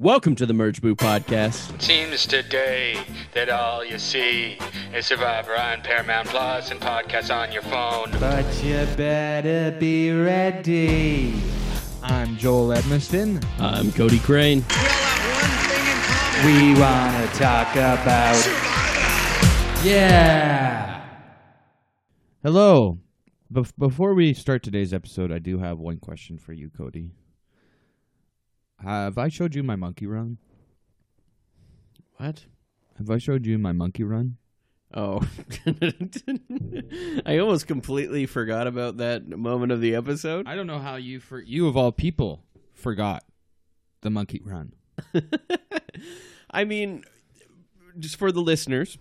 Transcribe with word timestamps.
Welcome 0.00 0.34
to 0.36 0.46
the 0.46 0.54
Merge 0.54 0.80
Boot 0.80 0.96
Podcast. 0.96 1.78
Seems 1.82 2.26
today 2.26 2.96
that 3.34 3.50
all 3.50 3.84
you 3.84 3.98
see 3.98 4.56
is 4.94 5.04
Survivor 5.04 5.54
on 5.54 5.82
Paramount 5.82 6.26
Plus 6.28 6.70
and 6.70 6.80
podcasts 6.80 7.30
on 7.30 7.52
your 7.52 7.60
phone. 7.60 8.10
But 8.18 8.46
you 8.64 8.86
better 8.96 9.76
be 9.78 10.10
ready. 10.10 11.34
I'm 12.02 12.38
Joel 12.38 12.68
Edmiston. 12.68 13.44
I'm 13.58 13.92
Cody 13.92 14.20
Crane. 14.20 14.64
We 16.46 16.80
want 16.80 17.30
to 17.30 17.38
talk 17.38 17.70
about. 17.72 18.36
Survivor. 18.36 19.86
Yeah! 19.86 21.04
Hello. 22.42 23.00
Bef- 23.52 23.76
before 23.76 24.14
we 24.14 24.32
start 24.32 24.62
today's 24.62 24.94
episode, 24.94 25.30
I 25.30 25.40
do 25.40 25.58
have 25.58 25.78
one 25.78 25.98
question 25.98 26.38
for 26.38 26.54
you, 26.54 26.70
Cody. 26.70 27.10
Have 28.82 29.18
I 29.18 29.28
showed 29.28 29.54
you 29.54 29.62
my 29.62 29.76
monkey 29.76 30.06
run? 30.06 30.38
What? 32.16 32.44
Have 32.98 33.10
I 33.10 33.18
showed 33.18 33.46
you 33.46 33.58
my 33.58 33.72
monkey 33.72 34.04
run? 34.04 34.36
Oh. 34.94 35.20
I 37.26 37.38
almost 37.38 37.66
completely 37.66 38.26
forgot 38.26 38.66
about 38.66 38.96
that 38.96 39.28
moment 39.28 39.72
of 39.72 39.80
the 39.80 39.94
episode. 39.94 40.48
I 40.48 40.56
don't 40.56 40.66
know 40.66 40.78
how 40.78 40.96
you 40.96 41.20
for 41.20 41.40
you 41.40 41.68
of 41.68 41.76
all 41.76 41.92
people 41.92 42.44
forgot 42.74 43.24
the 44.00 44.10
monkey 44.10 44.40
run. 44.44 44.72
I 46.50 46.64
mean, 46.64 47.04
just 47.98 48.16
for 48.16 48.32
the 48.32 48.40
listeners, 48.40 48.98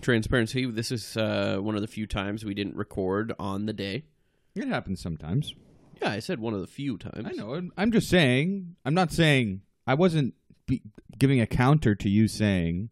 transparency, 0.00 0.66
this 0.66 0.90
is 0.90 1.16
uh, 1.16 1.58
one 1.60 1.74
of 1.76 1.82
the 1.82 1.86
few 1.86 2.06
times 2.06 2.44
we 2.44 2.54
didn't 2.54 2.76
record 2.76 3.32
on 3.38 3.66
the 3.66 3.72
day. 3.72 4.04
It 4.54 4.66
happens 4.66 5.00
sometimes. 5.00 5.54
Yeah, 6.00 6.10
I 6.10 6.18
said 6.20 6.38
one 6.40 6.54
of 6.54 6.60
the 6.60 6.66
few 6.66 6.96
times. 6.98 7.26
I 7.26 7.32
know. 7.32 7.54
I'm- 7.54 7.72
I'm 7.76 7.92
just 7.92 8.08
saying. 8.08 8.76
I'm 8.84 8.94
not 8.94 9.12
saying. 9.12 9.62
I 9.86 9.94
wasn't 9.94 10.34
be, 10.66 10.82
giving 11.18 11.40
a 11.40 11.46
counter 11.46 11.94
to 11.94 12.08
you 12.08 12.28
saying 12.28 12.90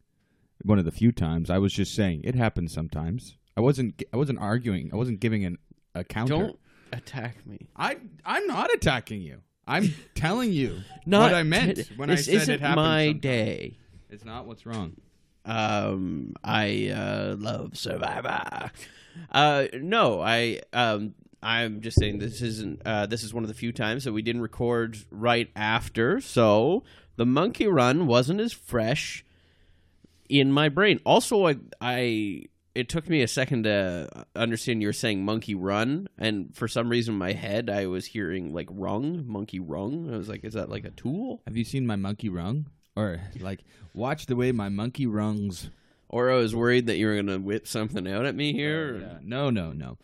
one 0.62 0.78
of 0.78 0.84
the 0.84 0.90
few 0.90 1.12
times. 1.12 1.50
I 1.50 1.58
was 1.58 1.72
just 1.72 1.94
saying 1.94 2.22
it 2.24 2.34
happens 2.34 2.72
sometimes. 2.72 3.36
I 3.56 3.60
wasn't. 3.60 4.02
I 4.12 4.16
wasn't 4.16 4.38
arguing. 4.38 4.90
I 4.92 4.96
wasn't 4.96 5.20
giving 5.20 5.44
an, 5.44 5.58
a 5.94 6.04
counter. 6.04 6.34
Don't 6.34 6.58
attack 6.92 7.46
me. 7.46 7.68
I 7.76 7.96
I'm 8.24 8.46
not 8.46 8.72
attacking 8.74 9.22
you. 9.22 9.40
I'm 9.68 9.94
telling 10.14 10.52
you 10.52 10.78
Not 11.06 11.22
what 11.32 11.34
I 11.34 11.42
meant 11.42 11.90
when 11.96 12.08
I 12.10 12.14
said 12.14 12.34
isn't 12.34 12.54
it 12.54 12.60
happens. 12.60 12.76
my 12.76 13.04
sometimes. 13.06 13.20
day. 13.22 13.78
It's 14.10 14.24
not 14.24 14.46
what's 14.46 14.64
wrong. 14.64 14.96
Um, 15.44 16.34
I 16.44 16.88
uh, 16.88 17.36
love 17.38 17.76
Survivor. 17.76 18.70
Uh, 19.30 19.66
no, 19.74 20.20
I 20.20 20.60
um, 20.72 21.14
I'm 21.42 21.80
just 21.80 21.98
saying 21.98 22.18
this 22.18 22.42
isn't. 22.42 22.82
Uh, 22.84 23.06
this 23.06 23.22
is 23.22 23.32
one 23.32 23.44
of 23.44 23.48
the 23.48 23.54
few 23.54 23.72
times 23.72 24.04
that 24.04 24.12
we 24.12 24.22
didn't 24.22 24.42
record 24.42 24.98
right 25.10 25.50
after, 25.54 26.20
so 26.20 26.82
the 27.16 27.26
monkey 27.26 27.66
run 27.66 28.06
wasn't 28.06 28.40
as 28.40 28.52
fresh 28.52 29.24
in 30.28 30.52
my 30.52 30.68
brain. 30.68 31.00
Also, 31.04 31.46
I, 31.46 31.56
I 31.80 32.44
it 32.74 32.88
took 32.88 33.08
me 33.08 33.22
a 33.22 33.28
second 33.28 33.64
to 33.64 34.26
understand 34.34 34.82
you 34.82 34.88
were 34.88 34.92
saying 34.92 35.24
monkey 35.24 35.54
run, 35.54 36.08
and 36.18 36.54
for 36.54 36.68
some 36.68 36.88
reason 36.88 37.14
in 37.14 37.18
my 37.18 37.32
head 37.32 37.70
I 37.70 37.86
was 37.86 38.06
hearing 38.06 38.52
like 38.52 38.68
rung, 38.70 39.26
monkey 39.26 39.60
rung. 39.60 40.12
I 40.12 40.16
was 40.16 40.28
like, 40.28 40.44
is 40.44 40.54
that 40.54 40.68
like 40.68 40.84
a 40.84 40.90
tool? 40.90 41.42
Have 41.46 41.56
you 41.56 41.64
seen 41.64 41.86
my 41.86 41.96
monkey 41.96 42.28
rung? 42.28 42.66
Or 42.96 43.20
like, 43.40 43.60
watch 43.94 44.26
the 44.26 44.36
way 44.36 44.52
my 44.52 44.68
monkey 44.68 45.06
rungs. 45.06 45.70
Or 46.08 46.30
I 46.30 46.36
was 46.36 46.54
worried 46.54 46.86
that 46.86 46.96
you 46.98 47.06
were 47.08 47.16
gonna 47.16 47.38
whip 47.38 47.66
something 47.66 48.06
out 48.06 48.26
at 48.26 48.34
me 48.34 48.52
here. 48.52 48.98
Yeah, 49.00 49.18
no, 49.22 49.50
no, 49.50 49.72
no. 49.72 49.98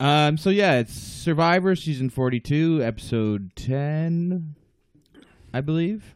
um. 0.04 0.36
So 0.36 0.50
yeah, 0.50 0.78
it's 0.80 0.92
Survivor 0.94 1.76
season 1.76 2.10
forty-two, 2.10 2.82
episode 2.82 3.52
ten, 3.54 4.56
I 5.54 5.60
believe. 5.60 6.14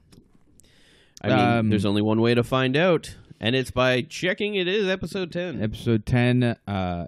I 1.22 1.28
mean, 1.28 1.38
Um, 1.38 1.70
there's 1.70 1.84
only 1.84 2.02
one 2.02 2.20
way 2.20 2.34
to 2.34 2.42
find 2.42 2.76
out, 2.76 3.16
and 3.40 3.54
it's 3.54 3.70
by 3.70 4.02
checking 4.02 4.56
it 4.56 4.66
is 4.66 4.88
episode 4.88 5.30
10. 5.30 5.62
Episode 5.62 6.04
ten. 6.04 6.42
Uh, 6.66 7.06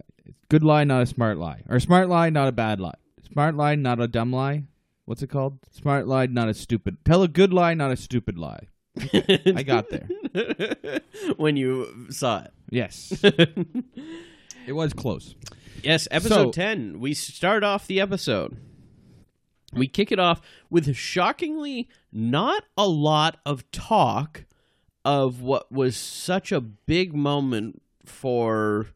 good 0.48 0.62
lie, 0.62 0.84
not 0.84 1.02
a 1.02 1.06
smart 1.06 1.36
lie, 1.36 1.62
or 1.68 1.80
smart 1.80 2.08
lie, 2.08 2.30
not 2.30 2.46
a 2.46 2.52
bad 2.52 2.78
lie. 2.78 2.94
Smart 3.32 3.56
lie, 3.56 3.74
not 3.74 4.00
a 4.00 4.06
dumb 4.06 4.32
lie. 4.32 4.62
What's 5.04 5.20
it 5.22 5.26
called? 5.30 5.58
Smart 5.72 6.06
lie, 6.06 6.26
not 6.26 6.48
a 6.48 6.54
stupid. 6.54 6.98
Tell 7.04 7.24
a 7.24 7.28
good 7.28 7.52
lie, 7.52 7.74
not 7.74 7.90
a 7.90 7.96
stupid 7.96 8.38
lie. 8.38 8.68
I 9.12 9.64
got 9.66 9.90
there. 9.90 10.08
when 11.36 11.56
you 11.56 12.06
saw 12.10 12.42
it. 12.44 12.52
Yes. 12.70 13.12
it 13.22 14.72
was 14.72 14.92
close. 14.92 15.34
Yes, 15.82 16.08
episode 16.10 16.46
So- 16.46 16.50
10. 16.52 17.00
We 17.00 17.14
start 17.14 17.62
off 17.62 17.86
the 17.86 18.00
episode. 18.00 18.56
We 19.72 19.88
kick 19.88 20.12
it 20.12 20.18
off 20.20 20.40
with 20.70 20.94
shockingly 20.94 21.88
not 22.12 22.64
a 22.76 22.86
lot 22.86 23.38
of 23.44 23.68
talk 23.72 24.44
of 25.04 25.40
what 25.42 25.70
was 25.70 25.96
such 25.96 26.52
a 26.52 26.60
big 26.60 27.12
moment 27.14 27.82
for 28.04 28.86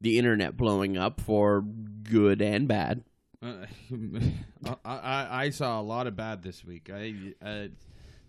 the 0.00 0.18
internet 0.18 0.56
blowing 0.56 0.96
up 0.96 1.20
for 1.20 1.60
good 1.60 2.40
and 2.40 2.66
bad. 2.66 3.04
Uh, 3.42 3.66
I, 4.84 4.96
I 4.98 5.28
I 5.44 5.50
saw 5.50 5.80
a 5.80 5.82
lot 5.82 6.06
of 6.06 6.16
bad 6.16 6.42
this 6.42 6.64
week. 6.64 6.90
I 6.92 7.14
uh, 7.44 7.66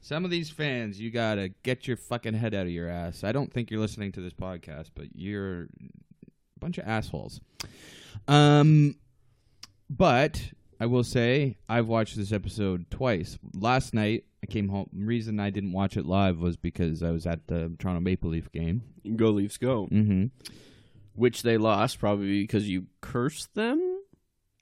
some 0.04 0.26
of 0.26 0.32
these 0.32 0.50
fans, 0.50 1.00
you 1.00 1.10
gotta 1.10 1.50
get 1.64 1.88
your 1.88 1.96
fucking 1.96 2.34
head 2.34 2.54
out 2.54 2.66
of 2.66 2.72
your 2.72 2.90
ass. 2.90 3.24
I 3.24 3.32
don't 3.32 3.52
think 3.52 3.72
you're 3.72 3.80
listening 3.80 4.12
to 4.12 4.22
this 4.22 4.34
podcast, 4.34 4.90
but 4.94 5.08
you're 5.16 5.62
a 5.64 6.60
bunch 6.60 6.78
of 6.78 6.86
assholes. 6.86 7.40
Um, 8.28 8.98
but 9.90 10.52
I 10.82 10.88
will 10.88 11.06
say 11.06 11.56
I've 11.70 11.88
watched 11.88 12.18
this 12.18 12.34
episode 12.34 12.92
twice. 12.92 13.40
Last 13.54 13.94
night 13.94 14.26
I 14.44 14.48
came 14.48 14.68
home. 14.68 14.90
The 14.92 15.06
reason 15.06 15.40
I 15.40 15.50
didn't 15.50 15.72
watch 15.72 15.96
it 15.96 16.06
live 16.06 16.38
was 16.38 16.58
because 16.58 17.02
I 17.02 17.12
was 17.12 17.26
at 17.26 17.48
the 17.48 17.74
Toronto 17.80 18.02
Maple 18.02 18.32
Leaf 18.32 18.52
game. 18.52 18.84
Go 19.16 19.30
Leafs 19.30 19.58
go. 19.58 19.88
Mm-hmm. 19.88 20.26
Which 21.16 21.44
they 21.44 21.58
lost 21.58 22.02
probably 22.02 22.42
because 22.42 22.68
you 22.68 22.88
cursed 23.00 23.56
them. 23.56 24.02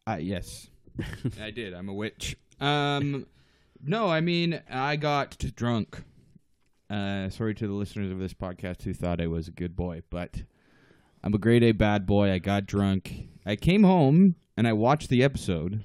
Uh, 0.05 0.19
yes, 0.21 0.67
I 1.41 1.49
did. 1.49 1.73
I'm 1.73 1.89
a 1.89 1.93
witch. 1.93 2.37
Um, 2.59 3.25
no, 3.83 4.07
I 4.07 4.21
mean 4.21 4.61
I 4.69 4.95
got 4.95 5.37
drunk. 5.55 6.03
Uh, 6.89 7.29
sorry 7.29 7.55
to 7.55 7.67
the 7.67 7.73
listeners 7.73 8.11
of 8.11 8.19
this 8.19 8.33
podcast 8.33 8.83
who 8.83 8.93
thought 8.93 9.21
I 9.21 9.27
was 9.27 9.47
a 9.47 9.51
good 9.51 9.75
boy, 9.75 10.01
but 10.09 10.43
I'm 11.23 11.33
a 11.33 11.37
grade 11.37 11.63
A 11.63 11.71
bad 11.71 12.05
boy. 12.05 12.31
I 12.31 12.39
got 12.39 12.65
drunk. 12.65 13.27
I 13.45 13.55
came 13.55 13.83
home 13.83 14.35
and 14.57 14.67
I 14.67 14.73
watched 14.73 15.09
the 15.09 15.23
episode 15.23 15.83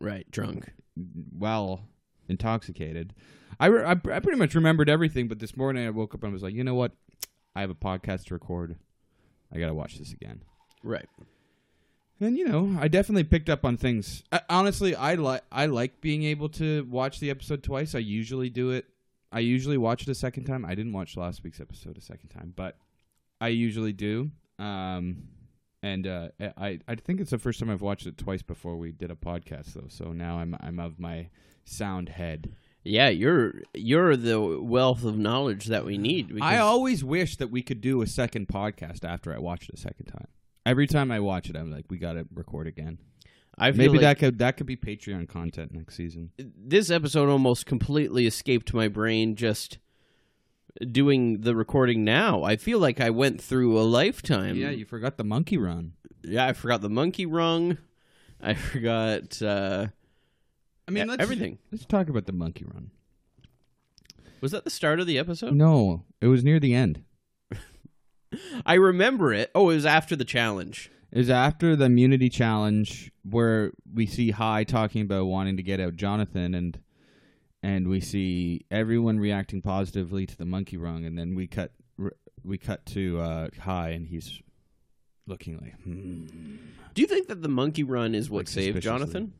Right, 0.00 0.30
drunk. 0.30 0.72
Well, 1.32 1.82
intoxicated. 2.28 3.14
I, 3.58 3.66
re- 3.66 3.84
I, 3.84 3.92
I 3.92 4.20
pretty 4.20 4.36
much 4.38 4.54
remembered 4.54 4.88
everything, 4.90 5.28
but 5.28 5.38
this 5.38 5.56
morning 5.56 5.86
I 5.86 5.90
woke 5.90 6.14
up 6.14 6.22
and 6.22 6.30
I 6.30 6.32
was 6.32 6.42
like, 6.42 6.54
you 6.54 6.62
know 6.64 6.74
what? 6.74 6.92
I 7.56 7.60
have 7.62 7.70
a 7.70 7.74
podcast 7.74 8.26
to 8.26 8.34
record. 8.34 8.76
I 9.52 9.58
gotta 9.58 9.74
watch 9.74 9.98
this 9.98 10.12
again. 10.12 10.42
Right. 10.82 11.08
And 12.20 12.36
you 12.36 12.48
know, 12.48 12.76
I 12.80 12.88
definitely 12.88 13.24
picked 13.24 13.48
up 13.48 13.64
on 13.64 13.76
things. 13.76 14.24
I, 14.32 14.40
honestly, 14.48 14.94
I 14.94 15.14
like 15.14 15.42
I 15.52 15.66
like 15.66 16.00
being 16.00 16.24
able 16.24 16.48
to 16.50 16.84
watch 16.90 17.20
the 17.20 17.30
episode 17.30 17.62
twice. 17.62 17.94
I 17.94 17.98
usually 18.00 18.50
do 18.50 18.70
it. 18.70 18.86
I 19.30 19.40
usually 19.40 19.78
watch 19.78 20.02
it 20.02 20.08
a 20.08 20.14
second 20.14 20.44
time. 20.44 20.64
I 20.64 20.74
didn't 20.74 20.92
watch 20.92 21.16
last 21.16 21.44
week's 21.44 21.60
episode 21.60 21.96
a 21.96 22.00
second 22.00 22.30
time, 22.30 22.52
but 22.56 22.78
I 23.40 23.48
usually 23.48 23.92
do. 23.92 24.30
Um, 24.58 25.28
and 25.82 26.06
uh, 26.06 26.28
I 26.56 26.80
I 26.88 26.96
think 26.96 27.20
it's 27.20 27.30
the 27.30 27.38
first 27.38 27.60
time 27.60 27.70
I've 27.70 27.82
watched 27.82 28.06
it 28.06 28.18
twice 28.18 28.42
before 28.42 28.76
we 28.76 28.90
did 28.90 29.10
a 29.10 29.14
podcast 29.14 29.74
though. 29.74 29.88
So 29.88 30.12
now 30.12 30.38
I'm 30.38 30.56
I'm 30.60 30.80
of 30.80 30.98
my 30.98 31.28
sound 31.64 32.08
head. 32.08 32.52
Yeah, 32.82 33.10
you're 33.10 33.62
you're 33.74 34.16
the 34.16 34.40
wealth 34.40 35.04
of 35.04 35.18
knowledge 35.18 35.66
that 35.66 35.84
we 35.84 35.98
need. 35.98 36.36
I 36.40 36.58
always 36.58 37.04
wish 37.04 37.36
that 37.36 37.50
we 37.50 37.62
could 37.62 37.80
do 37.80 38.02
a 38.02 38.06
second 38.06 38.48
podcast 38.48 39.04
after 39.04 39.32
I 39.32 39.38
watch 39.38 39.68
it 39.68 39.74
a 39.74 39.78
second 39.78 40.06
time. 40.06 40.26
Every 40.68 40.86
time 40.86 41.10
I 41.10 41.20
watch 41.20 41.48
it, 41.48 41.56
I'm 41.56 41.70
like, 41.70 41.86
we 41.88 41.96
got 41.96 42.12
to 42.12 42.26
record 42.34 42.66
again. 42.66 42.98
I 43.56 43.72
feel 43.72 43.78
Maybe 43.78 43.92
like 43.92 44.00
that 44.02 44.18
could 44.18 44.38
that 44.38 44.56
could 44.56 44.66
be 44.66 44.76
Patreon 44.76 45.28
content 45.28 45.72
next 45.72 45.96
season. 45.96 46.30
this 46.38 46.90
episode 46.90 47.28
almost 47.28 47.66
completely 47.66 48.26
escaped 48.26 48.72
my 48.74 48.86
brain 48.86 49.34
just 49.34 49.78
doing 50.92 51.40
the 51.40 51.56
recording 51.56 52.04
now. 52.04 52.44
I 52.44 52.56
feel 52.56 52.78
like 52.78 53.00
I 53.00 53.10
went 53.10 53.40
through 53.40 53.78
a 53.78 53.82
lifetime. 53.82 54.56
Yeah, 54.56 54.70
you 54.70 54.84
forgot 54.84 55.16
the 55.16 55.24
monkey 55.24 55.56
run. 55.56 55.94
yeah, 56.22 56.46
I 56.46 56.52
forgot 56.52 56.82
the 56.82 56.90
monkey 56.90 57.26
rung. 57.26 57.78
I 58.40 58.54
forgot 58.72 59.40
uh 59.42 59.86
I 60.86 60.90
mean, 60.90 61.08
let's, 61.08 61.22
everything. 61.22 61.58
Let's 61.72 61.84
talk 61.84 62.08
about 62.08 62.26
the 62.26 62.32
monkey 62.32 62.64
run. 62.64 62.90
Was 64.40 64.52
that 64.52 64.64
the 64.64 64.70
start 64.70 65.00
of 65.00 65.06
the 65.06 65.18
episode? 65.18 65.54
No, 65.54 66.04
it 66.20 66.28
was 66.28 66.44
near 66.44 66.60
the 66.60 66.74
end. 66.74 67.02
I 68.66 68.74
remember 68.74 69.32
it. 69.32 69.50
Oh, 69.54 69.70
it 69.70 69.74
was 69.74 69.86
after 69.86 70.16
the 70.16 70.24
challenge. 70.24 70.90
It 71.10 71.18
was 71.18 71.30
after 71.30 71.74
the 71.74 71.86
immunity 71.86 72.28
challenge 72.28 73.10
where 73.22 73.72
we 73.92 74.06
see 74.06 74.30
Hai 74.30 74.64
talking 74.64 75.02
about 75.02 75.24
wanting 75.24 75.56
to 75.56 75.62
get 75.62 75.80
out 75.80 75.96
Jonathan 75.96 76.54
and 76.54 76.78
and 77.62 77.88
we 77.88 78.00
see 78.00 78.66
everyone 78.70 79.18
reacting 79.18 79.62
positively 79.62 80.26
to 80.26 80.36
the 80.36 80.44
monkey 80.44 80.76
rung 80.76 81.04
and 81.04 81.18
then 81.18 81.34
we 81.34 81.46
cut 81.46 81.72
we 82.44 82.58
cut 82.58 82.84
to 82.86 83.20
uh, 83.20 83.48
Hai 83.60 83.90
and 83.90 84.06
he's 84.06 84.40
looking 85.26 85.58
like 85.58 85.80
hmm. 85.82 86.26
Do 86.94 87.02
you 87.02 87.08
think 87.08 87.28
that 87.28 87.42
the 87.42 87.48
monkey 87.48 87.84
run 87.84 88.14
is 88.14 88.28
what 88.28 88.40
Like 88.40 88.48
saved. 88.48 88.82
Jonathan? 88.82 89.32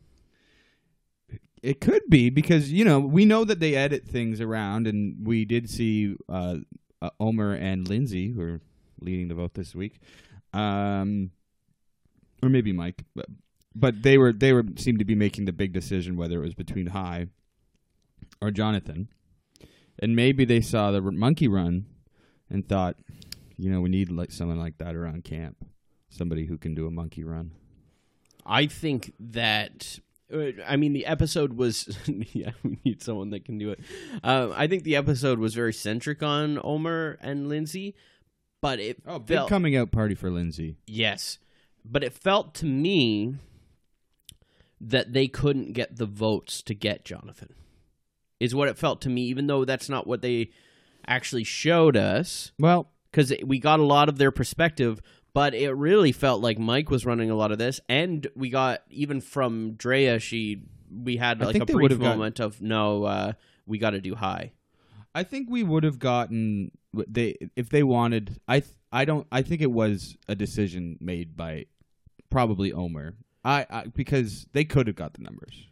It 1.61 1.81
could 1.81 2.03
be 2.09 2.31
because 2.31 2.73
you 2.73 2.85
know 2.85 3.01
we 3.01 3.25
know 3.25 3.45
that 3.45 3.59
they 3.59 3.75
edit 3.75 4.07
things 4.07 4.41
around, 4.41 4.87
and 4.87 5.27
we 5.27 5.45
did 5.45 5.69
see 5.69 6.15
uh, 6.29 6.59
uh, 7.03 7.11
Omer 7.19 7.55
and 7.55 7.89
Lindsay 7.89 8.31
who 8.31 8.41
are 8.41 8.61
leading 9.01 9.29
the 9.29 9.35
vote 9.35 9.55
this 9.55 9.75
week, 9.75 10.01
um, 10.53 11.31
or 12.43 12.49
maybe 12.49 12.73
Mike, 12.73 13.05
but, 13.15 13.27
but 13.75 14.03
they 14.03 14.19
were 14.19 14.33
they 14.33 14.53
were 14.53 14.65
seemed 14.77 14.99
to 14.99 15.05
be 15.05 15.15
making 15.15 15.45
the 15.45 15.53
big 15.53 15.73
decision 15.73 16.17
whether 16.17 16.39
it 16.39 16.45
was 16.45 16.55
between 16.55 16.89
Hai 16.89 17.27
or 18.41 18.51
Jonathan, 18.51 19.09
and 19.99 20.15
maybe 20.15 20.45
they 20.45 20.61
saw 20.61 20.91
the 20.91 21.01
monkey 21.01 21.49
run 21.49 21.87
and 22.51 22.69
thought, 22.69 22.97
you 23.57 23.71
know, 23.71 23.81
we 23.81 23.89
need 23.89 24.11
like 24.11 24.33
someone 24.33 24.59
like 24.59 24.79
that 24.79 24.95
around 24.95 25.25
camp, 25.25 25.65
somebody 26.09 26.47
who 26.47 26.59
can 26.59 26.75
do 26.75 26.87
a 26.87 26.91
monkey 26.91 27.25
run. 27.25 27.53
I 28.47 28.67
think 28.67 29.13
that. 29.21 29.99
uh, 30.33 30.53
I 30.67 30.77
mean, 30.77 30.93
the 30.93 31.07
episode 31.07 31.55
was. 31.55 31.97
yeah, 32.33 32.53
we 32.63 32.79
need 32.85 33.03
someone 33.03 33.31
that 33.31 33.45
can 33.45 33.59
do 33.59 33.71
it. 33.71 33.81
Uh, 34.23 34.51
I 34.55 34.67
think 34.67 34.85
the 34.85 34.97
episode 34.97 35.39
was 35.39 35.55
very 35.55 35.73
centric 35.73 36.23
on 36.23 36.59
Omer 36.63 37.19
and 37.21 37.49
Lindsay, 37.49 37.95
but 38.61 38.81
it 38.81 38.99
Oh, 39.07 39.19
big 39.19 39.37
felt 39.39 39.49
coming 39.49 39.77
out 39.77 39.91
party 39.91 40.15
for 40.15 40.31
Lindsay. 40.31 40.77
yes, 40.87 41.39
but 41.85 42.03
it 42.05 42.13
felt 42.13 42.55
to 42.57 42.67
me 42.67 43.37
that 44.81 45.13
they 45.13 45.27
couldn't 45.29 45.73
get 45.73 45.97
the 45.97 46.07
votes 46.07 46.63
to 46.63 46.75
get 46.75 47.05
Jonathan. 47.05 47.55
Is 48.41 48.55
what 48.55 48.69
it 48.69 48.79
felt 48.79 49.01
to 49.03 49.09
me, 49.09 49.23
even 49.25 49.49
though 49.49 49.65
that's 49.65 49.89
not 49.89 50.07
what 50.07 50.23
they 50.23 50.51
actually 51.07 51.43
showed 51.45 51.97
us. 51.97 52.53
Well, 52.59 52.89
because 53.11 53.33
we 53.45 53.59
got 53.59 53.81
a 53.81 53.85
lot 53.85 54.09
of 54.09 54.19
their 54.19 54.31
perspective, 54.31 55.01
but 55.35 55.55
it 55.55 55.73
really 55.73 56.13
felt 56.13 56.41
like 56.41 56.57
Mike 56.59 56.89
was 56.89 57.05
running 57.05 57.31
a 57.31 57.35
lot 57.35 57.51
of 57.51 57.59
this, 57.59 57.81
and 57.89 58.25
we 58.37 58.49
got 58.51 58.83
even 58.91 59.21
from 59.21 59.73
Drea. 59.73 60.21
She 60.21 60.63
we 60.89 61.17
had 61.17 61.43
I 61.43 61.47
like 61.47 61.57
a 61.57 61.67
brief 61.67 61.83
would've 61.83 61.99
got- 62.01 62.17
moment 62.17 62.39
of 62.39 62.63
no, 62.63 63.03
uh, 63.05 63.33
we 63.67 63.79
got 63.79 63.91
to 63.91 64.01
do 64.01 64.15
Hai. 64.15 64.53
I 65.15 65.25
think 65.25 65.49
we 65.51 65.65
would 65.65 65.83
have 65.83 65.99
gotten 65.99 66.71
they 66.95 67.37
if 67.57 67.69
they 67.69 67.83
wanted. 67.83 68.41
I 68.49 68.61
th- 68.61 68.73
I 68.93 69.05
don't. 69.05 69.27
I 69.31 69.43
think 69.43 69.61
it 69.61 69.71
was 69.71 70.17
a 70.29 70.35
decision 70.35 70.97
made 71.01 71.37
by 71.37 71.67
probably 72.31 72.73
Omer. 72.73 73.15
I, 73.45 73.67
I 73.71 73.85
because 73.87 74.47
they 74.53 74.65
could 74.65 74.87
have 74.87 74.97
got 74.97 75.15
the 75.15 75.23
numbers. 75.23 75.67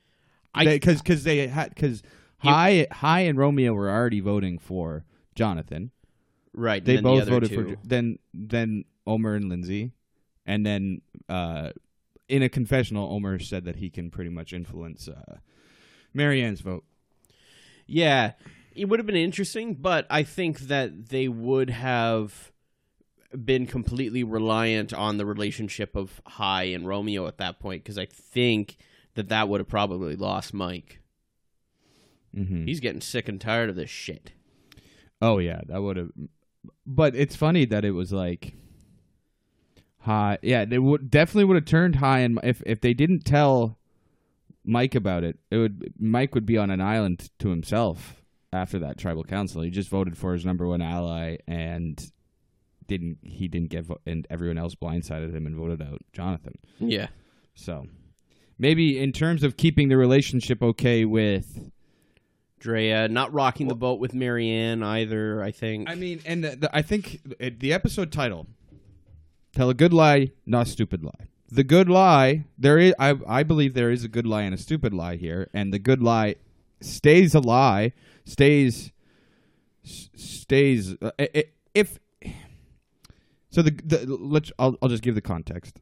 I- 0.54 0.64
because 0.64 1.00
because 1.02 1.24
they 1.24 1.46
had 1.46 1.70
because 1.74 2.02
Hai 2.38 2.86
Hai 2.90 3.20
and 3.20 3.38
Romeo 3.38 3.72
were 3.72 3.90
already 3.90 4.20
voting 4.20 4.58
for 4.58 5.04
Jonathan. 5.34 5.90
Right, 6.58 6.82
They 6.82 6.94
then 6.94 7.04
the 7.04 7.08
both 7.10 7.28
voted 7.28 7.50
two. 7.50 7.76
for 7.76 7.76
then 7.84 8.18
then 8.32 8.84
Omer 9.06 9.34
and 9.34 9.48
Lindsay, 9.50 9.92
and 10.46 10.64
then 10.64 11.02
uh, 11.28 11.70
in 12.28 12.42
a 12.42 12.48
confessional, 12.48 13.12
Omer 13.12 13.38
said 13.38 13.64
that 13.66 13.76
he 13.76 13.90
can 13.90 14.10
pretty 14.10 14.30
much 14.30 14.52
influence 14.54 15.06
uh, 15.08 15.36
Maryanne's 16.14 16.60
vote. 16.62 16.84
Yeah, 17.86 18.32
it 18.76 18.88
would 18.88 18.98
have 18.98 19.06
been 19.06 19.16
interesting, 19.16 19.74
but 19.74 20.06
I 20.10 20.22
think 20.22 20.60
that 20.60 21.08
they 21.08 21.28
would 21.28 21.70
have 21.70 22.52
been 23.44 23.66
completely 23.66 24.22
reliant 24.24 24.92
on 24.92 25.16
the 25.16 25.26
relationship 25.26 25.96
of 25.96 26.20
Hai 26.26 26.64
and 26.64 26.86
Romeo 26.86 27.26
at 27.26 27.38
that 27.38 27.58
point 27.58 27.82
because 27.82 27.98
I 27.98 28.06
think 28.06 28.76
that 29.14 29.28
that 29.28 29.48
would 29.48 29.60
have 29.60 29.68
probably 29.68 30.16
lost 30.16 30.54
Mike. 30.54 31.00
Mm-hmm. 32.34 32.66
He's 32.66 32.80
getting 32.80 33.00
sick 33.00 33.28
and 33.28 33.40
tired 33.40 33.70
of 33.70 33.76
this 33.76 33.90
shit. 33.90 34.32
Oh 35.20 35.38
yeah, 35.38 35.62
that 35.66 35.82
would 35.82 35.96
have. 35.96 36.10
But 36.86 37.16
it's 37.16 37.34
funny 37.34 37.64
that 37.66 37.84
it 37.84 37.92
was 37.92 38.12
like 38.12 38.54
Hai. 40.00 40.38
Yeah, 40.42 40.66
they 40.66 40.78
would 40.78 41.10
definitely 41.10 41.44
would 41.44 41.56
have 41.56 41.64
turned 41.64 41.96
Hai, 41.96 42.20
and 42.20 42.38
if 42.42 42.62
if 42.66 42.80
they 42.80 42.92
didn't 42.92 43.24
tell 43.24 43.78
Mike 44.64 44.94
about 44.94 45.24
it, 45.24 45.38
it 45.50 45.56
would 45.56 45.94
Mike 45.98 46.34
would 46.34 46.46
be 46.46 46.58
on 46.58 46.70
an 46.70 46.82
island 46.82 47.30
to 47.38 47.48
himself 47.48 48.22
after 48.56 48.80
that 48.80 48.98
tribal 48.98 49.22
council. 49.22 49.62
He 49.62 49.70
just 49.70 49.88
voted 49.88 50.16
for 50.18 50.32
his 50.32 50.44
number 50.44 50.66
one 50.66 50.82
ally, 50.82 51.36
and 51.46 52.02
didn't 52.86 53.18
he 53.22 53.48
didn't 53.48 53.70
get 53.70 53.84
vo- 53.84 54.00
and 54.06 54.26
everyone 54.30 54.58
else 54.58 54.74
blindsided 54.74 55.34
him 55.34 55.46
and 55.46 55.54
voted 55.54 55.82
out 55.82 56.00
Jonathan. 56.12 56.54
Yeah. 56.78 57.08
So 57.54 57.86
maybe 58.58 58.98
in 58.98 59.12
terms 59.12 59.42
of 59.42 59.56
keeping 59.56 59.88
the 59.88 59.96
relationship 59.96 60.62
okay 60.62 61.04
with 61.04 61.70
Drea 62.58 63.08
not 63.08 63.32
rocking 63.32 63.68
the 63.68 63.74
boat 63.74 64.00
with 64.00 64.12
Maryanne 64.12 64.82
either. 64.82 65.42
I 65.42 65.50
think. 65.50 65.88
I 65.88 65.94
mean, 65.94 66.20
and 66.24 66.42
the, 66.42 66.56
the, 66.56 66.76
I 66.76 66.82
think 66.82 67.20
uh, 67.40 67.50
the 67.58 67.72
episode 67.72 68.10
title, 68.10 68.46
"Tell 69.54 69.70
a 69.70 69.74
Good 69.74 69.92
Lie, 69.92 70.32
Not 70.46 70.66
a 70.66 70.70
Stupid 70.70 71.04
Lie." 71.04 71.28
The 71.48 71.62
good 71.62 71.88
lie, 71.88 72.44
there 72.58 72.76
is, 72.76 72.92
I, 72.98 73.14
I 73.24 73.44
believe 73.44 73.74
there 73.74 73.92
is 73.92 74.02
a 74.02 74.08
good 74.08 74.26
lie 74.26 74.42
and 74.42 74.52
a 74.52 74.58
stupid 74.58 74.92
lie 74.92 75.14
here, 75.14 75.48
and 75.54 75.72
the 75.72 75.78
good 75.78 76.02
lie 76.02 76.34
stays 76.80 77.34
a 77.34 77.40
lie, 77.40 77.92
stays, 78.24 78.92
stays. 79.82 80.94
Uh, 81.00 81.10
if 81.74 81.98
so, 83.50 83.62
the, 83.62 83.70
the 83.70 84.06
let's, 84.06 84.52
I'll, 84.58 84.76
I'll 84.82 84.88
just 84.88 85.02
give 85.02 85.14
the 85.14 85.20
context. 85.20 85.80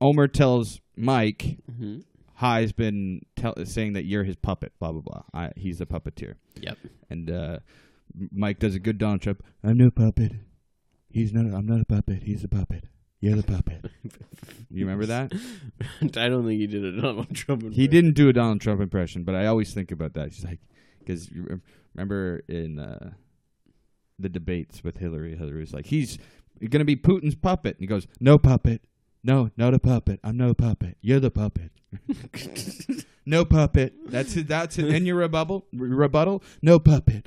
Omer 0.00 0.28
tells 0.28 0.80
Mike, 0.96 1.58
Mhm. 1.70 2.04
Hai's 2.40 2.70
been 2.72 3.22
tell, 3.34 3.54
saying 3.64 3.94
that 3.94 4.04
you're 4.04 4.22
his 4.22 4.36
puppet, 4.36 4.72
blah 4.78 4.92
blah 4.92 5.00
blah. 5.00 5.22
I, 5.34 5.50
he's 5.56 5.80
a 5.80 5.86
puppeteer. 5.86 6.34
Yep. 6.60 6.78
And 7.10 7.30
uh, 7.30 7.58
Mike 8.30 8.60
does 8.60 8.76
a 8.76 8.78
good 8.78 8.96
Donald 8.98 9.22
Trump. 9.22 9.42
I'm 9.64 9.76
no 9.76 9.90
puppet. 9.90 10.32
He's 11.10 11.32
not. 11.32 11.52
I'm 11.52 11.66
not 11.66 11.80
a 11.80 11.84
puppet. 11.84 12.22
He's 12.22 12.44
a 12.44 12.48
puppet. 12.48 12.84
You're 13.20 13.36
the 13.36 13.42
puppet. 13.42 13.84
you 14.70 14.84
remember 14.86 15.06
that? 15.06 15.32
I 16.16 16.28
don't 16.28 16.46
think 16.46 16.60
he 16.60 16.66
did 16.66 16.84
a 16.84 17.00
Donald 17.00 17.34
Trump. 17.34 17.62
He 17.62 17.66
impression. 17.66 17.90
didn't 17.90 18.14
do 18.14 18.28
a 18.28 18.32
Donald 18.32 18.60
Trump 18.60 18.80
impression, 18.80 19.24
but 19.24 19.34
I 19.34 19.46
always 19.46 19.74
think 19.74 19.90
about 19.90 20.14
that. 20.14 20.32
She's 20.32 20.44
like, 20.44 20.60
because 21.00 21.28
remember 21.94 22.42
in 22.48 22.78
uh, 22.78 23.10
the 24.18 24.28
debates 24.28 24.84
with 24.84 24.98
Hillary, 24.98 25.36
Hillary 25.36 25.60
was 25.60 25.72
like, 25.72 25.86
he's 25.86 26.18
going 26.60 26.78
to 26.78 26.84
be 26.84 26.96
Putin's 26.96 27.34
puppet. 27.34 27.76
And 27.76 27.80
he 27.80 27.86
goes, 27.86 28.06
no 28.20 28.38
puppet. 28.38 28.82
No, 29.24 29.50
not 29.56 29.74
a 29.74 29.78
puppet. 29.80 30.20
I'm 30.22 30.36
no 30.36 30.54
puppet. 30.54 30.96
You're 31.00 31.20
the 31.20 31.30
puppet. 31.30 31.72
no 33.26 33.44
puppet. 33.44 33.94
That's 34.06 34.36
it. 34.36 34.46
That's 34.46 34.78
it. 34.78 34.94
And 34.94 35.06
your 35.06 35.16
rebuttal? 35.16 35.66
Rebuttal? 35.72 36.42
No 36.62 36.78
puppet. 36.78 37.26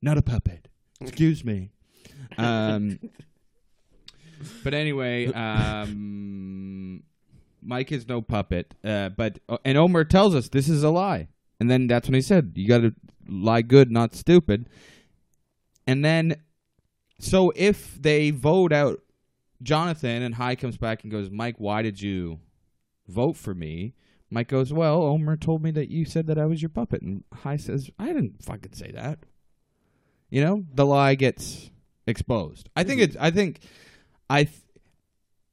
Not 0.00 0.16
a 0.16 0.22
puppet. 0.22 0.68
Excuse 1.00 1.44
me. 1.44 1.72
Um, 2.38 2.98
but 4.64 4.74
anyway, 4.74 5.26
um, 5.32 7.02
Mike 7.62 7.92
is 7.92 8.08
no 8.08 8.22
puppet. 8.22 8.74
Uh, 8.84 9.10
but 9.10 9.38
and 9.64 9.76
Omer 9.76 10.04
tells 10.04 10.34
us 10.34 10.48
this 10.48 10.68
is 10.68 10.82
a 10.82 10.90
lie, 10.90 11.28
and 11.60 11.70
then 11.70 11.86
that's 11.86 12.08
when 12.08 12.14
he 12.14 12.22
said 12.22 12.52
you 12.54 12.68
got 12.68 12.78
to 12.78 12.94
lie 13.28 13.62
good, 13.62 13.90
not 13.90 14.14
stupid. 14.14 14.68
And 15.86 16.04
then, 16.04 16.36
so 17.18 17.52
if 17.54 18.00
they 18.00 18.30
vote 18.30 18.72
out 18.72 19.00
Jonathan 19.62 20.22
and 20.22 20.34
Hai 20.34 20.56
comes 20.56 20.76
back 20.76 21.02
and 21.02 21.12
goes, 21.12 21.30
Mike, 21.30 21.56
why 21.58 21.82
did 21.82 22.00
you 22.00 22.40
vote 23.08 23.36
for 23.36 23.54
me? 23.54 23.94
Mike 24.30 24.48
goes, 24.48 24.72
Well, 24.72 25.02
Omer 25.02 25.36
told 25.36 25.62
me 25.62 25.70
that 25.72 25.90
you 25.90 26.04
said 26.04 26.26
that 26.26 26.38
I 26.38 26.46
was 26.46 26.60
your 26.60 26.68
puppet. 26.68 27.02
And 27.02 27.24
Hai 27.32 27.56
says, 27.56 27.90
I 27.98 28.06
didn't 28.06 28.42
fucking 28.42 28.72
say 28.72 28.90
that. 28.92 29.20
You 30.30 30.42
know, 30.42 30.64
the 30.74 30.84
lie 30.84 31.14
gets 31.14 31.70
exposed. 32.06 32.68
I 32.74 32.82
think 32.82 33.00
it's, 33.00 33.16
I 33.18 33.30
think, 33.30 33.60
I, 34.28 34.44
th- 34.44 34.56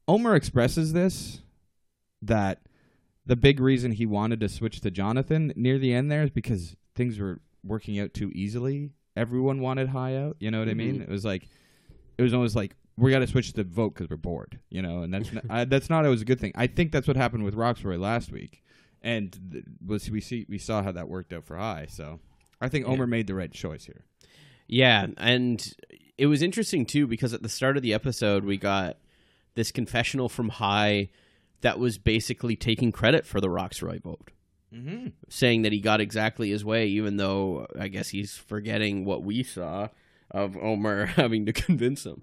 Omer 0.08 0.34
expresses 0.34 0.92
this 0.92 1.40
that 2.22 2.60
the 3.26 3.36
big 3.36 3.60
reason 3.60 3.92
he 3.92 4.06
wanted 4.06 4.40
to 4.40 4.48
switch 4.48 4.80
to 4.80 4.90
Jonathan 4.90 5.52
near 5.56 5.78
the 5.78 5.92
end 5.92 6.10
there 6.10 6.22
is 6.22 6.30
because 6.30 6.76
things 6.94 7.18
were 7.18 7.40
working 7.62 7.98
out 7.98 8.12
too 8.14 8.30
easily. 8.34 8.90
Everyone 9.16 9.60
wanted 9.60 9.88
Hai 9.88 10.16
out. 10.16 10.36
You 10.40 10.50
know 10.50 10.58
what 10.58 10.68
I 10.68 10.74
mean? 10.74 11.00
It 11.00 11.08
was 11.08 11.24
like, 11.24 11.48
it 12.18 12.22
was 12.22 12.34
almost 12.34 12.56
like 12.56 12.76
we 12.96 13.10
got 13.10 13.20
to 13.20 13.26
switch 13.26 13.52
the 13.52 13.64
vote 13.64 13.94
because 13.94 14.10
we're 14.10 14.16
bored, 14.16 14.58
you 14.70 14.82
know, 14.82 15.02
and 15.02 15.12
that's 15.12 15.32
not, 15.32 15.44
uh, 15.50 15.64
that's 15.64 15.90
not 15.90 16.04
always 16.04 16.22
a 16.22 16.24
good 16.24 16.40
thing. 16.40 16.52
I 16.54 16.66
think 16.66 16.92
that's 16.92 17.08
what 17.08 17.16
happened 17.16 17.44
with 17.44 17.54
Rocksroy 17.54 17.98
last 17.98 18.30
week, 18.30 18.62
and 19.02 19.36
th- 19.52 19.64
was 19.84 20.10
we 20.10 20.20
see 20.20 20.46
we 20.48 20.58
saw 20.58 20.82
how 20.82 20.92
that 20.92 21.08
worked 21.08 21.32
out 21.32 21.44
for 21.44 21.56
Hai. 21.56 21.86
So 21.88 22.20
I 22.60 22.68
think 22.68 22.86
Omer 22.86 23.06
made 23.06 23.26
the 23.26 23.34
right 23.34 23.52
choice 23.52 23.84
here. 23.84 24.04
Yeah, 24.66 25.06
and 25.18 25.74
it 26.18 26.26
was 26.26 26.42
interesting 26.42 26.86
too 26.86 27.06
because 27.06 27.32
at 27.34 27.42
the 27.42 27.48
start 27.48 27.76
of 27.76 27.82
the 27.82 27.94
episode 27.94 28.44
we 28.44 28.56
got 28.56 28.96
this 29.54 29.70
confessional 29.72 30.28
from 30.28 30.48
Hai 30.48 31.08
that 31.60 31.78
was 31.78 31.98
basically 31.98 32.56
taking 32.56 32.92
credit 32.92 33.24
for 33.26 33.40
the 33.40 33.48
Rocksroy 33.48 34.00
vote, 34.02 34.30
Mm-hmm. 34.74 35.08
saying 35.28 35.62
that 35.62 35.72
he 35.72 35.78
got 35.80 36.00
exactly 36.00 36.50
his 36.50 36.64
way, 36.64 36.88
even 36.88 37.16
though 37.16 37.66
I 37.78 37.86
guess 37.88 38.08
he's 38.08 38.36
forgetting 38.36 39.04
what 39.04 39.22
we 39.22 39.44
saw 39.44 39.88
of 40.32 40.56
Omer 40.56 41.06
having 41.16 41.46
to 41.46 41.52
convince 41.52 42.04
him. 42.04 42.22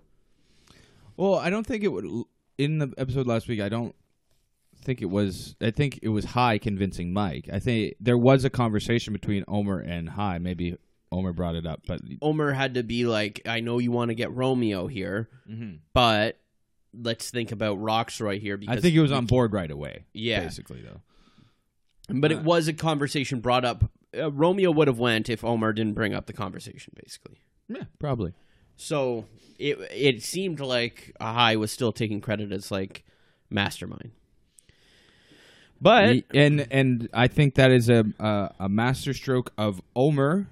Well, 1.15 1.35
I 1.35 1.49
don't 1.49 1.65
think 1.65 1.83
it 1.83 1.89
would 1.89 2.05
in 2.57 2.79
the 2.79 2.93
episode 2.97 3.25
last 3.25 3.47
week. 3.47 3.61
I 3.61 3.69
don't 3.69 3.95
think 4.83 5.01
it 5.01 5.09
was. 5.09 5.55
I 5.61 5.71
think 5.71 5.99
it 6.01 6.09
was 6.09 6.25
Hai 6.25 6.57
convincing 6.57 7.13
Mike. 7.13 7.47
I 7.53 7.59
think 7.59 7.95
there 8.01 8.17
was 8.17 8.43
a 8.43 8.49
conversation 8.49 9.13
between 9.13 9.45
Omer 9.47 9.79
and 9.79 10.09
Hai. 10.09 10.37
Maybe 10.39 10.75
Omer 11.11 11.33
brought 11.33 11.55
it 11.55 11.65
up, 11.65 11.81
but 11.87 12.01
Omer 12.21 12.53
had 12.53 12.75
to 12.75 12.83
be 12.83 13.05
like, 13.05 13.41
I 13.45 13.59
know 13.59 13.79
you 13.79 13.91
want 13.91 14.09
to 14.09 14.15
get 14.15 14.31
Romeo 14.31 14.87
here, 14.87 15.29
but 15.93 16.39
let's 16.93 17.29
think 17.29 17.51
about 17.51 17.77
Rocksroy 17.79 18.39
here 18.39 18.57
because 18.57 18.77
I 18.77 18.81
think 18.81 18.93
he 18.93 18.99
was 18.99 19.11
on 19.11 19.25
board 19.25 19.53
right 19.53 19.69
away. 19.71 20.05
Yeah. 20.13 20.41
basically 20.41 20.81
though. 20.81 21.01
But 22.09 22.31
Uh, 22.31 22.35
it 22.37 22.43
was 22.43 22.67
a 22.67 22.73
conversation 22.73 23.39
brought 23.39 23.63
up. 23.65 23.89
Uh, 24.17 24.31
Romeo 24.31 24.71
would 24.71 24.87
have 24.87 24.99
went 24.99 25.29
if 25.29 25.43
Omer 25.43 25.71
didn't 25.73 25.93
bring 25.93 26.13
up 26.13 26.25
the 26.25 26.33
conversation, 26.33 26.93
basically. 27.01 27.37
Yeah, 27.69 27.83
probably. 27.99 28.33
So 28.75 29.25
it 29.59 29.77
it 29.91 30.23
seemed 30.23 30.59
like 30.59 31.15
Ahai 31.21 31.55
was 31.57 31.71
still 31.71 31.91
taking 31.93 32.19
credit 32.19 32.51
as 32.51 32.71
like 32.71 33.05
mastermind. 33.49 34.11
But 35.79 36.23
and 36.33 36.67
and 36.71 37.09
I 37.13 37.27
think 37.27 37.55
that 37.55 37.71
is 37.71 37.89
a 37.89 38.05
a, 38.19 38.51
a 38.61 38.69
masterstroke 38.69 39.51
of 39.57 39.81
Omer, 39.95 40.47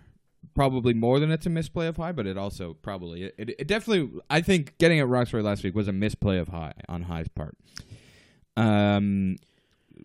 probably 0.60 0.94
more 0.94 1.22
than 1.22 1.32
it's 1.32 1.46
a 1.46 1.50
misplay 1.50 1.88
of 1.88 1.96
Hai, 1.96 2.12
but 2.12 2.28
it 2.28 2.38
also 2.38 2.74
probably 2.82 3.24
it, 3.24 3.36
it, 3.38 3.50
it 3.60 3.68
definitely 3.70 4.20
I 4.30 4.42
think 4.42 4.78
getting 4.78 5.00
at 5.00 5.08
Rocksroy 5.08 5.42
last 5.42 5.64
week 5.64 5.74
was 5.74 5.88
a 5.88 5.94
misplay 5.94 6.38
of 6.38 6.50
Hai 6.50 6.74
on 6.90 7.04
Hai's 7.04 7.30
part. 7.30 7.56
Um, 8.58 9.38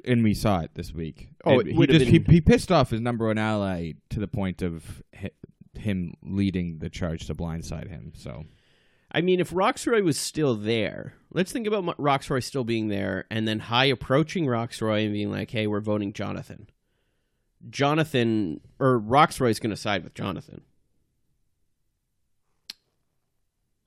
and 0.05 0.23
we 0.23 0.33
saw 0.33 0.61
it 0.61 0.71
this 0.75 0.95
week. 0.95 1.31
Oh, 1.45 1.59
it 1.59 1.67
he 1.67 1.87
just 1.89 2.07
he, 2.07 2.19
been- 2.21 2.33
he 2.35 2.41
pissed 2.41 2.71
off 2.71 2.91
his 2.91 3.01
number 3.01 3.27
one 3.27 3.37
ally 3.37 3.95
to 4.11 4.21
the 4.21 4.29
point 4.29 4.63
of 4.63 5.03
hi- 5.19 5.31
him 5.77 6.15
leading 6.23 6.79
the 6.79 6.89
charge 6.89 7.27
to 7.27 7.35
blindside 7.35 7.89
him. 7.89 8.13
So 8.15 8.45
I 9.11 9.23
mean, 9.23 9.41
if 9.41 9.51
Rocksroy 9.51 10.05
was 10.05 10.17
still 10.19 10.55
there, 10.55 11.15
let's 11.33 11.51
think 11.51 11.67
about 11.67 11.85
Rocksroy 11.99 12.45
still 12.45 12.63
being 12.63 12.87
there, 12.87 13.25
and 13.29 13.49
then 13.49 13.59
Hai 13.59 13.87
approaching 13.87 14.47
Rocksroy 14.47 15.03
and 15.05 15.13
being 15.13 15.33
like, 15.33 15.51
"Hey, 15.51 15.67
we're 15.67 15.81
voting 15.81 16.13
Jonathan." 16.13 16.69
Jonathan 17.71 18.61
or 18.79 19.01
Rocksroy 19.01 19.51
is 19.51 19.59
going 19.61 19.71
to 19.71 19.77
side 19.77 20.05
with 20.05 20.15
Jonathan. 20.15 20.63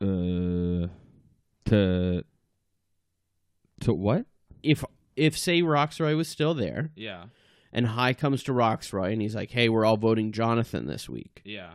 uh, 0.01 0.87
to 1.65 2.23
to 3.81 3.93
what? 3.93 4.25
If 4.63 4.83
if 5.15 5.37
say 5.37 5.61
Rocksroy 5.61 6.15
was 6.15 6.27
still 6.27 6.53
there, 6.53 6.91
Yeah, 6.95 7.25
and 7.73 7.87
Hai 7.87 8.13
comes 8.13 8.43
to 8.43 8.51
Rocksroy 8.53 9.11
and 9.13 9.21
he's 9.21 9.35
like, 9.35 9.51
"Hey, 9.51 9.69
we're 9.69 9.85
all 9.85 9.97
voting 9.97 10.31
Jonathan 10.31 10.87
this 10.87 11.09
week." 11.09 11.41
yeah. 11.45 11.73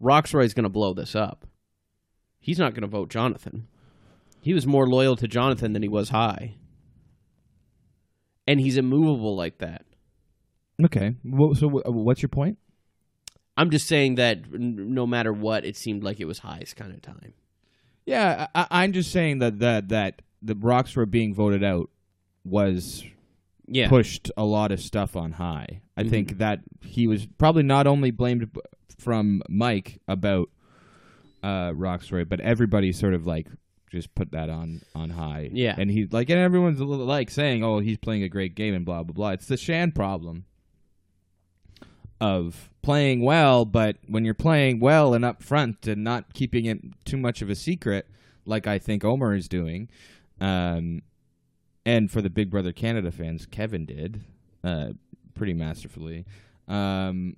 Rocksroy's 0.00 0.54
going 0.54 0.62
to 0.62 0.68
blow 0.68 0.94
this 0.94 1.16
up. 1.16 1.44
He's 2.38 2.58
not 2.60 2.72
going 2.72 2.82
to 2.82 2.86
vote 2.86 3.10
Jonathan. 3.10 3.66
He 4.40 4.54
was 4.54 4.64
more 4.64 4.86
loyal 4.86 5.16
to 5.16 5.26
Jonathan 5.26 5.72
than 5.72 5.82
he 5.82 5.88
was 5.88 6.10
Hai. 6.10 6.54
And 8.46 8.60
he's 8.60 8.76
immovable 8.76 9.34
like 9.34 9.58
that. 9.58 9.84
Okay. 10.84 11.14
Well, 11.24 11.54
so 11.54 11.68
what's 11.68 12.22
your 12.22 12.28
point? 12.28 12.58
I'm 13.56 13.70
just 13.70 13.88
saying 13.88 14.14
that 14.16 14.52
no 14.52 15.06
matter 15.06 15.32
what, 15.32 15.64
it 15.64 15.76
seemed 15.76 16.04
like 16.04 16.20
it 16.20 16.26
was 16.26 16.38
Hai's 16.40 16.74
kind 16.74 16.92
of 16.92 17.02
time. 17.02 17.34
Yeah, 18.06 18.46
I, 18.54 18.66
I'm 18.70 18.92
just 18.92 19.10
saying 19.10 19.40
that 19.40 19.58
that 19.58 19.88
that 19.88 20.22
the 20.40 20.54
rocks 20.54 20.94
were 20.94 21.06
being 21.06 21.34
voted 21.34 21.64
out 21.64 21.90
was 22.44 23.04
Yeah. 23.66 23.88
pushed 23.88 24.30
a 24.36 24.44
lot 24.44 24.70
of 24.70 24.80
stuff 24.80 25.16
on 25.16 25.32
Hai. 25.32 25.80
I 25.96 26.04
think 26.04 26.38
that 26.38 26.60
he 26.82 27.08
was 27.08 27.26
probably 27.26 27.64
not 27.64 27.86
only 27.88 28.12
blamed 28.12 28.48
from 28.98 29.42
Mike 29.48 30.00
about 30.06 30.48
uh 31.42 31.72
Rocksroy, 31.72 32.28
but 32.28 32.40
everybody 32.40 32.92
sort 32.92 33.14
of 33.14 33.26
like 33.26 33.48
just 33.90 34.14
put 34.14 34.30
that 34.30 34.48
on 34.48 34.82
on 34.94 35.10
Hai. 35.10 35.50
Yeah. 35.52 35.74
and 35.76 35.90
he 35.90 36.06
like 36.06 36.30
and 36.30 36.38
everyone's 36.38 36.80
like 36.80 37.30
saying, 37.30 37.64
"Oh, 37.64 37.80
he's 37.80 37.98
playing 37.98 38.22
a 38.22 38.28
great 38.28 38.54
game" 38.54 38.74
and 38.74 38.84
blah 38.84 39.02
blah 39.02 39.12
blah. 39.14 39.30
It's 39.30 39.46
the 39.46 39.56
Shan 39.56 39.90
problem 39.90 40.44
of 42.20 42.70
playing 42.82 43.20
well, 43.22 43.64
but 43.64 43.96
when 44.06 44.24
you're 44.24 44.34
playing 44.34 44.80
well 44.80 45.14
and 45.14 45.24
up 45.24 45.42
front 45.42 45.86
and 45.86 46.02
not 46.02 46.34
keeping 46.34 46.64
it 46.66 46.80
too 47.04 47.16
much 47.16 47.42
of 47.42 47.50
a 47.50 47.54
secret, 47.54 48.06
like 48.44 48.66
I 48.66 48.78
think 48.78 49.04
Omer 49.04 49.34
is 49.34 49.48
doing, 49.48 49.88
um, 50.40 51.02
and 51.86 52.10
for 52.10 52.20
the 52.22 52.30
Big 52.30 52.50
Brother 52.50 52.72
Canada 52.72 53.10
fans, 53.10 53.46
Kevin 53.46 53.84
did 53.86 54.22
uh, 54.64 54.88
pretty 55.34 55.54
masterfully. 55.54 56.24
Um, 56.66 57.36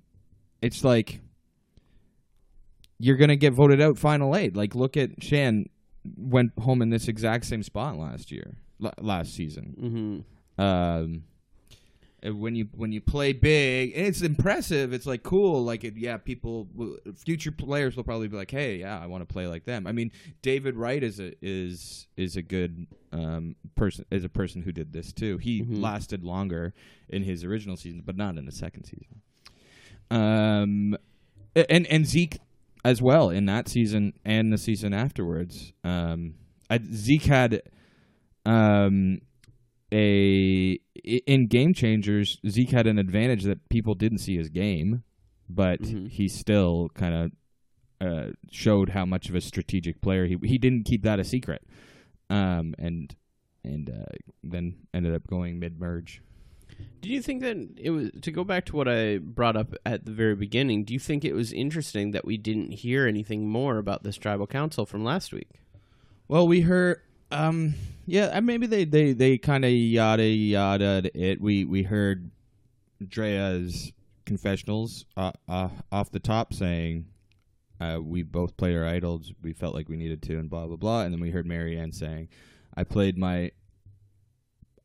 it's 0.61 0.83
like 0.83 1.19
you're 2.99 3.17
gonna 3.17 3.35
get 3.35 3.53
voted 3.53 3.81
out 3.81 3.97
final 3.97 4.35
eight. 4.35 4.55
Like 4.55 4.75
look 4.75 4.95
at 4.97 5.23
Shan 5.23 5.67
went 6.17 6.51
home 6.59 6.81
in 6.81 6.89
this 6.89 7.07
exact 7.07 7.45
same 7.45 7.63
spot 7.63 7.97
last 7.97 8.31
year, 8.31 8.55
la- 8.79 8.91
last 8.99 9.33
season. 9.33 10.23
hmm 10.57 10.61
Um, 10.63 11.23
when 12.23 12.55
you 12.55 12.67
when 12.75 12.91
you 12.91 13.01
play 13.01 13.33
big, 13.33 13.93
and 13.95 14.05
it's 14.05 14.21
impressive. 14.21 14.93
It's 14.93 15.05
like 15.05 15.23
cool. 15.23 15.63
Like 15.63 15.83
it, 15.83 15.95
yeah, 15.97 16.17
people, 16.17 16.67
future 17.15 17.51
players 17.51 17.95
will 17.95 18.03
probably 18.03 18.27
be 18.27 18.37
like, 18.37 18.51
hey, 18.51 18.77
yeah, 18.77 18.99
I 19.01 19.07
want 19.07 19.27
to 19.27 19.31
play 19.33 19.47
like 19.47 19.65
them. 19.65 19.87
I 19.87 19.91
mean, 19.91 20.11
David 20.41 20.75
Wright 20.75 21.01
is 21.03 21.19
a 21.19 21.33
is 21.41 22.07
is 22.17 22.35
a 22.35 22.41
good 22.41 22.85
um, 23.11 23.55
person. 23.75 24.05
Is 24.11 24.23
a 24.23 24.29
person 24.29 24.61
who 24.61 24.71
did 24.71 24.93
this 24.93 25.11
too. 25.11 25.37
He 25.37 25.63
Mhm. 25.63 25.81
lasted 25.81 26.23
longer 26.23 26.73
in 27.09 27.23
his 27.23 27.43
original 27.43 27.75
season, 27.75 28.03
but 28.05 28.15
not 28.15 28.37
in 28.37 28.45
the 28.45 28.51
second 28.51 28.83
season. 28.85 29.21
Um, 30.11 30.97
and 31.55 31.87
and 31.87 32.05
Zeke 32.05 32.39
as 32.83 33.01
well 33.01 33.29
in 33.29 33.45
that 33.45 33.67
season 33.67 34.13
and 34.25 34.51
the 34.51 34.57
season 34.57 34.93
afterwards. 34.93 35.73
Um, 35.83 36.35
I, 36.69 36.79
Zeke 36.93 37.23
had 37.25 37.61
um 38.45 39.21
a 39.91 40.79
i- 41.05 41.21
in 41.27 41.47
game 41.47 41.73
changers 41.73 42.39
Zeke 42.47 42.69
had 42.71 42.87
an 42.87 42.97
advantage 42.99 43.43
that 43.43 43.67
people 43.69 43.95
didn't 43.95 44.19
see 44.19 44.37
his 44.37 44.49
game, 44.49 45.03
but 45.49 45.81
Mhm. 45.81 46.07
he 46.09 46.27
still 46.27 46.89
kind 46.93 47.13
of 47.15 47.31
uh, 48.07 48.31
showed 48.51 48.89
how 48.89 49.05
much 49.05 49.29
of 49.29 49.35
a 49.35 49.41
strategic 49.41 50.01
player 50.01 50.25
he 50.25 50.37
he 50.43 50.57
didn't 50.57 50.85
keep 50.85 51.03
that 51.03 51.19
a 51.19 51.23
secret, 51.23 51.61
um 52.29 52.73
and 52.79 53.15
and 53.63 53.89
uh, 53.91 54.05
then 54.43 54.73
ended 54.93 55.13
up 55.13 55.27
going 55.27 55.59
mid 55.59 55.79
merge. 55.79 56.21
Do 57.01 57.09
you 57.09 57.21
think 57.21 57.41
that 57.41 57.57
it 57.77 57.91
was 57.91 58.09
to 58.21 58.31
go 58.31 58.43
back 58.43 58.65
to 58.67 58.75
what 58.75 58.87
I 58.87 59.19
brought 59.19 59.55
up 59.55 59.75
at 59.85 60.05
the 60.05 60.11
very 60.11 60.35
beginning? 60.35 60.83
Do 60.83 60.93
you 60.93 60.99
think 60.99 61.23
it 61.23 61.33
was 61.33 61.53
interesting 61.53 62.09
that 62.11 62.25
we 62.25 62.37
didn't 62.37 62.71
hear 62.71 63.05
anything 63.05 63.47
more 63.47 63.77
about 63.77 64.01
this 64.03 64.17
tribal 64.17 64.47
council 64.47 64.85
from 64.87 65.03
last 65.03 65.31
week? 65.31 65.49
Well, 66.27 66.47
we 66.47 66.61
heard. 66.61 67.01
Um, 67.31 67.75
yeah, 68.05 68.39
maybe 68.39 68.67
they 68.67 68.85
they 68.85 69.13
they 69.13 69.37
kind 69.37 69.63
of 69.63 69.71
yada 69.71 70.27
yada 70.27 71.09
it. 71.13 71.39
We 71.39 71.65
we 71.65 71.83
heard 71.83 72.31
Drea's 73.05 73.93
confessionals 74.25 75.05
uh, 75.17 75.31
uh, 75.47 75.69
off 75.91 76.11
the 76.11 76.19
top 76.19 76.53
saying 76.53 77.05
uh, 77.79 77.99
we 78.01 78.23
both 78.23 78.55
played 78.57 78.75
our 78.75 78.85
idols. 78.85 79.33
We 79.41 79.53
felt 79.53 79.73
like 79.73 79.89
we 79.89 79.97
needed 79.97 80.21
to, 80.23 80.37
and 80.37 80.49
blah 80.49 80.67
blah 80.67 80.75
blah. 80.75 81.01
And 81.01 81.13
then 81.13 81.19
we 81.19 81.31
heard 81.31 81.47
Maryanne 81.47 81.93
saying, 81.93 82.29
"I 82.75 82.83
played 82.83 83.17
my 83.17 83.51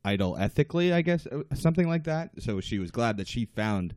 idol 0.03 0.37
ethically." 0.37 0.93
I 0.93 1.01
guess 1.01 1.27
uh, 1.27 1.43
something 1.53 1.87
like 1.87 2.05
that. 2.05 2.31
So 2.39 2.59
she 2.59 2.79
was 2.79 2.91
glad 2.91 3.17
that 3.17 3.27
she 3.27 3.45
found 3.45 3.95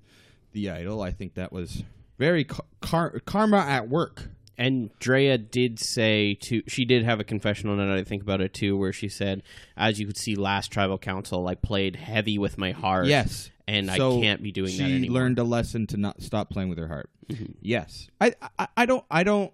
the 0.52 0.70
idol. 0.70 1.00
I 1.00 1.12
think 1.12 1.34
that 1.34 1.52
was 1.52 1.84
very 2.18 2.44
car- 2.44 3.20
karma 3.24 3.58
at 3.58 3.88
work. 3.88 4.28
And 4.60 4.90
Drea 4.98 5.38
did 5.38 5.78
say 5.80 6.34
to 6.42 6.62
she 6.68 6.84
did 6.84 7.02
have 7.04 7.18
a 7.18 7.24
confessional 7.24 7.76
that 7.78 7.88
I 7.90 8.04
think 8.04 8.22
about 8.22 8.40
it 8.42 8.52
too, 8.52 8.76
where 8.76 8.92
she 8.92 9.08
said, 9.08 9.42
as 9.76 9.98
you 9.98 10.06
could 10.06 10.18
see 10.18 10.36
last 10.36 10.70
tribal 10.70 10.98
council, 10.98 11.48
I 11.48 11.54
played 11.54 11.96
heavy 11.96 12.36
with 12.38 12.58
my 12.58 12.72
heart. 12.72 13.06
Yes, 13.06 13.50
And 13.66 13.88
So 13.90 14.18
I 14.18 14.20
can't 14.20 14.42
be 14.42 14.52
doing 14.52 14.70
she 14.72 14.78
that 14.78 14.84
anymore. 14.90 15.14
learned 15.22 15.38
a 15.38 15.44
lesson 15.44 15.86
to 15.88 15.96
not 15.96 16.20
stop 16.22 16.50
playing 16.50 16.68
with 16.68 16.78
her 16.78 16.88
heart. 16.88 17.08
Mhm. 17.28 17.54
Yes, 17.62 18.08
I, 18.20 18.34
I 18.58 18.68
I 18.76 18.86
don't 18.86 19.04
I 19.10 19.22
don't 19.24 19.52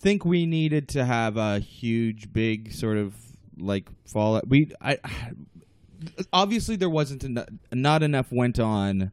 think 0.00 0.24
we 0.24 0.46
needed 0.46 0.88
to 0.88 1.04
have 1.04 1.36
a 1.36 1.58
huge 1.60 2.32
big 2.32 2.72
sort 2.72 2.96
of 2.96 3.14
like 3.58 3.88
fallout. 4.06 4.48
We 4.48 4.72
I 4.80 4.98
obviously 6.32 6.76
there 6.76 6.90
wasn't 6.90 7.22
eno- 7.24 7.46
not 7.72 8.02
enough 8.02 8.32
went 8.32 8.58
on 8.58 9.12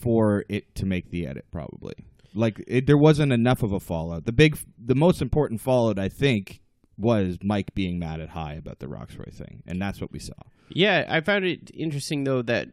for 0.00 0.44
it 0.48 0.74
to 0.76 0.86
make 0.86 1.10
the 1.10 1.26
edit 1.26 1.44
probably. 1.52 1.94
Like 2.34 2.62
it, 2.66 2.86
there 2.86 2.98
wasn't 2.98 3.32
enough 3.32 3.62
of 3.62 3.72
a 3.72 3.80
fallout. 3.80 4.24
The 4.24 4.32
big 4.32 4.58
the 4.78 4.94
most 4.94 5.20
important 5.20 5.60
fallout 5.60 5.98
I 5.98 6.08
think 6.08 6.60
was 6.96 7.38
Mike 7.42 7.74
being 7.74 7.98
mad 7.98 8.20
at 8.20 8.28
Hai 8.30 8.54
about 8.54 8.78
the 8.78 8.86
Rocksroy 8.86 9.32
thing, 9.32 9.62
and 9.66 9.80
that's 9.80 10.00
what 10.00 10.12
we 10.12 10.18
saw. 10.18 10.34
Yeah, 10.68 11.06
I 11.08 11.20
found 11.20 11.44
it 11.44 11.70
interesting 11.74 12.24
though 12.24 12.42
that 12.42 12.68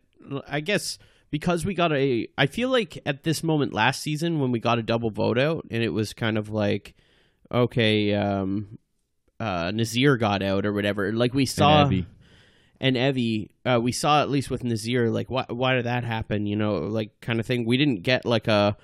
I 0.48 0.60
guess 0.60 1.00
because 1.32 1.66
we 1.66 1.74
got 1.74 1.92
a 1.92 2.28
I 2.38 2.46
feel 2.46 2.70
like 2.70 3.02
at 3.06 3.24
this 3.24 3.44
moment 3.44 3.74
last 3.74 4.02
season 4.02 4.40
when 4.40 4.52
we 4.52 4.60
got 4.60 4.80
a 4.80 4.84
double 4.84 5.10
vote 5.10 5.38
out 5.40 5.66
and 5.72 5.82
it 5.84 5.90
was 5.90 6.14
kind 6.14 6.38
of 6.38 6.50
like 6.50 6.96
okay, 7.52 8.14
um 8.14 8.78
uh 9.40 9.72
Naseer 9.72 10.20
got 10.20 10.44
out 10.44 10.66
or 10.66 10.74
whatever. 10.74 11.12
Like 11.12 11.34
we 11.34 11.46
saw 11.46 11.86
Evie. 11.86 12.06
and 12.80 12.98
Evie, 12.98 13.50
uh, 13.66 13.80
we 13.82 13.92
saw 13.92 14.22
at 14.22 14.30
least 14.30 14.50
with 14.50 14.64
Naseer, 14.64 15.12
like 15.12 15.30
why 15.30 15.46
why 15.50 15.76
did 15.76 15.86
that 15.86 16.04
happen? 16.04 16.46
You 16.46 16.56
know, 16.56 16.78
like 16.80 17.20
kind 17.22 17.40
of 17.40 17.46
thing. 17.46 17.66
We 17.66 17.78
didn't 17.78 18.04
get 18.04 18.26
like 18.26 18.48
a 18.48 18.78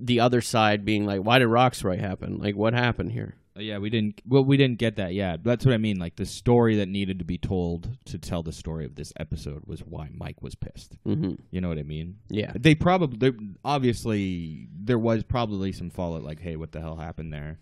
the 0.00 0.20
other 0.20 0.40
side 0.40 0.84
being 0.84 1.06
like, 1.06 1.20
why 1.22 1.38
did 1.38 1.48
Rocksroy 1.48 1.98
happen? 1.98 2.38
Like 2.38 2.56
what 2.56 2.74
happened 2.74 3.12
here? 3.12 3.36
Uh, 3.56 3.60
Yeah, 3.60 3.78
we 3.78 3.88
didn't. 3.90 4.20
Well, 4.26 4.44
we 4.44 4.56
didn't 4.56 4.78
get 4.78 4.96
that 4.96 5.14
yet. 5.14 5.44
That's 5.44 5.64
what 5.64 5.72
I 5.74 5.78
mean. 5.78 5.98
Like 5.98 6.16
the 6.16 6.26
story 6.26 6.76
that 6.76 6.88
needed 6.88 7.18
to 7.20 7.24
be 7.24 7.38
told 7.38 7.96
to 8.06 8.18
tell 8.18 8.42
the 8.42 8.52
story 8.52 8.84
of 8.84 8.96
this 8.96 9.12
episode 9.18 9.62
was 9.66 9.80
why 9.80 10.08
Mike 10.12 10.42
was 10.42 10.54
pissed. 10.56 10.96
hmm 11.04 11.34
You 11.52 11.60
know 11.60 11.68
what 11.68 11.78
I 11.78 11.84
mean? 11.84 12.18
Yeah, 12.28 12.52
They 12.56 12.74
probably, 12.74 13.32
obviously, 13.64 14.68
there 14.74 14.98
was 14.98 15.22
probably 15.22 15.72
some 15.72 15.90
fallout. 15.90 16.22
Like, 16.24 16.40
hey, 16.40 16.56
what 16.56 16.72
the 16.72 16.80
hell 16.80 16.96
happened 16.96 17.32
there? 17.32 17.58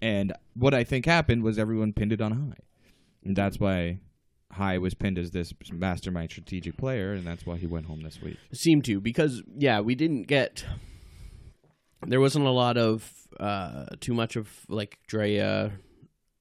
And 0.00 0.32
what 0.54 0.72
I 0.74 0.84
think 0.84 1.04
happened 1.06 1.42
was 1.42 1.58
everyone 1.58 1.92
pinned 1.92 2.12
it 2.12 2.20
on 2.20 2.32
Hai, 2.32 2.56
and 3.24 3.34
that's 3.36 3.58
why 3.58 3.98
Hai 4.52 4.78
was 4.78 4.94
pinned 4.94 5.18
as 5.18 5.30
this 5.30 5.52
mastermind 5.72 6.30
strategic 6.30 6.76
player, 6.76 7.12
and 7.12 7.26
that's 7.26 7.44
why 7.46 7.56
he 7.56 7.66
went 7.66 7.86
home 7.86 8.02
this 8.02 8.20
week. 8.22 8.36
Seemed 8.52 8.84
to 8.86 9.00
because 9.00 9.42
yeah 9.56 9.80
we 9.80 9.94
didn't 9.94 10.22
get 10.24 10.64
there 12.06 12.20
wasn't 12.20 12.44
a 12.44 12.50
lot 12.50 12.76
of 12.76 13.10
uh 13.40 13.86
too 14.00 14.14
much 14.14 14.36
of 14.36 14.48
like 14.68 14.98
Drea 15.06 15.72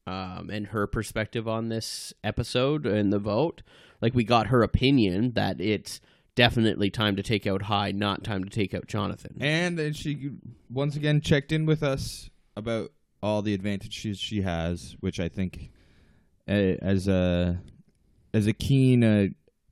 um 0.06 0.50
and 0.52 0.68
her 0.68 0.88
perspective 0.88 1.48
on 1.48 1.70
this 1.70 2.14
episode 2.24 2.86
and 2.86 3.12
the 3.12 3.20
vote. 3.20 3.64
Like 4.02 4.14
we 4.14 4.24
got 4.24 4.48
her 4.48 4.64
opinion 4.64 5.34
that 5.34 5.62
it's 5.62 6.02
definitely 6.36 6.90
time 6.90 7.16
to 7.16 7.24
take 7.24 7.48
out 7.48 7.64
Hai 7.64 7.92
not 7.92 8.24
time 8.24 8.44
to 8.44 8.50
take 8.50 8.74
out 8.74 8.88
jonathan. 8.88 9.38
And 9.40 9.78
then 9.78 9.94
she 9.94 10.32
once 10.70 10.96
again 10.96 11.22
checked 11.22 11.52
in 11.52 11.66
with 11.66 11.84
us 11.84 12.30
about 12.56 12.92
all 13.24 13.42
the 13.42 13.54
advantages 13.54 14.20
she 14.20 14.42
has, 14.42 14.98
which 15.00 15.20
I 15.20 15.30
think, 15.30 15.72
as 16.46 17.08
a 17.08 17.62
as 18.34 18.48
a 18.48 18.54
keen 18.54 19.04
uh, 19.04 19.28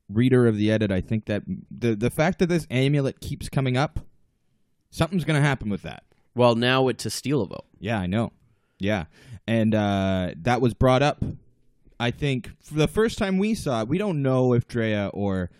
reader 0.09 0.47
of 0.47 0.55
the 0.55 0.71
edit, 0.71 0.89
I 0.89 1.01
think 1.01 1.25
that 1.25 1.43
the 1.69 1.95
the 1.95 2.09
fact 2.09 2.39
that 2.39 2.47
this 2.47 2.65
amulet 2.71 3.19
keeps 3.19 3.49
coming 3.49 3.75
up, 3.75 3.99
something's 4.91 5.25
gonna 5.25 5.41
happen 5.41 5.69
with 5.69 5.81
that. 5.81 6.03
well 6.35 6.53
now 6.55 6.87
it's 6.87 7.05
a 7.05 7.09
steal 7.09 7.41
a 7.41 7.47
vote 7.47 7.65
Yeah, 7.79 7.99
I 7.99 8.05
know. 8.05 8.31
Yeah, 8.79 9.05
and 9.47 9.75
uh, 9.75 10.31
that 10.41 10.59
was 10.61 10.73
brought 10.73 11.03
up. 11.03 11.23
I 11.99 12.09
think 12.09 12.49
for 12.63 12.73
the 12.73 12.87
first 12.87 13.19
time 13.19 13.37
we 13.37 13.53
saw 13.53 13.81
it, 13.81 13.87
we 13.87 13.99
don't 13.99 14.23
know 14.23 14.53
if 14.53 14.67
Drea 14.67 15.11
or 15.13 15.51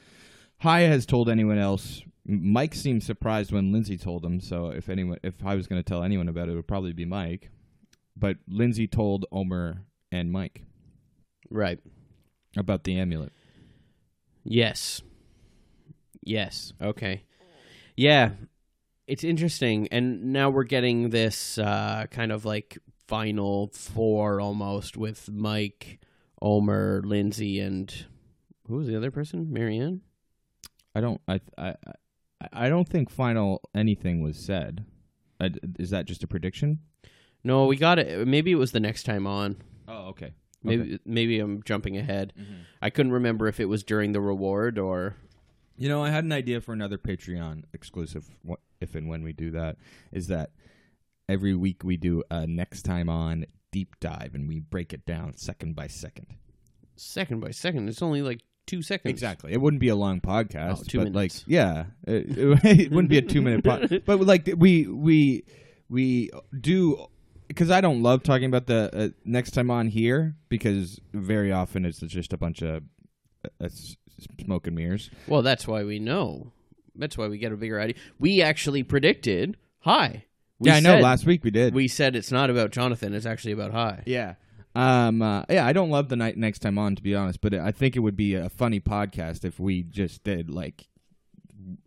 Haya 0.61 0.87
has 0.87 1.05
told 1.05 1.29
anyone 1.29 1.59
else. 1.59 2.01
Mike 2.25 2.73
seemed 2.73 3.03
surprised 3.03 3.51
when 3.51 3.71
Lindsay 3.71 3.95
told 3.97 4.25
him. 4.25 4.39
So 4.41 4.69
if 4.69 4.89
anyone, 4.89 5.19
if 5.21 5.35
I 5.45 5.53
was 5.53 5.67
going 5.67 5.81
to 5.83 5.87
tell 5.87 6.03
anyone 6.03 6.29
about 6.29 6.47
it, 6.49 6.53
it 6.53 6.55
would 6.55 6.67
probably 6.67 6.93
be 6.93 7.05
Mike. 7.05 7.51
But 8.17 8.37
Lindsay 8.47 8.87
told 8.87 9.25
Omer 9.31 9.83
and 10.11 10.31
Mike 10.31 10.63
right 11.51 11.79
about 12.57 12.85
the 12.85 12.97
amulet. 12.97 13.33
Yes. 14.43 15.01
Yes. 16.23 16.73
Okay. 16.81 17.23
Yeah. 17.95 18.31
It's 19.07 19.23
interesting. 19.23 19.87
And 19.91 20.31
now 20.33 20.49
we're 20.49 20.63
getting 20.63 21.09
this 21.09 21.57
uh, 21.57 22.05
kind 22.11 22.31
of 22.31 22.45
like 22.45 22.77
final 23.07 23.71
four 23.73 24.39
almost 24.39 24.95
with 24.97 25.29
Mike, 25.31 25.99
Omer, 26.41 27.01
Lindsay, 27.03 27.59
and 27.59 27.93
who 28.67 28.75
was 28.77 28.87
the 28.87 28.95
other 28.95 29.11
person? 29.11 29.47
Maryanne? 29.51 29.99
I 30.95 31.01
don't. 31.01 31.21
I. 31.27 31.39
I. 31.57 31.75
I- 32.53 32.69
don't 32.69 32.89
think 32.89 33.11
final 33.11 33.61
anything 33.75 34.21
was 34.21 34.37
said. 34.37 34.85
Is 35.77 35.91
that 35.91 36.05
just 36.05 36.23
a 36.23 36.27
prediction? 36.27 36.79
No, 37.43 37.65
we 37.65 37.75
got 37.75 37.99
it. 37.99 38.27
Maybe 38.27 38.51
it 38.51 38.55
was 38.55 38.71
the 38.71 38.79
next 38.79 39.03
time 39.03 39.27
on. 39.27 39.57
Oh, 39.87 40.07
okay. 40.09 40.33
Maybe 40.63 40.99
maybe 41.05 41.39
I'm 41.39 41.61
jumping 41.63 41.97
ahead. 41.97 42.33
I 42.81 42.89
couldn't 42.89 43.11
remember 43.11 43.47
if 43.47 43.59
it 43.59 43.65
was 43.65 43.83
during 43.83 44.11
the 44.13 44.21
reward 44.21 44.77
or 44.79 45.15
You 45.77 45.89
know, 45.89 46.03
I 46.03 46.09
had 46.09 46.23
an 46.23 46.31
idea 46.31 46.61
for 46.61 46.73
another 46.73 46.97
Patreon 46.97 47.63
exclusive. 47.73 48.29
If 48.81 48.95
and 48.95 49.07
when 49.07 49.23
we 49.23 49.33
do 49.33 49.51
that, 49.51 49.77
is 50.11 50.27
that 50.27 50.51
every 51.29 51.55
week 51.55 51.83
we 51.83 51.97
do 51.97 52.23
a 52.29 52.45
next 52.45 52.83
time 52.83 53.09
on 53.09 53.45
deep 53.71 53.95
dive 53.99 54.31
and 54.33 54.47
we 54.47 54.59
break 54.59 54.93
it 54.93 55.05
down 55.05 55.37
second 55.37 55.75
by 55.75 55.87
second. 55.87 56.27
second 56.95 57.39
by 57.39 57.51
second. 57.51 57.87
It's 57.87 58.01
only 58.01 58.21
like 58.21 58.41
two 58.67 58.81
seconds. 58.81 59.09
Exactly. 59.09 59.53
It 59.53 59.61
wouldn't 59.61 59.79
be 59.79 59.89
a 59.89 59.95
long 59.95 60.21
podcast. 60.21 60.79
Oh, 60.79 60.83
two 60.87 60.97
but 60.99 61.11
minutes. 61.11 61.39
Like, 61.39 61.43
yeah, 61.47 61.85
it, 62.05 62.25
it 62.65 62.91
wouldn't 62.91 63.09
be 63.09 63.17
a 63.17 63.21
two 63.21 63.41
minute 63.41 63.63
podcast. 63.63 64.03
But 64.05 64.21
like 64.21 64.49
we 64.57 64.87
we 64.87 65.45
we 65.89 66.31
do 66.59 67.05
because 67.47 67.69
I 67.69 67.81
don't 67.81 68.01
love 68.01 68.23
talking 68.23 68.45
about 68.45 68.67
the 68.67 68.89
uh, 68.93 69.09
next 69.25 69.51
time 69.51 69.69
on 69.69 69.87
here 69.87 70.35
because 70.49 70.99
very 71.13 71.51
often 71.51 71.85
it's 71.85 71.99
just 71.99 72.33
a 72.33 72.37
bunch 72.37 72.61
of 72.61 72.83
uh, 73.61 73.69
smoke 74.43 74.67
and 74.67 74.75
mirrors. 74.75 75.09
Well, 75.27 75.41
that's 75.41 75.67
why 75.67 75.83
we 75.83 75.99
know. 75.99 76.53
That's 76.95 77.17
why 77.17 77.27
we 77.27 77.37
get 77.37 77.51
a 77.51 77.57
bigger 77.57 77.79
idea. 77.79 77.95
We 78.19 78.41
actually 78.41 78.83
predicted 78.83 79.57
Hai. 79.79 80.25
We 80.59 80.69
yeah, 80.69 80.75
I 80.75 80.79
know. 80.81 80.95
said- 80.95 81.03
Last 81.03 81.25
week 81.25 81.43
we 81.43 81.51
did. 81.51 81.73
we 81.73 81.87
said 81.87 82.15
it's 82.15 82.31
not 82.31 82.49
about 82.49 82.71
Jonathan. 82.71 83.13
It's 83.13 83.25
actually 83.25 83.53
about 83.53 83.71
Hai. 83.71 84.03
Yeah. 84.05 84.35
Um. 84.75 85.21
Uh, 85.21 85.43
yeah. 85.49 85.65
I 85.65 85.73
don't 85.73 85.89
love 85.89 86.07
the 86.09 86.15
night 86.15 86.37
next 86.37 86.59
time 86.59 86.77
on, 86.77 86.95
to 86.95 87.03
be 87.03 87.13
honest, 87.15 87.41
but 87.41 87.53
I 87.53 87.71
think 87.71 87.95
it 87.95 87.99
would 87.99 88.15
be 88.15 88.35
a 88.35 88.47
funny 88.49 88.79
podcast 88.79 89.43
if 89.43 89.59
we 89.59 89.83
just 89.83 90.23
did 90.23 90.49
like 90.49 90.87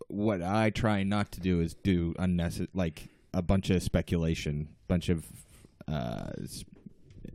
what 0.09 0.43
I 0.43 0.71
try 0.71 1.03
not 1.03 1.33
to 1.33 1.41
do 1.41 1.61
is 1.61 1.75
do 1.75 2.15
unnecessary, 2.19 2.69
like 2.75 3.09
a 3.33 3.43
bunch 3.43 3.71
of 3.71 3.83
speculation, 3.83 4.69
bunch 4.87 5.09
of 5.09 5.25
uh, 5.89 6.31
s- 6.43 6.65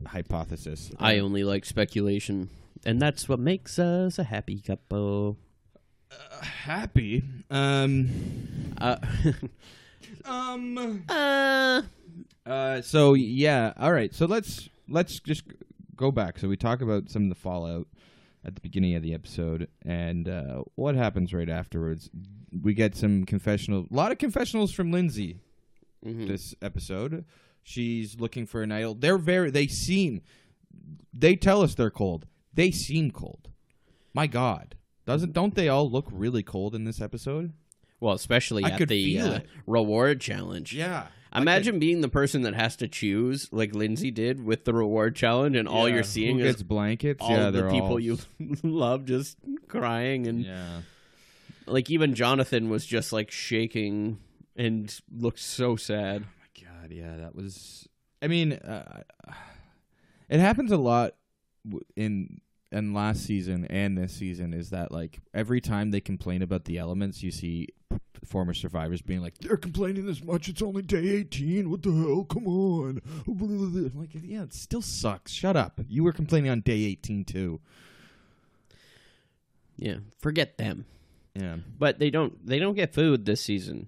hypothesis. 0.06 0.90
I 0.98 1.18
only 1.18 1.44
like 1.44 1.64
speculation, 1.64 2.48
and 2.84 3.00
that's 3.00 3.28
what 3.28 3.38
makes 3.38 3.78
us 3.78 4.18
a 4.18 4.24
happy 4.24 4.60
couple. 4.60 5.36
Happy. 6.42 7.22
Um. 7.50 8.08
Uh, 8.80 8.96
Um. 10.24 11.04
uh, 11.08 11.82
Uh. 12.46 12.82
So 12.82 13.14
yeah. 13.14 13.72
All 13.78 13.92
right. 13.92 14.14
So 14.14 14.26
let's 14.26 14.68
let's 14.88 15.20
just 15.20 15.44
go 15.96 16.10
back. 16.10 16.38
So 16.38 16.48
we 16.48 16.56
talk 16.56 16.82
about 16.82 17.08
some 17.10 17.24
of 17.24 17.28
the 17.28 17.34
fallout 17.34 17.86
at 18.44 18.54
the 18.54 18.60
beginning 18.60 18.94
of 18.94 19.02
the 19.02 19.14
episode, 19.14 19.68
and 19.84 20.28
uh, 20.28 20.62
what 20.74 20.94
happens 20.94 21.32
right 21.32 21.48
afterwards. 21.48 22.10
We 22.62 22.74
get 22.74 22.96
some 22.96 23.24
confessional, 23.24 23.86
a 23.90 23.94
lot 23.94 24.10
of 24.10 24.18
confessionals 24.18 24.72
from 24.72 24.90
Lindsay 24.90 25.38
mhm. 26.04 26.26
this 26.26 26.54
episode. 26.62 27.24
She's 27.62 28.18
looking 28.18 28.46
for 28.46 28.62
an 28.62 28.72
idol. 28.72 28.94
They're 28.94 29.18
very. 29.18 29.50
They 29.50 29.66
seem. 29.66 30.22
They 31.12 31.36
tell 31.36 31.62
us 31.62 31.74
they're 31.74 31.90
cold. 31.90 32.26
They 32.52 32.70
seem 32.70 33.10
cold. 33.10 33.48
My 34.14 34.26
God, 34.26 34.76
doesn't 35.12 35.32
don't 35.32 35.54
they 35.54 35.68
all 35.68 35.90
look 35.90 36.06
really 36.10 36.42
cold 36.42 36.74
in 36.74 36.84
this 36.84 37.00
episode? 37.00 37.52
Well, 38.00 38.14
especially 38.14 38.64
I 38.64 38.70
at 38.70 38.78
could 38.78 38.88
the 38.88 39.14
feel 39.14 39.26
uh, 39.26 39.34
it. 39.36 39.46
reward 39.66 40.20
challenge. 40.20 40.72
Yeah. 40.74 41.06
Imagine 41.34 41.78
being 41.78 42.00
the 42.00 42.08
person 42.08 42.42
that 42.42 42.54
has 42.54 42.74
to 42.76 42.88
choose, 42.88 43.48
like 43.52 43.72
Lindsay 43.74 44.10
did 44.10 44.42
with 44.44 44.64
the 44.64 44.72
reward 44.74 45.14
challenge, 45.14 45.54
and 45.54 45.68
all 45.68 45.88
you're 45.88 46.02
seeing 46.02 46.38
Who 46.40 46.44
is 46.44 46.54
gets 46.56 46.62
blankets. 46.64 47.20
all 47.22 47.30
yeah, 47.30 47.46
of 47.48 47.52
the 47.52 47.60
they're 47.62 47.70
people 47.70 47.88
all- 47.90 48.00
you 48.00 48.18
love 48.64 49.04
just 49.04 49.36
crying, 49.68 50.26
and 50.26 50.44
Yeah. 50.44 50.80
like 51.66 51.88
even 51.90 52.14
Jonathan 52.16 52.68
was 52.68 52.84
just 52.84 53.12
like 53.12 53.30
shaking 53.30 54.18
and 54.56 54.92
looked 55.14 55.38
so 55.38 55.76
sad. 55.76 56.22
my 56.22 56.64
god, 56.66 56.90
yeah, 56.90 57.16
that 57.18 57.34
was. 57.36 57.86
I 58.22 58.26
mean, 58.26 58.54
uh, 58.54 59.02
it 60.28 60.40
happens 60.40 60.72
a 60.72 60.76
lot 60.76 61.14
w- 61.64 61.84
in 61.96 62.40
in 62.72 62.94
last 62.94 63.24
season 63.24 63.64
and 63.66 63.96
this 63.98 64.12
season. 64.12 64.52
Is 64.54 64.70
that 64.70 64.92
like 64.92 65.20
every 65.34 65.60
time 65.60 65.90
they 65.90 66.00
complain 66.00 66.42
about 66.42 66.64
the 66.64 66.78
elements, 66.78 67.22
you 67.22 67.30
see 67.30 67.68
former 68.24 68.54
survivors 68.54 69.02
being 69.02 69.20
like, 69.22 69.38
"They're 69.38 69.56
complaining 69.56 70.06
this 70.06 70.22
much. 70.22 70.48
It's 70.48 70.62
only 70.62 70.82
day 70.82 71.08
eighteen. 71.08 71.70
What 71.70 71.82
the 71.82 71.90
hell? 71.92 72.24
Come 72.24 72.46
on!" 72.46 73.00
I'm 73.26 73.92
like, 73.94 74.10
yeah, 74.22 74.42
it 74.42 74.52
still 74.54 74.82
sucks. 74.82 75.32
Shut 75.32 75.56
up. 75.56 75.80
You 75.88 76.04
were 76.04 76.12
complaining 76.12 76.50
on 76.50 76.60
day 76.60 76.78
eighteen 76.84 77.24
too. 77.24 77.60
Yeah, 79.76 79.96
forget 80.18 80.58
them. 80.58 80.84
Yeah, 81.34 81.56
But 81.78 81.98
they 81.98 82.10
don't 82.10 82.44
they 82.46 82.58
don't 82.58 82.74
get 82.74 82.92
food 82.92 83.24
this 83.24 83.40
season. 83.40 83.86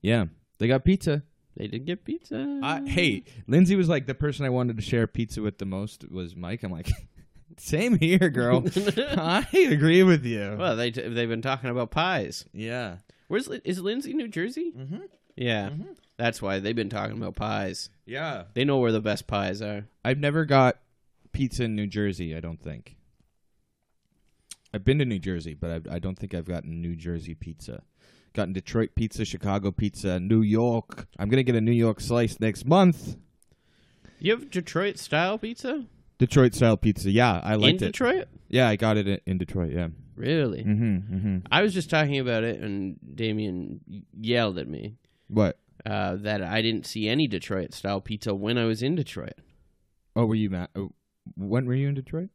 yeah. 0.00 0.26
They 0.58 0.66
got 0.66 0.84
pizza. 0.84 1.22
They 1.56 1.68
didn't 1.68 1.86
get 1.86 2.04
pizza. 2.04 2.60
I, 2.64 2.80
hey, 2.84 3.22
Lindsay 3.46 3.76
was 3.76 3.88
like 3.88 4.06
the 4.06 4.14
person 4.14 4.44
I 4.44 4.48
wanted 4.48 4.74
to 4.76 4.82
share 4.82 5.06
pizza 5.06 5.40
with 5.40 5.58
the 5.58 5.66
most 5.66 6.10
was 6.10 6.34
Mike. 6.34 6.64
I'm 6.64 6.72
like, 6.72 6.90
same 7.60 7.98
here, 7.98 8.28
girl. 8.30 8.64
I 8.98 9.46
agree 9.70 10.02
with 10.02 10.24
you. 10.24 10.56
well, 10.58 10.76
they 10.76 10.90
t- 10.90 11.08
they've 11.08 11.28
been 11.28 11.42
talking 11.42 11.70
about 11.70 11.90
pies. 11.90 12.44
yeah. 12.52 12.96
Where's 13.28 13.46
Lin- 13.46 13.60
is 13.64 13.78
Lindsay, 13.80 14.14
New 14.14 14.28
Jersey? 14.28 14.72
Mm-hmm. 14.76 15.00
Yeah, 15.36 15.70
that's 16.16 16.40
why 16.40 16.58
they've 16.60 16.74
been 16.74 16.88
talking 16.88 17.16
about 17.16 17.36
pies. 17.36 17.90
Yeah. 18.06 18.44
They 18.54 18.64
know 18.64 18.78
where 18.78 18.90
the 18.90 19.00
best 19.02 19.26
pies 19.26 19.60
are. 19.62 19.86
I've 20.04 20.18
never 20.18 20.44
got 20.46 20.78
pizza 21.32 21.64
in 21.64 21.76
New 21.76 21.86
Jersey. 21.86 22.34
I 22.34 22.40
don't 22.40 22.60
think. 22.60 22.96
I've 24.72 24.84
been 24.84 24.98
to 24.98 25.04
New 25.04 25.18
Jersey, 25.18 25.54
but 25.54 25.86
I, 25.90 25.96
I 25.96 25.98
don't 25.98 26.18
think 26.18 26.34
I've 26.34 26.48
gotten 26.48 26.80
New 26.82 26.96
Jersey 26.96 27.34
pizza. 27.34 27.82
Gotten 28.34 28.52
Detroit 28.52 28.90
pizza, 28.94 29.24
Chicago 29.24 29.70
pizza, 29.70 30.18
New 30.20 30.42
York. 30.42 31.06
I'm 31.18 31.28
gonna 31.28 31.42
get 31.42 31.54
a 31.54 31.60
New 31.60 31.72
York 31.72 32.00
slice 32.00 32.38
next 32.40 32.66
month. 32.66 33.16
You 34.18 34.32
have 34.32 34.50
Detroit 34.50 34.98
style 34.98 35.38
pizza 35.38 35.84
Detroit 36.18 36.54
style 36.54 36.76
pizza. 36.76 37.10
Yeah, 37.10 37.40
I 37.42 37.54
in 37.54 37.60
liked 37.60 37.82
it. 37.82 37.86
In 37.86 37.88
Detroit? 37.92 38.28
Yeah, 38.48 38.68
I 38.68 38.76
got 38.76 38.96
it 38.96 39.06
in, 39.08 39.20
in 39.26 39.38
Detroit. 39.38 39.72
Yeah. 39.72 39.88
Really? 40.16 40.64
Mm-hmm. 40.64 41.14
Mm-hmm. 41.14 41.38
I 41.52 41.62
was 41.62 41.72
just 41.72 41.90
talking 41.90 42.18
about 42.18 42.42
it, 42.44 42.60
and 42.60 42.96
Damien 43.14 43.80
yelled 44.20 44.58
at 44.58 44.66
me 44.68 44.96
What? 45.28 45.58
uh, 45.86 46.16
that 46.16 46.42
I 46.42 46.60
didn't 46.60 46.86
see 46.86 47.08
any 47.08 47.28
Detroit 47.28 47.72
style 47.72 48.00
pizza 48.00 48.34
when 48.34 48.58
I 48.58 48.64
was 48.64 48.82
in 48.82 48.96
Detroit 48.96 49.34
Oh, 50.16 50.26
were 50.26 50.34
you 50.34 50.50
mad? 50.50 50.68
Oh, 50.74 50.90
when 51.36 51.66
were 51.66 51.74
you 51.74 51.88
in 51.88 51.94
Detroit? 51.94 52.30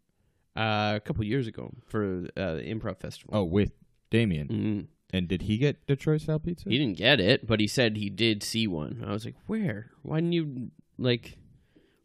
uh, 0.55 0.93
a 0.95 1.01
couple 1.03 1.23
years 1.25 1.47
ago 1.47 1.73
for 1.87 2.25
uh, 2.37 2.53
the 2.55 2.61
improv 2.63 2.99
festival. 2.99 3.35
Oh, 3.35 3.43
with 3.43 3.71
Damien. 4.11 4.47
Mhm. 4.47 4.87
And 5.11 5.27
did 5.27 5.41
he 5.43 5.57
get 5.57 5.85
Detroit 5.87 6.21
style 6.21 6.39
pizza? 6.39 6.69
he 6.69 6.77
didn't 6.77 6.97
get 6.97 7.19
it, 7.19 7.45
but 7.45 7.59
he 7.59 7.67
said 7.67 7.97
he 7.97 8.09
did 8.09 8.41
see 8.43 8.65
one. 8.67 9.03
I 9.05 9.11
was 9.11 9.25
like, 9.25 9.35
"Where? 9.47 9.91
Why 10.03 10.17
didn't 10.17 10.31
you 10.33 10.71
like? 10.97 11.37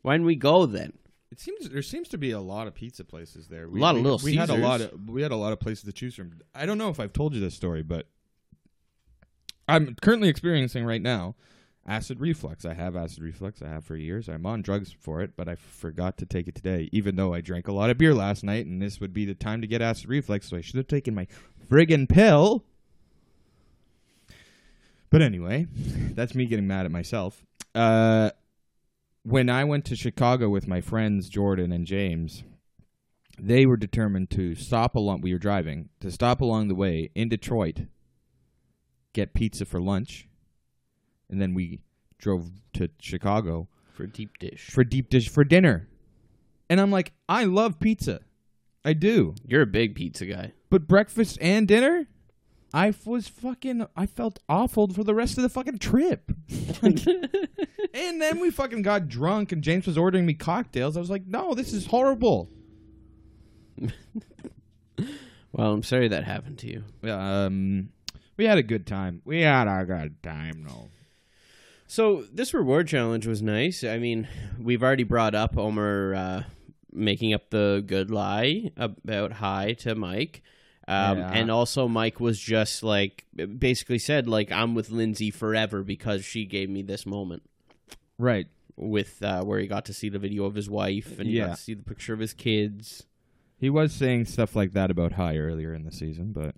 Why 0.02 0.14
didn't 0.14 0.26
we 0.26 0.34
go 0.36 0.66
then?" 0.66 0.92
It 1.30 1.40
seems 1.40 1.68
there 1.68 1.82
seems 1.82 2.08
to 2.08 2.18
be 2.18 2.30
a 2.30 2.40
lot 2.40 2.66
of 2.66 2.74
pizza 2.74 3.04
places 3.04 3.48
there. 3.48 3.68
We, 3.68 3.80
lot 3.80 3.96
of 3.96 4.02
we, 4.02 4.10
Little 4.10 4.24
we 4.24 4.36
had 4.36 4.50
a 4.50 4.56
lot 4.56 4.80
of 4.80 5.08
we 5.08 5.22
had 5.22 5.32
a 5.32 5.36
lot 5.36 5.52
of 5.52 5.60
places 5.60 5.84
to 5.84 5.92
choose 5.92 6.14
from. 6.14 6.40
I 6.54 6.64
don't 6.64 6.78
know 6.78 6.88
if 6.88 6.98
I've 6.98 7.12
told 7.12 7.34
you 7.34 7.40
this 7.40 7.54
story, 7.54 7.82
but 7.82 8.06
I'm 9.68 9.94
currently 10.00 10.28
experiencing 10.28 10.84
right 10.84 11.02
now 11.02 11.34
acid 11.88 12.20
reflux. 12.20 12.64
I 12.64 12.74
have 12.74 12.94
acid 12.96 13.22
reflux. 13.22 13.62
I 13.62 13.68
have 13.68 13.84
for 13.84 13.96
years. 13.96 14.28
I'm 14.28 14.46
on 14.46 14.62
drugs 14.62 14.94
for 14.98 15.22
it, 15.22 15.32
but 15.36 15.48
I 15.48 15.56
forgot 15.56 16.18
to 16.18 16.26
take 16.26 16.46
it 16.46 16.54
today. 16.54 16.88
Even 16.92 17.16
though 17.16 17.34
I 17.34 17.40
drank 17.40 17.66
a 17.66 17.72
lot 17.72 17.90
of 17.90 17.98
beer 17.98 18.14
last 18.14 18.44
night, 18.44 18.66
and 18.66 18.80
this 18.80 19.00
would 19.00 19.12
be 19.12 19.24
the 19.24 19.34
time 19.34 19.60
to 19.62 19.66
get 19.66 19.82
acid 19.82 20.08
reflux, 20.08 20.48
so 20.48 20.56
I 20.56 20.60
should 20.60 20.76
have 20.76 20.86
taken 20.86 21.14
my 21.14 21.26
friggin' 21.68 22.08
pill. 22.08 22.64
But 25.10 25.22
anyway, 25.22 25.66
that's 26.14 26.34
me 26.34 26.46
getting 26.46 26.66
mad 26.66 26.84
at 26.84 26.92
myself. 26.92 27.42
Uh, 27.74 28.30
when 29.28 29.50
I 29.50 29.62
went 29.64 29.84
to 29.86 29.96
Chicago 29.96 30.48
with 30.48 30.66
my 30.66 30.80
friends 30.80 31.28
Jordan 31.28 31.70
and 31.70 31.86
James, 31.86 32.44
they 33.38 33.66
were 33.66 33.76
determined 33.76 34.30
to 34.30 34.54
stop 34.54 34.96
along. 34.96 35.20
We 35.20 35.34
were 35.34 35.38
driving 35.38 35.90
to 36.00 36.10
stop 36.10 36.40
along 36.40 36.68
the 36.68 36.74
way 36.74 37.10
in 37.14 37.28
Detroit, 37.28 37.80
get 39.12 39.34
pizza 39.34 39.66
for 39.66 39.82
lunch, 39.82 40.26
and 41.28 41.42
then 41.42 41.52
we 41.52 41.80
drove 42.18 42.50
to 42.72 42.88
Chicago 43.00 43.68
for 43.92 44.06
deep 44.06 44.38
dish. 44.38 44.70
for 44.70 44.82
deep 44.82 45.10
dish 45.10 45.28
for 45.28 45.44
dinner. 45.44 45.88
And 46.70 46.80
I'm 46.80 46.90
like, 46.90 47.12
I 47.28 47.44
love 47.44 47.78
pizza, 47.78 48.20
I 48.82 48.94
do. 48.94 49.34
You're 49.46 49.62
a 49.62 49.66
big 49.66 49.94
pizza 49.94 50.24
guy. 50.24 50.52
But 50.70 50.88
breakfast 50.88 51.36
and 51.42 51.68
dinner, 51.68 52.06
I 52.72 52.92
was 53.04 53.28
fucking. 53.28 53.86
I 53.96 54.06
felt 54.06 54.40
awful 54.48 54.88
for 54.88 55.04
the 55.04 55.14
rest 55.14 55.38
of 55.38 55.42
the 55.42 55.48
fucking 55.48 55.78
trip. 55.78 56.30
and 56.82 58.20
then 58.20 58.40
we 58.40 58.50
fucking 58.50 58.82
got 58.82 59.08
drunk, 59.08 59.52
and 59.52 59.62
James 59.62 59.86
was 59.86 59.96
ordering 59.96 60.26
me 60.26 60.34
cocktails. 60.34 60.96
I 60.96 61.00
was 61.00 61.10
like, 61.10 61.26
no, 61.26 61.54
this 61.54 61.72
is 61.72 61.86
horrible. 61.86 62.50
Well, 65.52 65.72
I'm 65.72 65.82
sorry 65.82 66.08
that 66.08 66.24
happened 66.24 66.58
to 66.58 66.68
you. 66.68 67.10
Um, 67.10 67.88
we 68.36 68.44
had 68.44 68.58
a 68.58 68.62
good 68.62 68.86
time. 68.86 69.22
We 69.24 69.40
had 69.40 69.66
a 69.66 69.84
good 69.84 70.22
time, 70.22 70.64
no. 70.66 70.88
So 71.86 72.24
this 72.32 72.52
reward 72.52 72.86
challenge 72.86 73.26
was 73.26 73.42
nice. 73.42 73.82
I 73.82 73.98
mean, 73.98 74.28
we've 74.60 74.82
already 74.82 75.04
brought 75.04 75.34
up 75.34 75.56
Omer 75.56 76.14
uh, 76.14 76.42
making 76.92 77.32
up 77.32 77.50
the 77.50 77.82
good 77.86 78.10
lie 78.10 78.70
about 78.76 79.32
Hai 79.32 79.72
to 79.80 79.94
Mike. 79.94 80.42
Um, 80.88 81.18
Yeah. 81.18 81.30
And 81.32 81.50
also, 81.50 81.86
Mike 81.86 82.18
was 82.18 82.40
just 82.40 82.82
like 82.82 83.24
basically 83.58 83.98
said, 83.98 84.26
like, 84.26 84.50
I'm 84.50 84.74
with 84.74 84.90
Lindsay 84.90 85.30
forever 85.30 85.82
because 85.84 86.24
she 86.24 86.44
gave 86.46 86.68
me 86.70 86.82
this 86.82 87.04
moment 87.06 87.42
Right. 88.18 88.46
with 88.76 89.22
uh, 89.22 89.44
where 89.44 89.60
he 89.60 89.66
got 89.66 89.84
to 89.84 89.92
see 89.92 90.08
the 90.08 90.18
video 90.18 90.44
of 90.46 90.54
his 90.54 90.68
wife 90.70 91.18
and 91.18 91.28
he 91.28 91.36
Yeah. 91.36 91.48
got 91.48 91.56
to 91.56 91.62
see 91.62 91.74
the 91.74 91.82
picture 91.82 92.14
of 92.14 92.20
his 92.20 92.32
kids. 92.32 93.04
He 93.60 93.68
was 93.70 93.92
saying 93.92 94.24
stuff 94.26 94.56
like 94.56 94.72
that 94.72 94.90
about 94.90 95.12
Hai 95.12 95.36
earlier 95.36 95.74
in 95.74 95.84
the 95.84 95.92
season, 95.92 96.32
but 96.32 96.54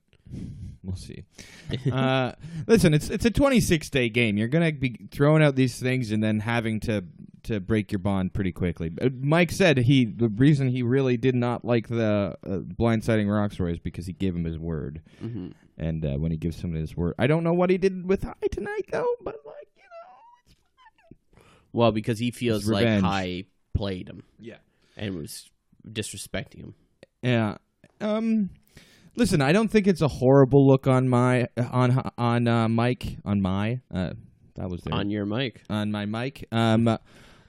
we'll 0.82 0.96
see. 0.96 1.24
uh, 1.92 2.32
listen, 2.66 2.94
it's 2.94 3.10
it's 3.10 3.24
a 3.24 3.30
26 3.30 3.90
day 3.90 4.08
game. 4.08 4.36
You're 4.36 4.48
gonna 4.48 4.72
be 4.72 5.08
throwing 5.10 5.42
out 5.42 5.56
these 5.56 5.78
things 5.78 6.10
and 6.10 6.22
then 6.22 6.40
having 6.40 6.80
to 6.80 7.04
to 7.44 7.60
break 7.60 7.90
your 7.90 7.98
bond 7.98 8.32
pretty 8.34 8.52
quickly. 8.52 8.92
Uh, 9.00 9.08
Mike 9.20 9.50
said 9.50 9.78
he 9.78 10.04
the 10.04 10.28
reason 10.28 10.68
he 10.68 10.82
really 10.82 11.16
did 11.16 11.34
not 11.34 11.64
like 11.64 11.88
the 11.88 12.36
uh, 12.44 12.48
blindsiding 12.48 13.26
Rocksroy 13.26 13.72
is 13.72 13.78
because 13.78 14.06
he 14.06 14.12
gave 14.12 14.34
him 14.34 14.44
his 14.44 14.58
word, 14.58 15.02
hmm 15.20 15.48
and 15.78 16.04
uh, 16.04 16.10
when 16.18 16.30
he 16.30 16.36
gives 16.36 16.58
someone 16.58 16.78
his 16.78 16.94
word, 16.94 17.14
I 17.18 17.26
don't 17.26 17.42
know 17.42 17.54
what 17.54 17.70
he 17.70 17.78
did 17.78 18.06
with 18.06 18.22
Hai 18.22 18.34
tonight 18.50 18.84
though, 18.92 19.14
but 19.22 19.36
like 19.46 19.68
you 19.76 19.82
know, 19.82 21.42
Well, 21.72 21.90
because 21.90 22.18
he 22.18 22.30
feels 22.30 22.68
like 22.68 22.84
revenge. 22.84 23.04
Hai 23.04 23.44
played 23.72 24.08
him 24.08 24.22
yeah. 24.38 24.58
and 24.98 25.16
was 25.16 25.48
disrespecting 25.88 26.58
him. 26.58 26.74
Yeah. 27.22 27.56
Um 28.02 28.50
listen, 29.16 29.40
I 29.40 29.52
don't 29.52 29.68
think 29.70 29.86
it's 29.86 30.00
a 30.00 30.08
horrible 30.08 30.66
look 30.66 30.86
on 30.86 31.08
my 31.08 31.48
on 31.70 32.10
on 32.16 32.48
uh, 32.48 32.68
Mike 32.68 33.18
on 33.24 33.40
my 33.40 33.80
uh 33.92 34.12
that 34.56 34.68
was 34.68 34.82
there. 34.82 34.94
On 34.94 35.10
your 35.10 35.26
mic. 35.26 35.62
on 35.70 35.90
my 35.90 36.06
mic. 36.06 36.46
Um 36.52 36.98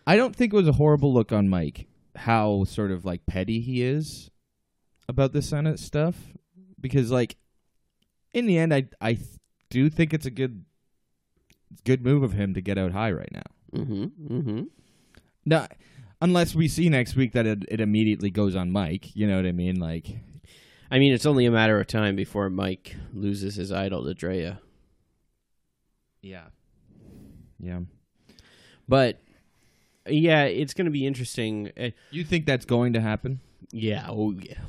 I 0.07 0.15
don't 0.15 0.35
think 0.35 0.53
it 0.53 0.55
was 0.55 0.67
a 0.67 0.73
horrible 0.73 1.13
look 1.13 1.31
on 1.31 1.49
Mike 1.49 1.87
how 2.15 2.65
sort 2.65 2.91
of 2.91 3.05
like 3.05 3.25
petty 3.25 3.61
he 3.61 3.81
is 3.81 4.29
about 5.07 5.33
the 5.33 5.41
Senate 5.41 5.79
stuff 5.79 6.15
because 6.79 7.11
like 7.11 7.37
in 8.33 8.45
the 8.45 8.57
end 8.57 8.73
I 8.73 8.87
I 8.99 9.17
do 9.69 9.89
think 9.89 10.13
it's 10.13 10.25
a 10.25 10.31
good 10.31 10.65
good 11.85 12.03
move 12.03 12.23
of 12.23 12.33
him 12.33 12.53
to 12.53 12.61
get 12.61 12.77
out 12.77 12.91
Hai 12.91 13.11
right 13.11 13.31
now. 13.31 13.79
Mm-hmm. 13.79 14.33
Mm-hmm. 14.33 14.61
No, 15.45 15.67
unless 16.21 16.53
we 16.53 16.67
see 16.67 16.89
next 16.89 17.15
week 17.15 17.31
that 17.33 17.47
it, 17.47 17.65
it 17.67 17.79
immediately 17.81 18.29
goes 18.29 18.55
on 18.55 18.71
Mike, 18.71 19.15
you 19.15 19.25
know 19.27 19.37
what 19.37 19.45
I 19.45 19.51
mean? 19.53 19.79
Like 19.79 20.07
I 20.91 20.99
mean, 20.99 21.13
it's 21.13 21.25
only 21.25 21.45
a 21.45 21.51
matter 21.51 21.79
of 21.79 21.87
time 21.87 22.15
before 22.17 22.49
Mike 22.49 22.95
loses 23.13 23.55
his 23.55 23.71
idol 23.71 24.03
to 24.03 24.13
Drea. 24.13 24.59
Yeah. 26.21 26.47
Yeah. 27.59 27.79
But 28.89 29.19
yeah, 30.05 30.43
it's 30.43 30.73
going 30.73 30.85
to 30.85 30.91
be 30.91 31.05
interesting. 31.07 31.71
Uh, 31.79 31.89
You 32.11 32.23
think 32.25 32.45
that's 32.45 32.65
going 32.65 32.93
to 32.93 33.01
happen? 33.01 33.39
yeah, 33.71 34.07
oh 34.09 34.31
yeah, 34.31 34.59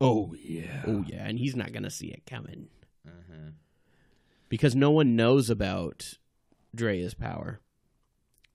Oh 0.00 0.34
yeah. 0.40 0.82
oh 0.86 1.02
yeah, 1.08 1.26
and 1.26 1.38
he's 1.38 1.56
not 1.56 1.72
going 1.72 1.82
to 1.82 1.90
see 1.90 2.08
it 2.08 2.24
coming 2.26 2.68
Uh-huh. 3.06 3.50
because 4.48 4.76
no 4.76 4.90
one 4.92 5.16
knows 5.16 5.50
about 5.50 6.18
Drea's 6.74 7.14
power. 7.14 7.60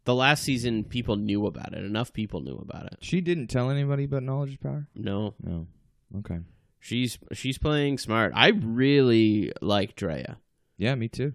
The 0.05 0.15
last 0.15 0.43
season, 0.43 0.83
people 0.85 1.17
knew 1.17 1.45
about 1.45 1.73
it. 1.73 1.83
Enough 1.83 2.13
people 2.13 2.39
knew 2.41 2.55
about 2.57 2.85
it. 2.85 2.97
She 3.01 3.19
didn't 3.19 3.47
tell 3.47 3.69
anybody 3.69 4.05
about 4.05 4.23
knowledge 4.23 4.51
is 4.51 4.57
power. 4.57 4.87
No, 4.95 5.33
No. 5.43 5.67
Okay. 6.19 6.39
She's 6.79 7.19
she's 7.33 7.57
playing 7.57 7.97
smart. 7.97 8.31
I 8.35 8.49
really 8.49 9.51
like 9.61 9.95
Drea. 9.95 10.37
Yeah, 10.77 10.95
me 10.95 11.09
too. 11.09 11.33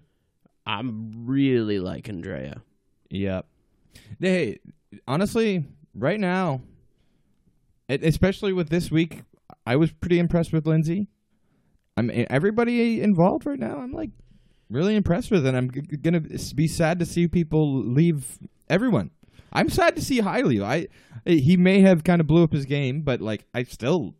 I'm 0.65 1.25
really 1.25 1.79
liking 1.79 2.21
Drea. 2.21 2.61
Yep. 3.11 3.45
Hey, 4.19 4.59
honestly, 5.07 5.63
right 5.93 6.19
now, 6.19 6.61
especially 7.87 8.53
with 8.53 8.69
this 8.69 8.89
week, 8.89 9.21
I 9.65 9.75
was 9.75 9.91
pretty 9.91 10.19
impressed 10.19 10.51
with 10.51 10.65
Lindsay. 10.65 11.07
I'm 11.97 12.11
everybody 12.29 13.01
involved 13.01 13.45
right 13.45 13.59
now. 13.59 13.77
I'm 13.77 13.91
like 13.93 14.09
really 14.69 14.95
impressed 14.95 15.31
with, 15.31 15.45
and 15.45 15.55
I'm 15.55 15.71
g- 15.71 15.81
gonna 15.97 16.21
be 16.21 16.67
sad 16.67 16.99
to 16.99 17.05
see 17.05 17.27
people 17.27 17.83
leave. 17.83 18.39
Everyone, 18.67 19.11
I'm 19.53 19.69
sad 19.69 19.95
to 19.95 20.01
see 20.01 20.19
Hai 20.19 20.41
leave. 20.41 20.63
I 20.63 20.87
he 21.25 21.55
may 21.55 21.81
have 21.81 22.03
kind 22.03 22.19
of 22.19 22.27
blew 22.27 22.43
up 22.43 22.51
his 22.51 22.65
game, 22.65 23.01
but 23.01 23.21
like 23.21 23.45
I 23.53 23.63
still 23.63 24.15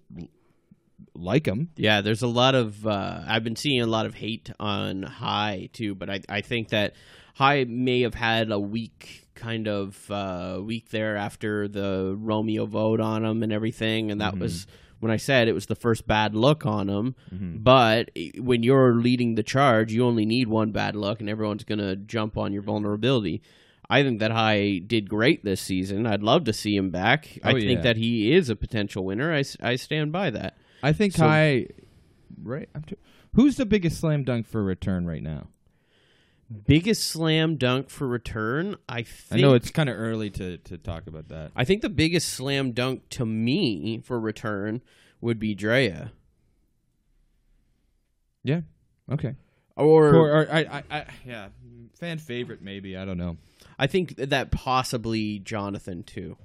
like 1.15 1.45
him. 1.47 1.69
Yeah, 1.77 2.01
there's 2.01 2.21
a 2.21 2.27
lot 2.27 2.55
of 2.55 2.85
uh, 2.85 3.21
I've 3.27 3.43
been 3.43 3.55
seeing 3.55 3.81
a 3.81 3.87
lot 3.87 4.05
of 4.05 4.13
hate 4.15 4.51
on 4.59 5.03
Hai 5.03 5.69
too, 5.73 5.95
but 5.95 6.09
I 6.09 6.19
I 6.29 6.41
think 6.41 6.69
that 6.69 6.93
Hai 7.35 7.65
may 7.67 8.01
have 8.01 8.13
had 8.15 8.51
a 8.51 8.59
week 8.59 9.27
kind 9.35 9.67
of 9.67 10.09
uh, 10.09 10.59
week 10.63 10.89
there 10.89 11.17
after 11.17 11.67
the 11.67 12.15
Romeo 12.17 12.65
vote 12.65 12.99
on 13.01 13.25
him 13.25 13.43
and 13.43 13.51
everything, 13.51 14.11
and 14.11 14.21
that 14.21 14.37
was 14.37 14.67
when 15.01 15.11
I 15.11 15.17
said 15.17 15.47
it 15.47 15.53
was 15.53 15.65
the 15.65 15.75
first 15.75 16.07
bad 16.07 16.33
look 16.35 16.65
on 16.65 16.87
him. 16.89 17.15
But 17.61 18.11
when 18.37 18.63
you're 18.63 18.93
leading 18.95 19.35
the 19.35 19.43
charge, 19.43 19.91
you 19.91 20.05
only 20.05 20.25
need 20.25 20.47
one 20.47 20.71
bad 20.71 20.95
look, 20.95 21.19
and 21.19 21.29
everyone's 21.29 21.63
gonna 21.65 21.95
jump 21.95 22.37
on 22.37 22.53
your 22.53 22.61
vulnerability. 22.61 23.41
I 23.89 24.01
think 24.01 24.19
that 24.19 24.31
Hai 24.31 24.79
did 24.79 25.09
great 25.09 25.43
this 25.43 25.61
season. 25.61 26.07
I'd 26.07 26.23
love 26.23 26.45
to 26.45 26.53
see 26.53 26.75
him 26.75 26.89
back. 26.89 27.37
I 27.43 27.51
Oh, 27.51 27.53
think 27.59 27.79
yeah. 27.79 27.81
that 27.81 27.97
he 27.97 28.33
is 28.33 28.49
a 28.49 28.55
potential 28.55 29.05
winner. 29.05 29.31
I, 29.31 29.43
I 29.61 29.75
stand 29.75 30.11
by 30.11 30.31
that. 30.31 30.57
I 30.85 30.93
think 30.93 31.13
So-. 31.13 31.25
Right. 32.43 32.69
I'm 32.75 32.83
tr- 32.83 32.93
who's 33.33 33.55
the 33.57 33.65
biggest 33.65 33.99
slam 33.99 34.23
dunk 34.23 34.45
for 34.47 34.63
return 34.63 35.05
right 35.07 35.23
now? 35.23 35.47
Biggest 36.67 37.07
slam 37.07 37.55
dunk 37.55 37.89
for 37.89 38.07
return, 38.07 38.75
I 38.87 39.03
I 39.31 39.37
know 39.37 39.55
it's 39.55 39.71
kind 39.71 39.89
of 39.89 39.97
early 39.97 40.29
to, 40.31 40.57
to 40.59 40.77
talk 40.77 41.07
about 41.07 41.29
that. 41.29 41.51
I 41.55 41.63
think 41.65 41.81
the 41.81 41.89
biggest 41.89 42.29
slam 42.29 42.71
dunk 42.71 43.09
to 43.11 43.25
me 43.25 43.99
for 44.03 44.19
return 44.19 44.81
would 45.21 45.39
be 45.39 45.55
Drea, 45.55 46.11
Yeah. 48.43 48.61
Okay. 49.11 49.33
or, 49.75 50.13
Or, 50.13 50.29
or 50.43 50.51
I, 50.51 50.59
I, 50.59 50.83
I, 50.91 51.05
yeah, 51.25 51.47
fan 51.99 52.19
favorite 52.19 52.61
maybe. 52.61 52.95
I 52.95 53.05
don't 53.05 53.17
know. 53.17 53.37
I 53.79 53.87
think 53.87 54.15
that 54.17 54.51
possibly 54.51 55.39
Jonathan 55.39 56.03
too, 56.03 56.37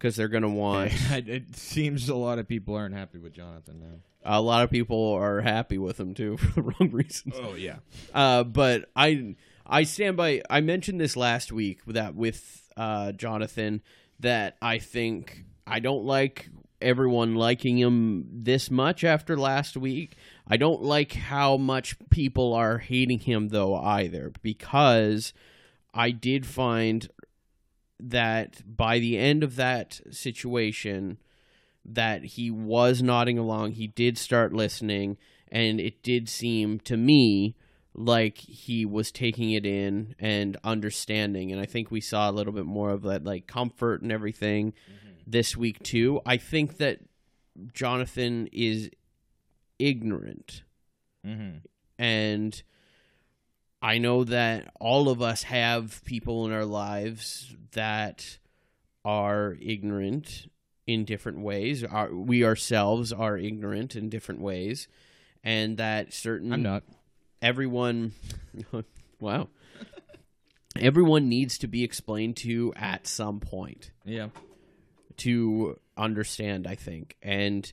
because 0.00 0.16
they're 0.16 0.28
gonna 0.28 0.48
want. 0.48 0.92
it 1.10 1.54
seems 1.56 2.08
a 2.08 2.14
lot 2.14 2.38
of 2.38 2.48
people 2.48 2.74
aren't 2.74 2.94
happy 2.94 3.18
with 3.18 3.34
Jonathan 3.34 3.80
now. 3.80 3.98
a 4.24 4.40
lot 4.40 4.64
of 4.64 4.70
people 4.70 5.12
are 5.12 5.42
happy 5.42 5.76
with 5.76 6.00
him 6.00 6.14
too 6.14 6.36
for 6.38 6.52
the 6.52 6.62
wrong 6.62 6.90
reasons. 6.90 7.36
Oh 7.38 7.54
yeah. 7.54 7.76
Uh, 8.14 8.44
but 8.44 8.88
I 8.96 9.36
I 9.66 9.82
stand 9.84 10.16
by. 10.16 10.42
I 10.48 10.62
mentioned 10.62 11.00
this 11.00 11.16
last 11.16 11.52
week 11.52 11.84
that 11.86 12.14
with 12.14 12.68
uh, 12.76 13.12
Jonathan 13.12 13.82
that 14.20 14.56
I 14.62 14.78
think 14.78 15.44
I 15.66 15.80
don't 15.80 16.04
like 16.04 16.48
everyone 16.80 17.34
liking 17.34 17.76
him 17.76 18.26
this 18.32 18.70
much 18.70 19.04
after 19.04 19.36
last 19.36 19.76
week. 19.76 20.16
I 20.48 20.56
don't 20.56 20.82
like 20.82 21.12
how 21.12 21.58
much 21.58 21.96
people 22.08 22.54
are 22.54 22.78
hating 22.78 23.20
him 23.20 23.48
though 23.48 23.76
either 23.76 24.32
because 24.42 25.34
I 25.92 26.10
did 26.10 26.46
find 26.46 27.06
that 28.02 28.62
by 28.76 28.98
the 28.98 29.18
end 29.18 29.42
of 29.42 29.56
that 29.56 30.00
situation 30.10 31.18
that 31.84 32.24
he 32.24 32.50
was 32.50 33.02
nodding 33.02 33.38
along 33.38 33.72
he 33.72 33.86
did 33.86 34.16
start 34.18 34.52
listening 34.52 35.16
and 35.50 35.80
it 35.80 36.02
did 36.02 36.28
seem 36.28 36.78
to 36.80 36.96
me 36.96 37.54
like 37.94 38.38
he 38.38 38.86
was 38.86 39.10
taking 39.10 39.50
it 39.50 39.66
in 39.66 40.14
and 40.18 40.56
understanding. 40.62 41.50
And 41.50 41.60
i 41.60 41.66
think 41.66 41.90
we 41.90 42.00
saw 42.00 42.30
a 42.30 42.32
little 42.32 42.52
bit 42.52 42.66
more 42.66 42.90
of 42.90 43.02
that 43.02 43.24
like 43.24 43.46
comfort 43.46 44.02
and 44.02 44.12
everything 44.12 44.72
this 45.26 45.56
week 45.56 45.82
too. 45.82 46.20
I 46.24 46.36
think 46.36 46.76
that 46.78 47.00
jonathan 47.72 48.48
is 48.52 48.90
ignorant 49.78 50.62
Mm-hmm. 51.26 51.58
and 51.98 52.62
I 53.82 53.98
know 53.98 54.24
that 54.24 54.70
all 54.78 55.08
of 55.08 55.22
us 55.22 55.44
have 55.44 56.02
people 56.04 56.44
in 56.46 56.52
our 56.52 56.64
lives 56.66 57.54
that 57.72 58.38
are 59.04 59.56
ignorant 59.60 60.50
in 60.86 61.04
different 61.04 61.40
ways. 61.40 61.82
Our, 61.84 62.14
we 62.14 62.44
ourselves 62.44 63.12
are 63.12 63.38
ignorant 63.38 63.96
in 63.96 64.08
different 64.10 64.40
ways, 64.42 64.86
and 65.42 65.78
that 65.78 66.12
certain 66.12 66.52
I'm 66.52 66.62
not. 66.62 66.82
everyone 67.40 68.12
wow 69.20 69.48
everyone 70.76 71.28
needs 71.28 71.58
to 71.58 71.66
be 71.66 71.82
explained 71.84 72.36
to 72.36 72.72
at 72.76 73.06
some 73.06 73.40
point 73.40 73.90
Yeah. 74.04 74.28
to 75.18 75.78
understand 75.96 76.66
i 76.66 76.74
think 76.74 77.16
and 77.22 77.72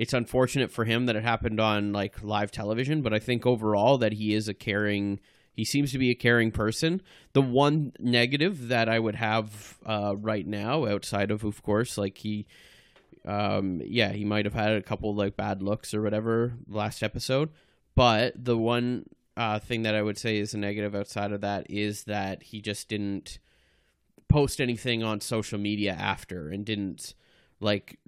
it's 0.00 0.14
unfortunate 0.14 0.72
for 0.72 0.86
him 0.86 1.04
that 1.04 1.14
it 1.14 1.22
happened 1.22 1.60
on 1.60 1.92
like 1.92 2.22
live 2.22 2.50
television 2.50 3.02
but 3.02 3.12
i 3.12 3.18
think 3.18 3.44
overall 3.44 3.98
that 3.98 4.14
he 4.14 4.32
is 4.34 4.48
a 4.48 4.54
caring 4.54 5.20
he 5.52 5.64
seems 5.64 5.92
to 5.92 5.98
be 5.98 6.10
a 6.10 6.14
caring 6.14 6.52
person. 6.52 7.02
The 7.34 7.42
one 7.42 7.92
negative 7.98 8.68
that 8.68 8.88
i 8.88 8.98
would 8.98 9.16
have 9.16 9.78
uh, 9.84 10.14
right 10.16 10.46
now 10.46 10.86
outside 10.86 11.30
of 11.30 11.44
of 11.44 11.62
course 11.62 11.98
like 11.98 12.16
he 12.18 12.46
um 13.26 13.82
yeah 13.84 14.10
he 14.12 14.24
might 14.24 14.46
have 14.46 14.54
had 14.54 14.72
a 14.72 14.82
couple 14.82 15.14
like 15.14 15.36
bad 15.36 15.62
looks 15.62 15.92
or 15.92 16.00
whatever 16.00 16.54
last 16.66 17.02
episode 17.02 17.50
but 17.94 18.32
the 18.42 18.56
one 18.56 19.04
uh, 19.36 19.58
thing 19.58 19.82
that 19.82 19.94
i 19.94 20.00
would 20.00 20.16
say 20.16 20.38
is 20.38 20.54
a 20.54 20.58
negative 20.58 20.94
outside 20.94 21.30
of 21.30 21.42
that 21.42 21.70
is 21.70 22.04
that 22.04 22.42
he 22.44 22.62
just 22.62 22.88
didn't 22.88 23.38
post 24.28 24.58
anything 24.58 25.02
on 25.02 25.20
social 25.20 25.58
media 25.58 25.92
after 25.92 26.48
and 26.48 26.64
didn't 26.64 27.14
like 27.60 27.98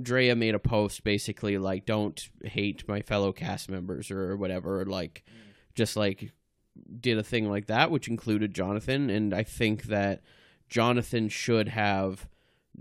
Drea 0.00 0.34
made 0.34 0.54
a 0.54 0.58
post 0.58 1.04
basically 1.04 1.58
like 1.58 1.84
don't 1.84 2.28
hate 2.44 2.86
my 2.88 3.02
fellow 3.02 3.32
cast 3.32 3.70
members 3.70 4.10
or 4.10 4.36
whatever 4.36 4.84
like 4.86 5.24
just 5.74 5.96
like 5.96 6.32
did 7.00 7.18
a 7.18 7.22
thing 7.22 7.50
like 7.50 7.66
that 7.66 7.90
which 7.90 8.08
included 8.08 8.54
Jonathan 8.54 9.10
and 9.10 9.34
I 9.34 9.42
think 9.42 9.84
that 9.84 10.22
Jonathan 10.70 11.28
should 11.28 11.68
have 11.68 12.26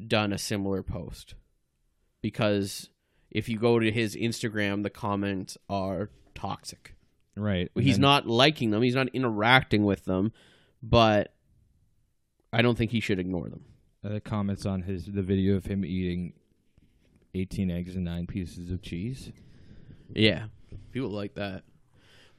done 0.07 0.31
a 0.31 0.37
similar 0.37 0.81
post 0.83 1.35
because 2.21 2.89
if 3.29 3.49
you 3.49 3.57
go 3.57 3.79
to 3.79 3.91
his 3.91 4.15
Instagram 4.15 4.83
the 4.83 4.89
comments 4.89 5.57
are 5.69 6.09
toxic 6.33 6.95
Right. 7.35 7.69
he's 7.75 7.95
And- 7.95 8.01
not 8.01 8.27
liking 8.27 8.71
them 8.71 8.81
he's 8.81 8.95
not 8.95 9.09
interacting 9.09 9.83
with 9.83 10.05
them 10.05 10.31
but 10.81 11.33
I 12.53 12.61
don't 12.61 12.77
think 12.77 12.91
he 12.91 12.99
should 13.01 13.19
ignore 13.19 13.49
them 13.49 13.65
uh, 14.03 14.19
comments 14.23 14.65
on 14.65 14.83
his 14.83 15.05
the 15.05 15.21
video 15.21 15.55
of 15.55 15.65
him 15.65 15.83
eating 15.85 16.33
18 17.33 17.71
eggs 17.71 17.95
and 17.95 18.05
nine 18.05 18.27
pieces 18.27 18.71
of 18.71 18.81
cheese. 18.81 19.31
Yeah, 20.13 20.45
people 20.91 21.09
like 21.09 21.35
that. 21.35 21.63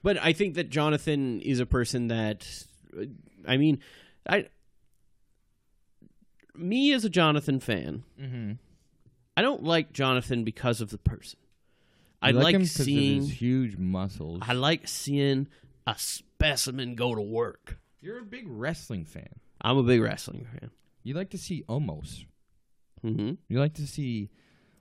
But 0.02 0.18
I 0.18 0.33
think 0.33 0.55
that 0.55 0.68
Jonathan 0.68 1.40
is 1.40 1.61
a 1.61 1.66
person 1.66 2.09
that, 2.09 2.46
I 3.46 3.57
mean, 3.57 3.78
I, 4.28 4.46
me 6.55 6.92
as 6.92 7.05
a 7.05 7.11
Jonathan 7.11 7.61
fan, 7.61 8.05
Mm-hmm. 8.20 8.52
I 9.35 9.40
don't 9.40 9.62
like 9.62 9.92
Jonathan 9.94 10.44
because 10.44 10.83
of 10.83 10.90
the 10.90 10.98
person. 10.98 11.38
I 12.20 12.31
You 12.31 12.37
like, 12.37 12.55
him 12.55 12.61
'cause 12.62 12.81
of 12.81 12.85
seeing, 12.85 13.22
huge 13.22 13.78
muscles. 13.78 14.40
I 14.42 14.52
like 14.52 14.87
seeing 14.87 15.48
a 15.87 15.94
specimen 15.96 16.94
go 16.94 17.14
to 17.14 17.20
work. 17.22 17.78
You're 18.02 18.18
a 18.18 18.24
big 18.24 18.44
wrestling 18.46 19.07
fan. 19.07 19.31
I'm 19.62 19.78
a 19.78 19.83
big 19.83 20.02
wrestling 20.02 20.44
fan. 20.52 20.70
You 21.02 21.14
like 21.14 21.31
to 21.31 21.38
see 21.38 21.64
omos. 21.68 22.26
hmm 23.00 23.33
You 23.48 23.59
like 23.59 23.74
to 23.74 23.87
see 23.87 24.28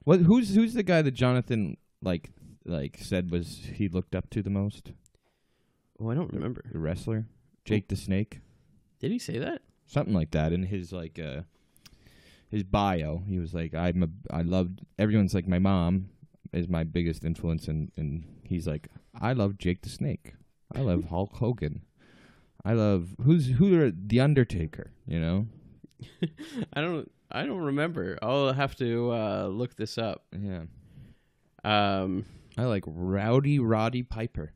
what? 0.03 0.21
Who's 0.21 0.55
who's 0.55 0.73
the 0.73 0.83
guy 0.83 1.01
that 1.01 1.11
Jonathan 1.11 1.77
like 2.01 2.31
like 2.65 2.97
said 3.01 3.31
was 3.31 3.59
he 3.73 3.87
looked 3.87 4.15
up 4.15 4.29
to 4.31 4.41
the 4.41 4.49
most? 4.49 4.91
Oh, 5.99 6.09
I 6.09 6.15
don't 6.15 6.33
remember. 6.33 6.63
The 6.71 6.79
wrestler, 6.79 7.25
Jake 7.65 7.87
the 7.87 7.95
Snake, 7.95 8.39
Did 8.99 9.11
he 9.11 9.19
say 9.19 9.37
that? 9.37 9.61
something 9.85 10.13
like 10.13 10.31
that. 10.31 10.53
In 10.53 10.63
his 10.63 10.91
like 10.91 11.19
uh 11.19 11.41
his 12.49 12.63
bio, 12.63 13.23
he 13.27 13.39
was 13.39 13.53
like, 13.53 13.73
"I'm 13.73 14.03
a 14.03 14.09
I 14.33 14.41
loved 14.41 14.81
everyone's 14.97 15.33
like 15.33 15.47
my 15.47 15.59
mom 15.59 16.09
is 16.53 16.67
my 16.67 16.83
biggest 16.83 17.23
influence," 17.23 17.67
and 17.67 17.91
and 17.97 18.23
he's 18.43 18.67
like, 18.67 18.87
"I 19.19 19.33
love 19.33 19.57
Jake 19.57 19.81
the 19.81 19.89
Snake. 19.89 20.33
I 20.73 20.81
love 20.81 21.05
Hulk 21.09 21.33
Hogan. 21.35 21.81
I 22.63 22.73
love 22.73 23.15
who's 23.23 23.47
who 23.51 23.79
are 23.81 23.91
the 23.91 24.19
Undertaker. 24.19 24.91
You 25.05 25.19
know, 25.19 25.47
I 26.73 26.81
don't. 26.81 27.11
I 27.32 27.46
don't 27.46 27.60
remember. 27.62 28.17
I'll 28.22 28.54
have 28.54 28.76
to 28.76 29.12
uh, 29.12 29.48
look 29.48 29.76
this 29.76 29.98
up. 29.98 30.26
yeah." 30.38 30.63
Um, 31.63 32.26
I 32.58 32.63
like 32.63 32.84
Rowdy 32.86 33.60
Roddy 33.60 34.04
Piper. 34.04 34.54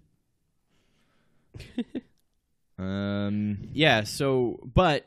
um, 2.79 3.69
Yeah, 3.71 4.03
so 4.03 4.59
but 4.73 5.05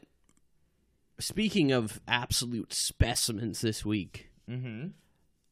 speaking 1.18 1.72
of 1.72 2.00
absolute 2.08 2.72
specimens 2.72 3.60
this 3.60 3.84
week, 3.84 4.30
mm-hmm. 4.48 4.88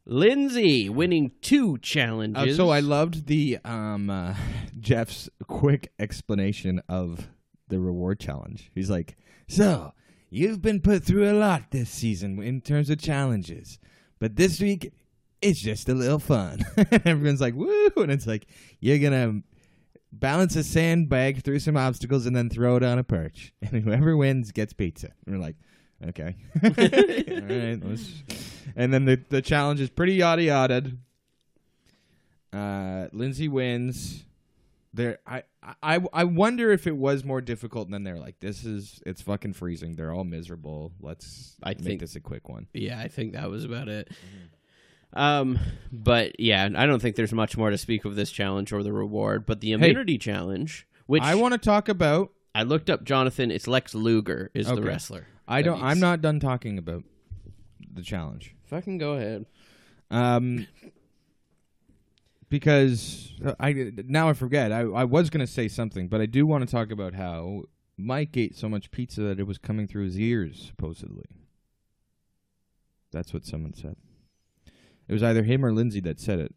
Lindsay 0.07 0.89
winning 0.89 1.33
two 1.43 1.75
uh, 1.75 1.79
challenges. 1.83 2.57
so 2.57 2.71
I 2.71 2.81
loved 2.81 3.27
the 3.27 3.59
um 3.65 4.09
uh, 4.09 4.35
Jeff's 4.79 5.29
quick 5.47 5.93
explanation 5.99 6.81
of 6.89 7.29
the 7.69 7.81
reward 7.81 8.21
challenge. 8.21 8.71
He's 8.75 8.89
like, 8.89 9.17
"So 9.49 9.93
you've 10.31 10.63
been 10.63 10.81
put 10.81 11.05
through 11.05 11.31
a 11.31 11.35
lot 11.35 11.71
this 11.71 11.91
season 11.91 12.43
in 12.43 12.61
terms 12.61 12.91
of 12.91 12.99
challenges, 12.99 13.79
but 14.19 14.37
this 14.37 14.61
week 14.61 14.93
it's 15.41 15.61
just 15.61 15.89
a 15.89 15.95
little 15.95 16.19
fun." 16.19 16.65
everyone's 17.05 17.41
like, 17.41 17.55
"Woo!" 17.55 17.91
And 17.97 18.11
it's 18.11 18.27
like 18.27 18.47
you're 18.81 18.99
gonna 18.99 19.43
balance 20.13 20.57
a 20.57 20.65
sandbag 20.65 21.43
through 21.43 21.59
some 21.59 21.77
obstacles 21.77 22.27
and 22.27 22.35
then 22.35 22.51
throw 22.51 22.77
it 22.77 22.83
on 22.83 22.99
a 22.99 23.05
perch, 23.05 23.53
and 23.63 23.83
whoever 23.83 24.17
wins 24.17 24.53
gets 24.53 24.73
pizza. 24.73 25.09
And 25.27 25.37
we're 25.37 25.43
like, 25.43 25.57
"Okay, 26.09 26.37
all 26.63 26.71
right." 26.71 27.81
Let's... 27.83 28.23
And 28.75 28.93
then 28.93 29.05
the 29.05 29.21
the 29.29 29.43
challenge 29.43 29.81
is 29.81 29.91
pretty 29.91 30.15
yada 30.15 30.43
yada. 30.43 30.93
Uh, 32.53 33.09
Lindsay 33.13 33.49
wins. 33.49 34.26
There, 34.97 35.19
I, 35.27 35.43
I, 35.83 36.01
I 36.13 36.25
wonder 36.25 36.73
if 36.73 36.87
it 36.87 36.97
was 36.97 37.23
more 37.23 37.43
difficult. 37.43 37.91
than 37.91 38.03
they're 38.03 38.19
like, 38.19 38.41
"This 38.41 38.65
is 38.65 39.03
it's 39.05 39.21
fucking 39.21 39.53
freezing. 39.53 39.95
They're 39.95 40.13
all 40.13 40.25
miserable. 40.25 40.93
Let's 41.01 41.57
I 41.63 41.71
make 41.71 41.83
think- 41.83 42.01
this 42.01 42.17
a 42.17 42.21
quick 42.21 42.49
one." 42.49 42.67
yeah, 42.73 42.99
I 42.99 43.09
think 43.09 43.35
that 43.35 43.51
was 43.51 43.65
about 43.65 43.89
it. 43.89 44.11
Um, 45.13 45.59
but 45.93 46.41
yeah, 46.41 46.69
I 46.75 46.87
don't 46.87 47.01
think 47.01 47.17
there's 47.17 47.33
much 47.33 47.57
more 47.57 47.71
to 47.71 47.79
speak 47.79 48.05
of 48.07 48.17
this 48.17 48.31
challenge 48.31 48.73
or 48.73 48.83
the 48.83 48.93
reward. 48.93 49.45
But 49.45 49.61
the 49.61 49.73
immunity 49.73 50.17
challenge, 50.19 50.87
which 51.07 51.23
I 51.23 51.35
want 51.35 51.53
to 51.53 51.59
talk 51.59 51.89
about. 51.89 52.33
I 52.55 52.63
looked 52.63 52.89
up, 52.89 53.05
Jonathan. 53.05 53.51
It's 53.51 53.67
Lex 53.67 53.95
Luger 53.95 54.51
is 54.55 54.67
the 54.67 54.81
wrestler. 54.81 55.27
I 55.47 55.61
don't. 55.61 55.83
I'm 55.83 56.01
not 56.01 56.23
done 56.23 56.41
talking 56.41 56.79
about 56.79 57.05
the 57.93 58.03
challenge. 58.03 58.55
Fucking 58.65 58.97
go 58.97 59.13
ahead. 59.13 59.45
Um, 60.11 60.67
because 62.49 63.33
uh, 63.45 63.55
I 63.61 63.91
now 64.07 64.29
I 64.29 64.33
forget. 64.33 64.73
I 64.73 64.81
I 64.81 65.05
was 65.05 65.31
gonna 65.31 65.47
say 65.47 65.69
something, 65.69 66.09
but 66.09 66.21
I 66.21 66.27
do 66.27 66.47
want 66.47 66.67
to 66.67 66.71
talk 66.71 66.91
about 66.91 67.15
how 67.15 67.63
Mike 67.97 68.37
ate 68.37 68.57
so 68.57 68.69
much 68.69 68.91
pizza 68.91 69.23
that 69.23 69.41
it 69.41 69.47
was 69.47 69.59
coming 69.59 69.87
through 69.87 70.05
his 70.05 70.19
ears, 70.19 70.63
supposedly. 70.67 71.27
That's 73.13 73.33
what 73.33 73.47
someone 73.47 73.75
said. 73.75 73.97
It 75.09 75.13
was 75.13 75.23
either 75.23 75.43
him 75.45 75.65
or 75.65 75.73
Lindsay 75.73 76.01
that 76.01 76.21
said 76.21 76.39
it. 76.41 76.55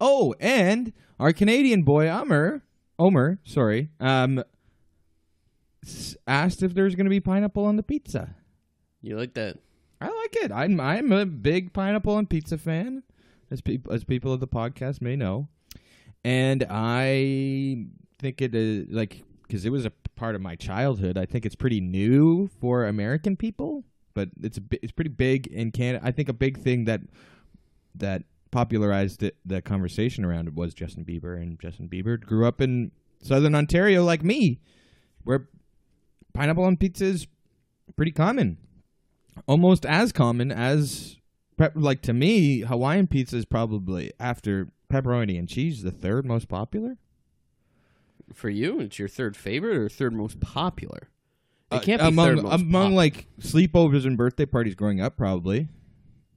Oh, 0.00 0.34
and 0.40 0.92
our 1.20 1.32
Canadian 1.32 1.82
boy 1.82 2.08
Omer, 2.08 2.62
Omer, 2.98 3.38
sorry, 3.44 3.90
um, 4.00 4.42
s- 5.84 6.16
asked 6.26 6.62
if 6.62 6.74
there's 6.74 6.94
going 6.94 7.06
to 7.06 7.10
be 7.10 7.20
pineapple 7.20 7.64
on 7.64 7.76
the 7.76 7.82
pizza. 7.82 8.34
You 9.02 9.16
like 9.16 9.34
that? 9.34 9.58
I 10.00 10.06
like 10.06 10.36
it. 10.44 10.52
I'm 10.52 10.80
I'm 10.80 11.12
a 11.12 11.26
big 11.26 11.72
pineapple 11.72 12.16
and 12.18 12.28
pizza 12.28 12.58
fan, 12.58 13.02
as 13.54 13.62
people 13.62 13.92
as 13.92 14.04
people 14.04 14.32
of 14.32 14.40
the 14.40 14.48
podcast 14.48 15.00
may 15.00 15.16
know, 15.16 15.48
and 16.24 16.66
I 16.68 17.86
think 18.18 18.42
it 18.42 18.54
is 18.54 18.88
like 18.90 19.22
because 19.46 19.64
it 19.64 19.70
was 19.70 19.86
a 19.86 19.92
part 20.16 20.34
of 20.34 20.42
my 20.42 20.56
childhood. 20.56 21.16
I 21.16 21.24
think 21.24 21.46
it's 21.46 21.54
pretty 21.54 21.80
new 21.80 22.50
for 22.60 22.84
American 22.84 23.36
people, 23.36 23.84
but 24.12 24.28
it's 24.42 24.58
a, 24.58 24.62
it's 24.82 24.92
pretty 24.92 25.10
big 25.10 25.46
in 25.46 25.70
Canada. 25.70 26.04
I 26.04 26.10
think 26.10 26.28
a 26.28 26.34
big 26.34 26.58
thing 26.58 26.84
that 26.84 27.00
that 27.94 28.24
popularized 28.50 29.22
it, 29.22 29.36
the 29.44 29.62
conversation 29.62 30.24
around 30.24 30.48
it 30.48 30.54
was 30.54 30.74
Justin 30.74 31.04
Bieber, 31.04 31.40
and 31.40 31.58
Justin 31.58 31.88
Bieber 31.88 32.20
grew 32.20 32.46
up 32.46 32.60
in 32.60 32.90
Southern 33.22 33.54
Ontario 33.54 34.04
like 34.04 34.22
me, 34.22 34.60
where 35.22 35.48
pineapple 36.32 36.64
on 36.64 36.76
pizza 36.76 37.04
is 37.04 37.26
pretty 37.96 38.12
common, 38.12 38.58
almost 39.46 39.86
as 39.86 40.12
common 40.12 40.50
as 40.50 41.16
pep- 41.56 41.72
like 41.74 42.02
to 42.02 42.12
me. 42.12 42.60
Hawaiian 42.60 43.06
pizza 43.06 43.36
is 43.36 43.44
probably 43.44 44.12
after 44.20 44.68
pepperoni 44.92 45.38
and 45.38 45.48
cheese 45.48 45.82
the 45.82 45.90
third 45.90 46.24
most 46.26 46.48
popular. 46.48 46.96
For 48.32 48.48
you, 48.48 48.80
it's 48.80 48.98
your 48.98 49.08
third 49.08 49.36
favorite 49.36 49.76
or 49.76 49.88
third 49.88 50.12
most 50.14 50.40
popular? 50.40 51.08
It 51.70 51.76
Uh, 51.76 51.80
can't 51.80 52.00
be 52.00 52.08
among 52.08 52.26
third 52.36 52.42
most 52.42 52.54
among 52.54 52.90
pop- 52.92 52.96
like 52.96 53.26
sleepovers 53.40 54.06
and 54.06 54.16
birthday 54.16 54.46
parties 54.46 54.74
growing 54.74 55.00
up, 55.00 55.16
probably 55.16 55.68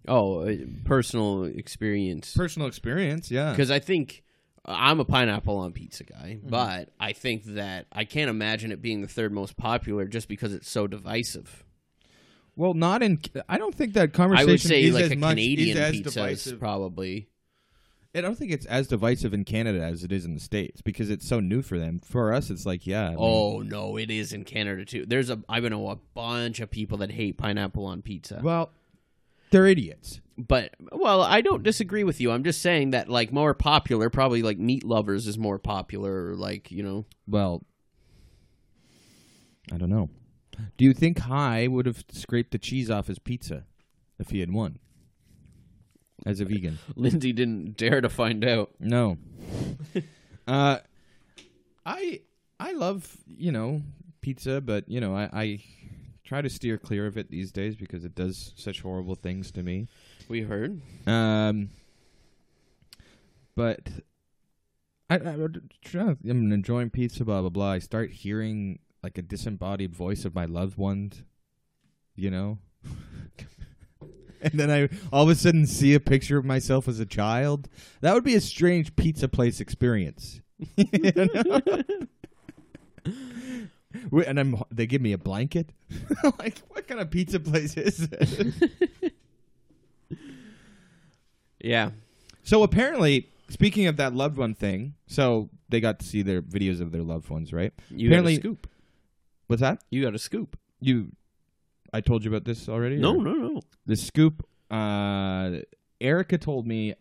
oh 0.07 0.41
uh, 0.41 0.55
personal 0.85 1.43
experience. 1.45 2.33
personal 2.35 2.67
experience. 2.67 3.29
Yeah, 3.31 3.51
Because 3.51 3.71
I 3.71 3.79
think 3.79 4.23
I'm 4.65 4.99
a 4.99 5.05
pineapple 5.05 5.57
on 5.57 5.71
pizza 5.73 6.03
guy, 6.03 6.37
Mm-hmm. 6.39 6.49
but 6.49 6.89
I 6.99 7.13
think 7.13 7.43
that 7.45 7.87
I 7.91 8.03
can't 8.05 8.29
imagine 8.29 8.71
it 8.71 8.81
being 8.81 9.01
the 9.01 9.07
third 9.07 9.31
most 9.31 9.55
popular 9.57 10.05
just 10.07 10.27
because 10.27 10.53
it's 10.53 10.69
so 10.69 10.87
divisive. 10.87 11.63
Well, 12.57 12.73
not 12.73 13.03
in. 13.03 13.21
I 13.47 13.57
don't 13.57 13.73
think 13.73 13.93
that 13.93 14.03
I 14.03 14.07
conversation 14.07 14.49
would 14.51 14.59
say 14.61 14.83
is 14.83 14.93
like 14.95 15.03
as 15.05 15.11
a 15.11 15.15
much 15.15 15.29
Canadian 15.31 15.77
is 15.77 15.81
as 15.83 15.91
pizza 15.91 16.09
is 16.09 16.13
divisive. 16.15 16.59
probably. 16.59 17.29
I 18.15 18.21
don't 18.21 18.35
think 18.35 18.51
it's 18.51 18.65
as 18.65 18.87
divisive 18.87 19.31
in 19.33 19.45
Canada 19.45 19.79
as 19.79 20.03
it 20.03 20.11
is 20.11 20.25
in 20.25 20.33
the 20.33 20.39
states 20.39 20.81
because 20.81 21.11
it's 21.11 21.27
so 21.27 21.39
new 21.39 21.61
for 21.61 21.77
them. 21.77 21.99
For 21.99 22.33
us, 22.33 22.49
it's 22.49 22.65
like 22.65 22.87
yeah. 22.87 23.05
I 23.05 23.09
mean, 23.09 23.17
Oh 23.19 23.59
no, 23.59 23.95
it 23.97 24.09
is 24.09 24.33
in 24.33 24.43
Canada 24.43 24.85
too. 24.85 25.05
There's 25.05 25.29
a 25.29 25.39
I 25.47 25.59
know 25.59 25.89
a 25.89 25.97
bunch 26.15 26.59
of 26.59 26.71
people 26.71 26.97
that 26.99 27.11
hate 27.11 27.37
pineapple 27.37 27.85
on 27.85 28.01
pizza. 28.01 28.41
well, 28.43 28.71
they're 29.51 29.67
idiots. 29.67 30.19
But 30.35 30.73
well, 30.91 31.21
I 31.21 31.41
don't 31.41 31.61
disagree 31.63 32.03
with 32.03 32.19
you. 32.19 32.31
I'm 32.31 32.43
just 32.43 32.61
saying 32.61 32.91
that 32.91 33.07
like 33.07 33.31
more 33.31 33.53
popular, 33.53 34.09
probably 34.09 34.41
like 34.41 34.57
meat 34.57 34.83
lovers 34.83 35.27
is 35.27 35.37
more 35.37 35.59
popular. 35.59 36.29
Or 36.29 36.35
like 36.35 36.71
you 36.71 36.81
know, 36.81 37.05
Well, 37.27 37.63
I 39.71 39.77
don't 39.77 39.89
know. 39.89 40.09
Do 40.77 40.85
you 40.85 40.93
think 40.93 41.19
Hai 41.19 41.67
would 41.67 41.85
have 41.85 42.03
scraped 42.11 42.51
the 42.51 42.57
cheese 42.57 42.89
off 42.89 43.07
his 43.07 43.19
pizza 43.19 43.65
if 44.19 44.29
he 44.29 44.39
had 44.39 44.51
won 44.51 44.79
as 46.25 46.39
a 46.39 46.45
vegan? 46.45 46.79
Lindsay 46.95 47.33
didn't 47.33 47.77
dare 47.77 48.01
to 48.01 48.09
find 48.09 48.45
out. 48.45 48.71
No. 48.79 49.17
uh, 50.47 50.79
I 51.85 52.21
I 52.59 52.73
love 52.73 53.17
you 53.27 53.51
know 53.51 53.81
pizza, 54.21 54.61
but 54.61 54.87
you 54.89 54.99
know 54.99 55.15
I, 55.15 55.29
I 55.33 55.59
try 56.23 56.41
to 56.41 56.49
steer 56.49 56.77
clear 56.77 57.07
of 57.07 57.17
it 57.17 57.31
these 57.31 57.51
days 57.51 57.75
because 57.75 58.03
it 58.03 58.13
does 58.13 58.53
such 58.55 58.81
horrible 58.81 59.15
things 59.15 59.51
to 59.51 59.63
me. 59.63 59.87
We 60.27 60.41
heard. 60.41 60.81
Um, 61.07 61.69
but 63.55 63.89
I, 65.09 65.15
I 65.15 65.19
I'm 65.19 66.51
enjoying 66.51 66.89
pizza, 66.89 67.23
blah 67.23 67.41
blah 67.41 67.49
blah. 67.49 67.71
I 67.71 67.79
start 67.79 68.11
hearing 68.11 68.79
like 69.07 69.17
a 69.17 69.21
disembodied 69.21 69.95
voice 69.95 70.25
of 70.25 70.35
my 70.35 70.43
loved 70.43 70.77
ones, 70.77 71.23
you 72.17 72.29
know. 72.29 72.57
and 74.41 74.51
then 74.59 74.69
I 74.69 74.89
all 75.13 75.23
of 75.23 75.29
a 75.29 75.35
sudden 75.35 75.65
see 75.65 75.93
a 75.93 75.99
picture 76.01 76.37
of 76.37 76.43
myself 76.43 76.89
as 76.89 76.99
a 76.99 77.05
child. 77.05 77.69
That 78.01 78.13
would 78.13 78.25
be 78.25 78.35
a 78.35 78.41
strange 78.41 78.97
pizza 78.97 79.29
place 79.29 79.61
experience. 79.61 80.41
You 80.75 81.13
know? 81.15 81.61
Wait, 84.11 84.27
and 84.27 84.37
I'm 84.37 84.61
they 84.69 84.85
give 84.85 85.01
me 85.01 85.13
a 85.13 85.17
blanket. 85.17 85.69
like, 86.39 86.59
what 86.67 86.85
kind 86.85 86.99
of 86.99 87.09
pizza 87.09 87.39
place 87.39 87.77
is 87.77 88.09
this? 88.09 88.41
Yeah. 91.63 91.91
So 92.43 92.61
apparently, 92.61 93.29
speaking 93.49 93.87
of 93.87 93.97
that 93.97 94.13
loved 94.13 94.37
one 94.37 94.53
thing, 94.53 94.93
so 95.07 95.49
they 95.69 95.79
got 95.79 95.99
to 95.99 96.05
see 96.05 96.21
their 96.21 96.41
videos 96.41 96.81
of 96.81 96.91
their 96.91 97.01
loved 97.01 97.29
ones, 97.29 97.51
right? 97.51 97.73
You 97.89 98.09
Apparently- 98.09 98.35
scoop. 98.35 98.67
What's 99.47 99.61
that? 99.61 99.83
You 99.89 100.03
got 100.03 100.13
a 100.15 100.19
scoop. 100.19 100.57
You, 100.79 101.11
I 101.93 102.01
told 102.01 102.23
you 102.23 102.29
about 102.31 102.45
this 102.45 102.67
already. 102.69 102.97
No, 102.97 103.15
or- 103.15 103.23
no, 103.23 103.33
no. 103.33 103.61
The 103.85 103.95
scoop. 103.95 104.45
Uh, 104.69 105.59
Erika 106.01 106.37
told 106.37 106.67
me 106.67 106.93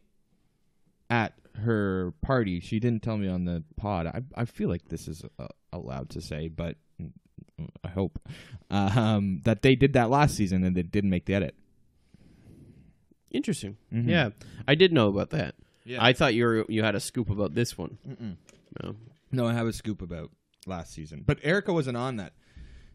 at 1.11 1.35
her 1.57 2.13
party. 2.23 2.61
She 2.61 2.79
didn't 2.81 3.03
tell 3.03 3.17
me 3.17 3.29
on 3.29 3.45
the 3.45 3.65
pod. 3.77 4.07
I 4.07 4.23
I 4.35 4.45
feel 4.45 4.69
like 4.69 4.89
this 4.89 5.09
is 5.09 5.25
uh, 5.39 5.49
allowed 5.73 6.11
to 6.11 6.21
say, 6.21 6.49
but 6.49 6.77
I 7.85 7.89
hope 7.89 8.19
um, 8.71 9.41
that 9.45 9.63
they 9.63 9.75
did 9.75 9.95
that 9.95 10.11
last 10.11 10.37
season 10.37 10.63
and 10.65 10.77
they 10.77 10.83
didn't 10.83 11.11
make 11.11 11.25
the 11.27 11.35
edit. 11.35 11.55
Interesting. 13.31 13.77
Mhm. 13.93 14.09
Yeah, 14.09 14.31
I 14.69 14.75
did 14.75 14.93
know 14.93 15.09
about 15.09 15.31
that. 15.31 15.55
Yeah. 15.85 16.03
I 16.05 16.13
thought 16.13 16.35
you 16.35 16.45
were 16.45 16.65
you 16.69 16.83
had 16.83 16.95
a 16.95 17.01
scoop 17.01 17.29
about 17.31 17.55
this 17.55 17.77
one. 17.77 17.99
No. 18.83 18.95
No, 19.33 19.47
I 19.47 19.53
have 19.53 19.67
a 19.67 19.73
scoop 19.73 20.01
about 20.03 20.31
last 20.67 20.93
season, 20.93 21.23
but 21.27 21.39
Erika 21.43 21.73
wasn't 21.73 21.97
on 21.97 22.17
that. 22.17 22.33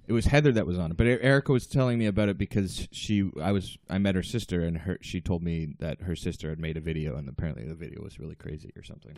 It 0.08 0.14
was 0.14 0.26
Heather 0.26 0.52
that 0.54 0.66
was 0.66 0.78
on 0.80 0.92
it, 0.92 0.98
but 0.98 1.06
Erika 1.06 1.52
was 1.54 1.68
telling 1.68 1.98
me 2.00 2.08
about 2.08 2.28
it 2.28 2.38
because 2.38 2.88
she, 2.92 3.30
I 3.42 3.52
was, 3.52 3.78
I 3.90 3.98
met 3.98 4.16
her 4.16 4.24
sister, 4.24 4.62
and 4.62 4.78
her, 4.80 4.98
she 5.00 5.22
told 5.22 5.44
me 5.44 5.76
that 5.80 6.02
her 6.02 6.16
sister 6.16 6.50
had 6.50 6.60
made 6.60 6.76
a 6.76 6.82
video, 6.82 7.16
and 7.16 7.30
apparently 7.30 7.66
the 7.66 7.76
video 7.76 8.02
was 8.02 8.20
really 8.20 8.36
crazy 8.36 8.74
or 8.76 8.84
something, 8.84 9.16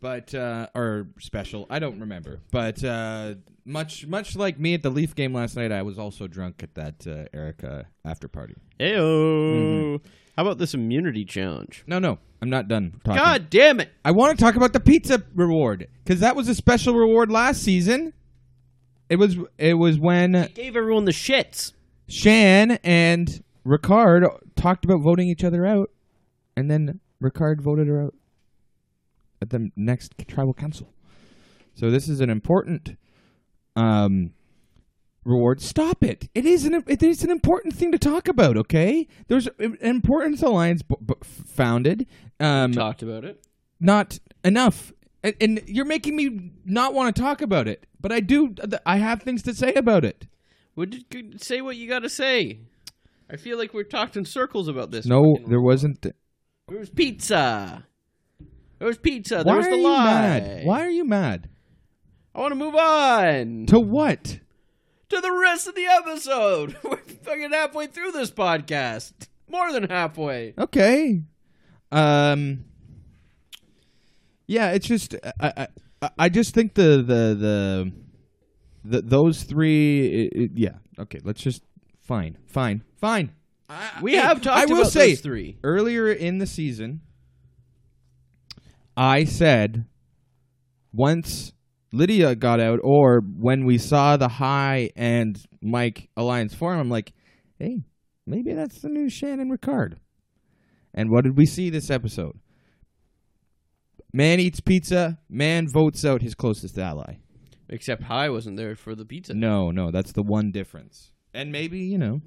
but 0.00 0.34
uh, 0.34 0.68
or 0.74 1.08
special. 1.20 1.66
I 1.70 1.78
don't 1.78 2.00
remember, 2.00 2.40
but 2.50 2.82
uh, 2.82 3.34
much, 3.64 4.06
much 4.06 4.34
like 4.34 4.58
me 4.58 4.74
at 4.74 4.82
the 4.82 4.90
Leaf 4.90 5.14
game 5.14 5.34
last 5.34 5.56
night, 5.56 5.70
I 5.70 5.82
was 5.82 5.98
also 5.98 6.26
drunk 6.26 6.62
at 6.62 6.74
that 6.74 7.06
uh, 7.06 7.36
Erika 7.36 7.86
after 8.04 8.28
party. 8.28 8.54
Heyo. 8.80 10.00
How 10.38 10.42
about 10.42 10.58
this 10.58 10.72
immunity 10.72 11.24
challenge? 11.24 11.82
No, 11.88 11.98
no, 11.98 12.20
I'm 12.40 12.48
not 12.48 12.68
done 12.68 13.00
talking. 13.02 13.20
God 13.20 13.50
damn 13.50 13.80
it! 13.80 13.90
I 14.04 14.12
want 14.12 14.38
to 14.38 14.44
talk 14.44 14.54
about 14.54 14.72
the 14.72 14.78
pizza 14.78 15.20
reward 15.34 15.88
because 16.04 16.20
that 16.20 16.36
was 16.36 16.48
a 16.48 16.54
special 16.54 16.94
reward 16.94 17.28
last 17.28 17.60
season. 17.60 18.12
It 19.08 19.16
was 19.16 19.36
it 19.58 19.74
was 19.74 19.98
when 19.98 20.48
Gave 20.54 20.76
everyone 20.76 21.06
the 21.06 21.10
shits. 21.10 21.72
Shan 22.06 22.78
and 22.84 23.42
Ricard 23.66 24.28
talked 24.54 24.84
about 24.84 25.00
voting 25.00 25.26
each 25.26 25.42
other 25.42 25.66
out, 25.66 25.90
and 26.56 26.70
then 26.70 27.00
Ricard 27.20 27.60
voted 27.60 27.88
her 27.88 28.00
out 28.00 28.14
at 29.42 29.50
the 29.50 29.72
next 29.74 30.12
tribal 30.28 30.54
council. 30.54 30.92
So 31.74 31.90
this 31.90 32.08
is 32.08 32.20
an 32.20 32.30
important 32.30 32.96
um, 33.74 34.34
reward. 35.28 35.60
Stop 35.60 36.02
it! 36.02 36.28
It 36.34 36.44
is 36.46 36.64
an 36.64 36.82
it 36.86 37.02
is 37.02 37.22
an 37.22 37.30
important 37.30 37.74
thing 37.74 37.92
to 37.92 37.98
talk 37.98 38.28
about. 38.28 38.56
Okay, 38.56 39.06
there's 39.28 39.48
an 39.58 39.76
importance 39.80 40.42
alliance 40.42 40.82
b- 40.82 40.96
b- 41.04 41.14
founded. 41.22 42.06
Um, 42.40 42.72
Talked 42.72 43.02
about 43.02 43.24
it. 43.24 43.44
not 43.80 44.18
enough. 44.44 44.92
And, 45.24 45.34
and 45.40 45.62
you're 45.66 45.84
making 45.84 46.14
me 46.14 46.52
not 46.64 46.94
want 46.94 47.14
to 47.14 47.20
talk 47.20 47.42
about 47.42 47.66
it, 47.66 47.86
but 48.00 48.12
I 48.12 48.20
do. 48.20 48.54
I 48.86 48.98
have 48.98 49.22
things 49.22 49.42
to 49.42 49.54
say 49.54 49.74
about 49.74 50.04
it. 50.04 50.26
Would 50.76 51.04
you 51.12 51.32
say 51.38 51.60
what 51.60 51.76
you 51.76 51.88
got 51.88 52.00
to 52.00 52.08
say? 52.08 52.60
I 53.28 53.36
feel 53.36 53.58
like 53.58 53.74
we're 53.74 53.82
talked 53.82 54.16
in 54.16 54.24
circles 54.24 54.68
about 54.68 54.90
this. 54.92 55.04
No, 55.06 55.36
there 55.48 55.60
wasn't. 55.60 56.02
There 56.02 56.78
was 56.78 56.88
pizza. 56.88 57.84
There 58.78 58.86
was 58.86 58.96
pizza. 58.98 59.38
Why 59.38 59.42
There 59.42 59.56
was 59.56 59.66
are 59.66 59.70
the 59.70 59.76
you 59.78 59.82
lie. 59.82 60.04
mad? 60.04 60.64
Why 60.64 60.80
are 60.82 60.90
you 60.90 61.04
mad? 61.04 61.48
I 62.34 62.40
want 62.40 62.52
to 62.52 62.56
move 62.56 62.76
on 62.76 63.66
To 63.66 63.80
what? 63.80 64.38
To 65.08 65.20
the 65.20 65.32
rest 65.32 65.66
of 65.66 65.74
the 65.74 65.86
episode. 65.86 66.76
We're 66.84 66.96
fucking 66.96 67.50
halfway 67.50 67.86
through 67.86 68.12
this 68.12 68.30
podcast. 68.30 69.12
More 69.48 69.72
than 69.72 69.84
halfway. 69.88 70.54
Okay. 70.58 71.22
Um. 71.90 72.64
Yeah, 74.46 74.70
it's 74.72 74.86
just 74.86 75.14
I 75.40 75.68
I, 76.02 76.10
I 76.18 76.28
just 76.28 76.54
think 76.54 76.74
the 76.74 76.98
the 76.98 77.34
the, 77.34 77.92
the 78.84 79.02
those 79.02 79.42
three. 79.44 80.26
It, 80.26 80.32
it- 80.42 80.50
yeah. 80.54 80.74
Okay. 80.98 81.20
Let's 81.24 81.40
just 81.42 81.62
fine, 82.02 82.36
fine, 82.46 82.82
fine. 82.96 83.32
I, 83.70 83.90
We 84.02 84.14
have 84.14 84.40
talked 84.40 84.56
I 84.58 84.64
will 84.66 84.80
about 84.80 84.92
say 84.92 85.10
those 85.10 85.20
three. 85.20 85.58
earlier 85.62 86.10
in 86.10 86.38
the 86.38 86.46
season. 86.46 87.00
I 88.96 89.24
said 89.24 89.84
once 90.92 91.52
Lydia 91.92 92.34
got 92.34 92.60
out, 92.60 92.80
or 92.82 93.20
when 93.20 93.64
we 93.64 93.78
saw 93.78 94.16
the 94.16 94.28
Hai 94.28 94.90
and 94.96 95.40
Mike 95.62 96.10
alliance 96.16 96.54
form, 96.54 96.78
I'm 96.78 96.90
like, 96.90 97.12
hey, 97.58 97.84
maybe 98.26 98.52
that's 98.52 98.80
the 98.80 98.88
new 98.88 99.08
Shan 99.08 99.40
and 99.40 99.50
Ricard. 99.50 99.96
And 100.92 101.10
what 101.10 101.24
did 101.24 101.36
we 101.36 101.46
see 101.46 101.70
this 101.70 101.90
episode? 101.90 102.38
Man 104.12 104.40
eats 104.40 104.60
pizza. 104.60 105.18
Man 105.28 105.68
votes 105.68 106.04
out 106.04 106.22
his 106.22 106.34
closest 106.34 106.78
ally. 106.78 107.16
Except 107.68 108.04
Hai 108.04 108.30
wasn't 108.30 108.56
there 108.56 108.74
for 108.74 108.94
the 108.94 109.04
pizza. 109.04 109.34
No, 109.34 109.70
no, 109.70 109.90
that's 109.90 110.12
the 110.12 110.22
one 110.22 110.50
difference. 110.50 111.12
And 111.34 111.52
maybe 111.52 111.80
you 111.80 111.98
know, 111.98 112.22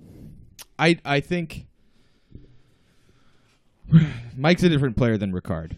I 0.78 1.00
I 1.04 1.20
think 1.20 1.66
Mike's 4.38 4.64
a 4.64 4.70
different 4.70 4.96
player 4.96 5.18
than 5.18 5.34
Ricard. 5.34 5.74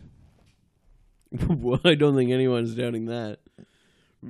well, 1.50 1.80
I 1.86 1.96
don't 1.96 2.16
think 2.16 2.32
anyone's 2.32 2.76
doubting 2.76 3.06
that. 3.06 3.40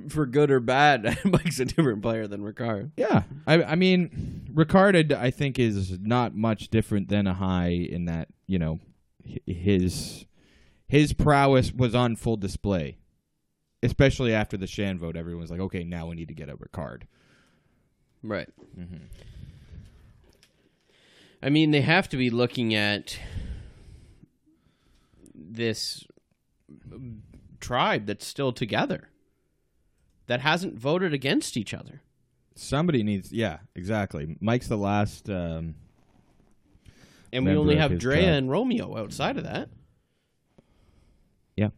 For 0.08 0.26
good 0.26 0.50
or 0.50 0.60
bad, 0.60 1.18
Mike's 1.24 1.60
a 1.60 1.64
different 1.64 2.02
player 2.02 2.26
than 2.26 2.40
Ricard. 2.40 2.90
Yeah, 2.96 3.22
I 3.46 3.62
I 3.62 3.74
mean, 3.74 4.48
Ricard 4.52 5.12
I 5.12 5.30
think 5.30 5.58
is 5.58 5.98
not 6.00 6.34
much 6.34 6.68
different 6.68 7.08
than 7.08 7.26
a 7.26 7.34
Hai 7.34 7.68
in 7.68 8.06
that 8.06 8.28
you 8.46 8.58
know 8.58 8.80
his 9.46 10.26
his 10.86 11.12
prowess 11.12 11.72
was 11.72 11.94
on 11.94 12.16
full 12.16 12.36
display, 12.36 12.98
especially 13.82 14.34
after 14.34 14.56
the 14.56 14.66
Shan 14.66 14.98
vote. 14.98 15.16
Everyone's 15.16 15.50
like, 15.50 15.60
okay, 15.60 15.84
now 15.84 16.06
we 16.08 16.16
need 16.16 16.28
to 16.28 16.34
get 16.34 16.48
a 16.48 16.56
Ricard. 16.56 17.02
Right. 18.22 18.48
Mm-hmm. 18.78 19.04
I 21.42 21.50
mean, 21.50 21.72
they 21.72 21.82
have 21.82 22.08
to 22.08 22.16
be 22.16 22.30
looking 22.30 22.74
at 22.74 23.18
this 25.34 26.04
tribe 27.60 28.06
that's 28.06 28.26
still 28.26 28.52
together, 28.52 29.10
that 30.26 30.40
hasn't 30.40 30.78
voted 30.78 31.12
against 31.12 31.56
each 31.56 31.74
other. 31.74 32.00
Somebody 32.54 33.02
needs. 33.02 33.32
Yeah, 33.32 33.58
exactly. 33.74 34.36
Mike's 34.40 34.68
the 34.68 34.76
last. 34.78 35.28
Um, 35.28 35.74
And 37.32 37.44
we 37.44 37.56
only 37.56 37.76
have 37.76 37.98
Drea 37.98 38.22
tribe. 38.22 38.28
and 38.34 38.50
Romeo 38.50 38.96
outside 38.96 39.36
of 39.36 39.44
that. 39.44 39.68
yeah. 41.56 41.70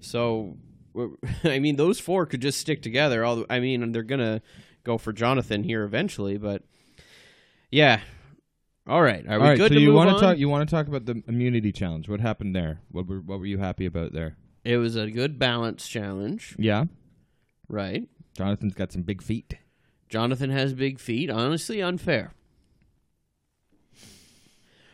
So, 0.00 0.56
I 1.44 1.58
mean, 1.58 1.76
those 1.76 1.98
four 2.00 2.26
could 2.26 2.40
just 2.40 2.58
stick 2.60 2.82
together. 2.82 3.24
All 3.24 3.44
I 3.50 3.60
mean, 3.60 3.92
they're 3.92 4.02
gonna 4.02 4.42
go 4.84 4.96
for 4.98 5.12
Jonathan 5.12 5.62
here 5.64 5.82
eventually, 5.84 6.38
but 6.38 6.62
yeah. 7.70 8.00
All 8.86 9.02
right, 9.02 9.24
are 9.28 9.38
we 9.38 9.42
All 9.44 9.50
right. 9.50 9.58
good 9.58 9.68
so 9.72 9.74
to 9.74 9.80
you 9.80 9.92
want 9.92 10.10
to 10.18 10.24
talk? 10.24 10.38
You 10.38 10.48
want 10.48 10.68
to 10.68 10.74
talk 10.74 10.88
about 10.88 11.04
the 11.04 11.22
immunity 11.28 11.70
challenge? 11.70 12.08
What 12.08 12.20
happened 12.20 12.56
there? 12.56 12.80
What 12.90 13.06
were 13.06 13.20
What 13.20 13.38
were 13.40 13.46
you 13.46 13.58
happy 13.58 13.86
about 13.86 14.12
there? 14.12 14.36
It 14.64 14.78
was 14.78 14.96
a 14.96 15.10
good 15.10 15.38
balance 15.38 15.86
challenge, 15.88 16.54
Yeah. 16.58 16.84
Right? 17.70 18.06
Jonathan's 18.36 18.74
got 18.74 18.92
some 18.92 19.02
big 19.02 19.22
feet. 19.22 19.54
Jonathan 20.08 20.50
has 20.50 20.74
big 20.74 20.98
feet. 20.98 21.30
Honestly, 21.30 21.80
unfair. 21.80 22.32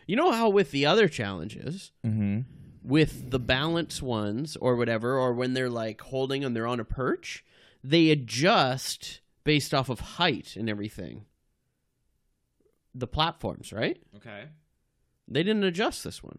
You 0.07 0.17
know 0.17 0.31
how 0.31 0.49
with 0.49 0.71
the 0.71 0.87
other 0.87 1.09
challenges, 1.09 1.91
Mm-hmm. 2.05 2.41
with 2.83 3.31
the 3.31 3.39
balance 3.41 4.01
ones 4.01 4.57
or 4.57 4.77
whatever, 4.77 5.19
or 5.19 5.33
when 5.33 5.55
they're 5.55 5.71
like 5.71 6.01
holding 6.01 6.45
and 6.45 6.55
they're 6.55 6.67
on 6.67 6.79
a 6.81 6.85
perch, 6.85 7.45
they 7.83 8.11
adjust 8.11 9.21
based 9.45 9.75
off 9.75 9.89
of 9.89 10.01
height 10.01 10.55
and 10.57 10.69
everything. 10.71 11.25
The 12.95 13.07
platforms, 13.09 13.73
right? 13.73 13.99
Okay. 14.17 14.45
They 15.29 15.43
didn't 15.43 15.65
adjust 15.65 16.05
this 16.05 16.23
one. 16.23 16.39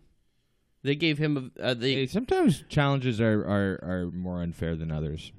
They 0.84 0.96
gave 0.96 1.18
him 1.18 1.52
a. 1.58 1.62
Uh, 1.62 1.74
they, 1.74 1.94
Hey, 1.96 2.08
sometimes 2.08 2.64
challenges 2.70 3.20
are, 3.20 3.42
are 3.42 3.80
are 3.84 4.12
more 4.14 4.42
unfair 4.42 4.76
than 4.78 4.92
others. 4.92 5.34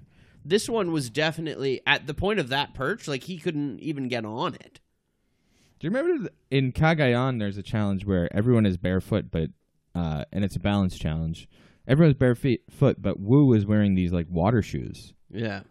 This 0.48 0.68
one 0.68 0.92
was 0.92 1.10
definitely 1.10 1.82
at 1.86 2.06
the 2.06 2.14
point 2.14 2.40
of 2.40 2.48
that 2.48 2.72
perch, 2.72 3.06
like 3.06 3.24
he 3.24 3.38
couldn't 3.38 3.80
even 3.80 4.08
get 4.08 4.24
on 4.24 4.54
it. 4.54 4.80
Do 5.78 5.86
you 5.86 5.90
remember 5.90 6.30
in 6.50 6.72
Cagayan 6.72 7.38
there's 7.38 7.58
a 7.58 7.62
challenge 7.62 8.06
where 8.06 8.28
everyone 8.34 8.64
is 8.66 8.76
barefoot, 8.78 9.26
but 9.30 9.50
uh, 9.94 10.24
and 10.32 10.44
it's 10.44 10.56
a 10.56 10.60
balance 10.60 10.98
challenge. 10.98 11.48
Everyone's 11.86 12.16
barefoot, 12.16 12.60
foot, 12.70 13.00
but 13.02 13.20
Woo 13.20 13.52
is 13.52 13.66
wearing 13.66 13.94
these 13.94 14.12
like 14.12 14.26
water 14.30 14.62
shoes 14.62 15.12
Yeah. 15.30 15.62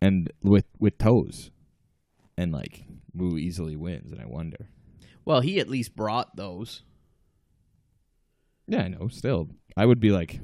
and 0.00 0.32
with 0.42 0.64
with 0.78 0.96
toes, 0.98 1.50
and 2.36 2.50
like 2.52 2.84
Woo 3.14 3.36
easily 3.36 3.76
wins. 3.76 4.10
And 4.10 4.20
I 4.22 4.26
wonder. 4.26 4.68
Well, 5.24 5.40
he 5.40 5.60
at 5.60 5.68
least 5.68 5.94
brought 5.94 6.34
those. 6.36 6.82
Yeah, 8.66 8.82
I 8.84 8.88
know. 8.88 9.08
Still, 9.08 9.48
I 9.76 9.84
would 9.86 10.00
be 10.00 10.10
like, 10.10 10.40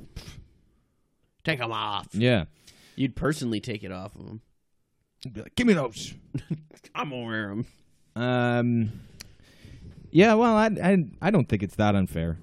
Take 1.45 1.59
them 1.59 1.73
off. 1.73 2.09
yeah, 2.13 2.45
You'd 2.97 3.17
personally 3.17 3.61
take 3.61 3.83
it 3.83 3.93
off 3.93 4.15
of 4.15 4.27
them. 4.27 4.41
I'd 5.27 5.33
be 5.33 5.43
like, 5.43 5.55
give 5.55 5.67
me 5.67 5.75
those. 5.75 6.15
I'm 6.95 7.11
gonna 7.11 7.25
wear 7.25 7.49
them. 7.49 7.67
Um, 8.17 8.93
yeah, 10.11 10.35
well, 10.35 10.55
I, 10.55 10.67
I, 10.67 11.05
I 11.21 11.31
don't 11.31 11.49
think 11.49 11.63
it's 11.63 11.77
that 11.77 11.97
unfair. 11.97 12.39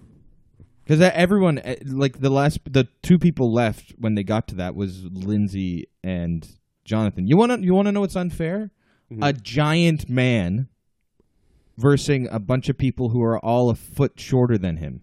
Because 0.84 1.00
everyone, 1.00 1.60
eh, 1.60 1.76
like 1.86 2.20
the 2.20 2.30
last, 2.30 2.60
the 2.66 2.88
two 3.02 3.18
people 3.18 3.54
left 3.54 3.94
when 3.98 4.16
they 4.16 4.24
got 4.24 4.48
to 4.50 4.56
that 4.56 4.76
was 4.76 5.04
Lindsay 5.06 5.88
and 6.04 6.48
Jonathan. 6.84 7.28
You 7.28 7.38
want 7.38 7.54
to, 7.54 7.62
you 7.62 7.74
want 7.74 7.88
to 7.88 7.92
know 7.92 8.02
what's 8.02 8.16
unfair? 8.16 8.72
A 9.22 9.34
giant 9.34 10.10
man 10.10 10.70
versus 11.78 12.28
a 12.32 12.40
bunch 12.40 12.70
of 12.70 12.78
people 12.78 13.10
who 13.10 13.22
are 13.22 13.38
all 13.40 13.70
a 13.70 13.76
foot 13.76 14.20
shorter 14.20 14.58
than 14.58 14.78
him. 14.78 15.02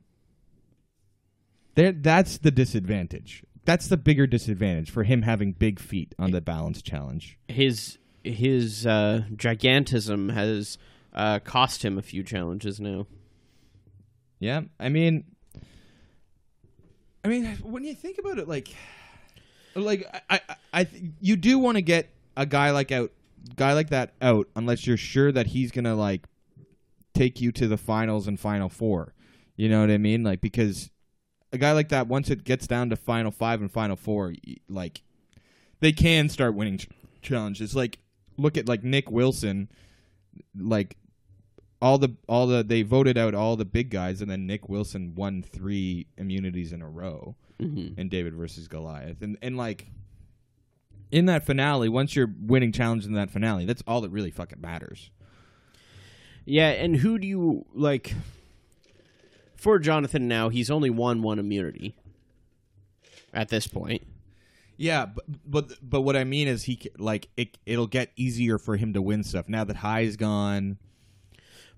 There, 1.74 1.92
that's 1.92 2.38
the 2.38 2.50
disadvantage. 2.50 3.44
That's 3.68 3.88
the 3.88 3.98
bigger 3.98 4.26
disadvantage 4.26 4.90
for 4.90 5.04
him 5.04 5.20
having 5.20 5.52
big 5.52 5.78
feet 5.78 6.14
on 6.18 6.30
the 6.30 6.40
balance 6.40 6.80
challenge. 6.80 7.38
His 7.48 7.98
his 8.24 8.86
uh, 8.86 9.24
gigantism 9.34 10.32
has 10.32 10.78
uh, 11.12 11.40
cost 11.40 11.84
him 11.84 11.98
a 11.98 12.02
few 12.02 12.22
challenges 12.22 12.80
now. 12.80 13.06
Yeah, 14.38 14.62
I 14.80 14.88
mean, 14.88 15.24
I 17.22 17.28
mean, 17.28 17.44
when 17.62 17.84
you 17.84 17.94
think 17.94 18.16
about 18.16 18.38
it, 18.38 18.48
like, 18.48 18.74
like 19.74 20.06
I, 20.30 20.40
I, 20.48 20.56
I 20.72 20.84
th- 20.84 21.02
you 21.20 21.36
do 21.36 21.58
want 21.58 21.76
to 21.76 21.82
get 21.82 22.08
a 22.38 22.46
guy 22.46 22.70
like 22.70 22.90
out, 22.90 23.12
guy 23.54 23.74
like 23.74 23.90
that 23.90 24.14
out, 24.22 24.48
unless 24.56 24.86
you're 24.86 24.96
sure 24.96 25.30
that 25.30 25.48
he's 25.48 25.72
gonna 25.72 25.94
like 25.94 26.24
take 27.12 27.38
you 27.42 27.52
to 27.52 27.68
the 27.68 27.76
finals 27.76 28.28
and 28.28 28.40
final 28.40 28.70
four. 28.70 29.12
You 29.56 29.68
know 29.68 29.82
what 29.82 29.90
I 29.90 29.98
mean? 29.98 30.22
Like 30.22 30.40
because 30.40 30.88
a 31.52 31.58
guy 31.58 31.72
like 31.72 31.88
that, 31.90 32.06
once 32.08 32.30
it 32.30 32.44
gets 32.44 32.66
down 32.66 32.90
to 32.90 32.96
final 32.96 33.30
five 33.30 33.60
and 33.60 33.70
final 33.70 33.96
four, 33.96 34.34
like 34.68 35.02
they 35.80 35.92
can 35.92 36.28
start 36.28 36.54
winning 36.54 36.78
ch- 36.78 36.88
challenges. 37.22 37.74
Like 37.74 37.98
look 38.36 38.56
at 38.56 38.68
like 38.68 38.84
Nick 38.84 39.10
Wilson, 39.10 39.68
like 40.56 40.96
all 41.80 41.96
the 41.98 42.14
all 42.28 42.46
the 42.46 42.62
they 42.62 42.82
voted 42.82 43.16
out 43.16 43.34
all 43.34 43.56
the 43.56 43.64
big 43.64 43.90
guys, 43.90 44.20
and 44.20 44.30
then 44.30 44.46
Nick 44.46 44.68
Wilson 44.68 45.14
won 45.14 45.42
three 45.42 46.06
immunities 46.16 46.72
in 46.72 46.82
a 46.82 46.88
row 46.88 47.34
Mm-hmm. 47.60 47.98
in 48.00 48.08
David 48.08 48.34
versus 48.34 48.68
Goliath, 48.68 49.20
and 49.20 49.36
and 49.42 49.56
like 49.56 49.86
in 51.10 51.26
that 51.26 51.44
finale, 51.44 51.88
once 51.88 52.14
you're 52.14 52.32
winning 52.40 52.70
challenges 52.70 53.08
in 53.08 53.14
that 53.14 53.30
finale, 53.30 53.64
that's 53.64 53.82
all 53.84 54.00
that 54.02 54.10
really 54.10 54.30
fucking 54.30 54.60
matters. 54.60 55.10
Yeah, 56.44 56.68
and 56.68 56.94
who 56.96 57.18
do 57.18 57.26
you 57.26 57.64
like? 57.74 58.14
For 59.58 59.78
Jonathan, 59.78 60.26
now 60.28 60.48
he's 60.48 60.70
only 60.70 60.88
won 60.88 61.20
one 61.20 61.38
immunity 61.38 61.94
at 63.34 63.48
this 63.48 63.66
point. 63.66 64.02
Yeah, 64.76 65.06
but 65.06 65.24
but 65.44 65.72
but 65.82 66.00
what 66.02 66.16
I 66.16 66.22
mean 66.24 66.46
is 66.46 66.62
he 66.64 66.80
like 66.98 67.28
it 67.36 67.58
it'll 67.66 67.88
get 67.88 68.12
easier 68.16 68.58
for 68.58 68.76
him 68.76 68.92
to 68.92 69.02
win 69.02 69.24
stuff 69.24 69.48
now 69.48 69.64
that 69.64 69.76
Hai's 69.76 70.16
gone. 70.16 70.78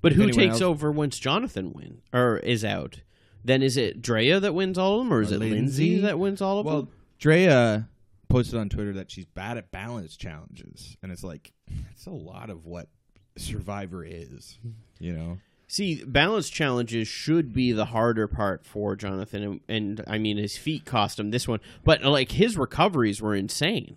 But 0.02 0.12
If 0.12 0.18
who 0.18 0.30
takes 0.30 0.54
else- 0.54 0.62
over 0.62 0.92
once 0.92 1.18
Jonathan 1.18 1.72
win 1.72 2.02
or 2.12 2.36
is 2.38 2.64
out? 2.64 3.00
Then 3.42 3.62
is 3.62 3.78
it 3.78 4.02
Drea 4.02 4.38
that 4.40 4.54
wins 4.54 4.76
all 4.76 5.00
of 5.00 5.06
them, 5.06 5.12
or 5.14 5.22
is 5.22 5.32
Or 5.32 5.36
it 5.36 5.38
Lindsay 5.38 5.56
Lindsay? 5.92 6.00
that 6.02 6.18
wins 6.18 6.42
all 6.42 6.58
of 6.60 6.66
Well, 6.66 6.76
them? 6.76 6.86
Well, 6.88 6.94
Drea 7.18 7.88
posted 8.28 8.58
on 8.60 8.68
Twitter 8.68 8.92
that 8.92 9.10
she's 9.10 9.24
bad 9.24 9.56
at 9.56 9.70
balance 9.70 10.16
challenges, 10.18 10.98
and 11.02 11.10
it's 11.10 11.24
like 11.24 11.52
it's 11.92 12.04
a 12.04 12.10
lot 12.10 12.50
of 12.50 12.66
what 12.66 12.88
Survivor 13.36 14.04
is, 14.04 14.58
you 14.98 15.14
know. 15.14 15.38
See, 15.72 16.02
balance 16.04 16.50
challenges 16.50 17.06
should 17.06 17.52
be 17.52 17.70
the 17.70 17.84
harder 17.84 18.26
part 18.26 18.66
for 18.66 18.96
Jonathan, 18.96 19.44
and, 19.44 19.60
and 19.68 20.04
I 20.08 20.18
mean 20.18 20.36
his 20.36 20.58
feet 20.58 20.84
cost 20.84 21.20
him 21.20 21.30
this 21.30 21.46
one, 21.46 21.60
but 21.84 22.02
like 22.02 22.32
his 22.32 22.56
recoveries 22.56 23.22
were 23.22 23.36
insane. 23.36 23.96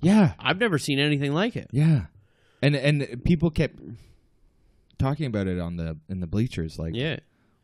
Yeah, 0.00 0.34
I've 0.38 0.60
never 0.60 0.78
seen 0.78 1.00
anything 1.00 1.32
like 1.34 1.56
it. 1.56 1.70
yeah, 1.72 2.02
and 2.62 2.76
and 2.76 3.24
people 3.24 3.50
kept 3.50 3.80
talking 4.96 5.26
about 5.26 5.48
it 5.48 5.58
on 5.58 5.76
the 5.76 5.98
in 6.08 6.20
the 6.20 6.28
bleachers, 6.28 6.78
like, 6.78 6.94
Yeah, 6.94 7.16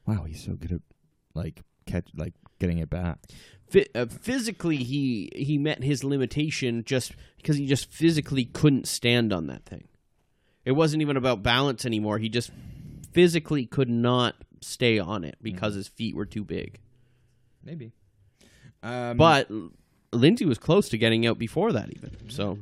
wow, 0.04 0.24
he's 0.24 0.42
so 0.42 0.54
good 0.54 0.72
at 0.72 0.80
like 1.32 1.60
catch 1.86 2.08
like 2.16 2.34
getting 2.58 2.78
it 2.78 2.90
back. 2.90 3.18
Phy- 3.68 3.86
uh, 3.94 4.06
physically 4.06 4.78
he 4.78 5.30
he 5.36 5.58
met 5.58 5.84
his 5.84 6.02
limitation 6.02 6.82
just 6.82 7.12
because 7.36 7.56
he 7.56 7.68
just 7.68 7.88
physically 7.92 8.46
couldn't 8.46 8.88
stand 8.88 9.32
on 9.32 9.46
that 9.46 9.64
thing. 9.64 9.86
It 10.64 10.72
wasn't 10.72 11.02
even 11.02 11.16
about 11.16 11.44
balance 11.44 11.86
anymore. 11.86 12.18
He 12.18 12.28
just 12.28 12.50
physically 13.12 13.66
could 13.66 13.88
not 13.88 14.36
stay 14.60 14.98
on 14.98 15.24
it 15.24 15.36
because 15.42 15.74
his 15.74 15.88
feet 15.88 16.14
were 16.14 16.26
too 16.26 16.44
big. 16.44 16.78
Maybe, 17.64 17.92
um, 18.82 19.16
But 19.16 19.50
Lindsay 20.12 20.44
was 20.46 20.58
close 20.58 20.88
to 20.90 20.98
getting 20.98 21.26
out 21.26 21.38
before 21.38 21.72
that 21.72 21.90
even. 21.94 22.30
So, 22.30 22.58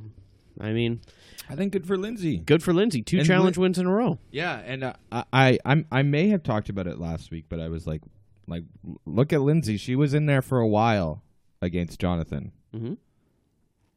I 0.61 0.72
mean, 0.72 1.01
I 1.49 1.55
think 1.55 1.72
good 1.72 1.86
for 1.86 1.96
Lindsay. 1.96 2.38
good 2.38 2.62
for 2.62 2.72
Lindsay. 2.74 3.03
Two 3.03 3.18
And 3.18 3.26
challenge 3.26 3.57
Lin- 3.57 3.62
wins 3.62 3.78
in 3.78 3.86
a 3.86 3.92
row. 3.92 4.18
Yeah, 4.30 4.59
and 4.64 4.84
uh, 4.84 4.92
I, 5.12 5.24
I 5.32 5.59
I'm, 5.64 5.86
I 5.92 6.03
may 6.03 6.28
have 6.28 6.42
talked 6.42 6.68
about 6.68 6.86
it 6.86 6.99
last 6.99 7.30
week, 7.30 7.44
but 7.49 7.61
I 7.61 7.68
was 7.68 7.86
like, 7.86 8.03
like, 8.46 8.64
look 9.07 9.32
at 9.32 9.40
Lindsay. 9.42 9.76
She 9.76 9.94
was 9.96 10.14
in 10.14 10.26
there 10.26 10.42
for 10.42 10.59
a 10.61 10.66
while 10.66 11.22
against 11.62 12.01
Jonathan. 12.01 12.53
hmm 12.72 12.94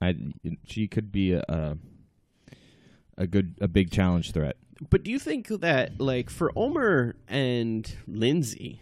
I 0.01 0.15
she 0.65 0.87
could 0.87 1.11
be 1.11 1.33
a 1.33 1.43
a, 1.47 1.77
a 3.17 3.27
good 3.27 3.55
a 3.61 3.67
big 3.67 3.91
challenge 3.91 4.31
threat. 4.31 4.55
But 4.89 5.03
do 5.03 5.11
you 5.11 5.19
think 5.19 5.47
that, 5.47 6.01
like, 6.01 6.29
for 6.29 6.51
Omer 6.55 7.15
and 7.27 7.93
Lindsay, 8.07 8.81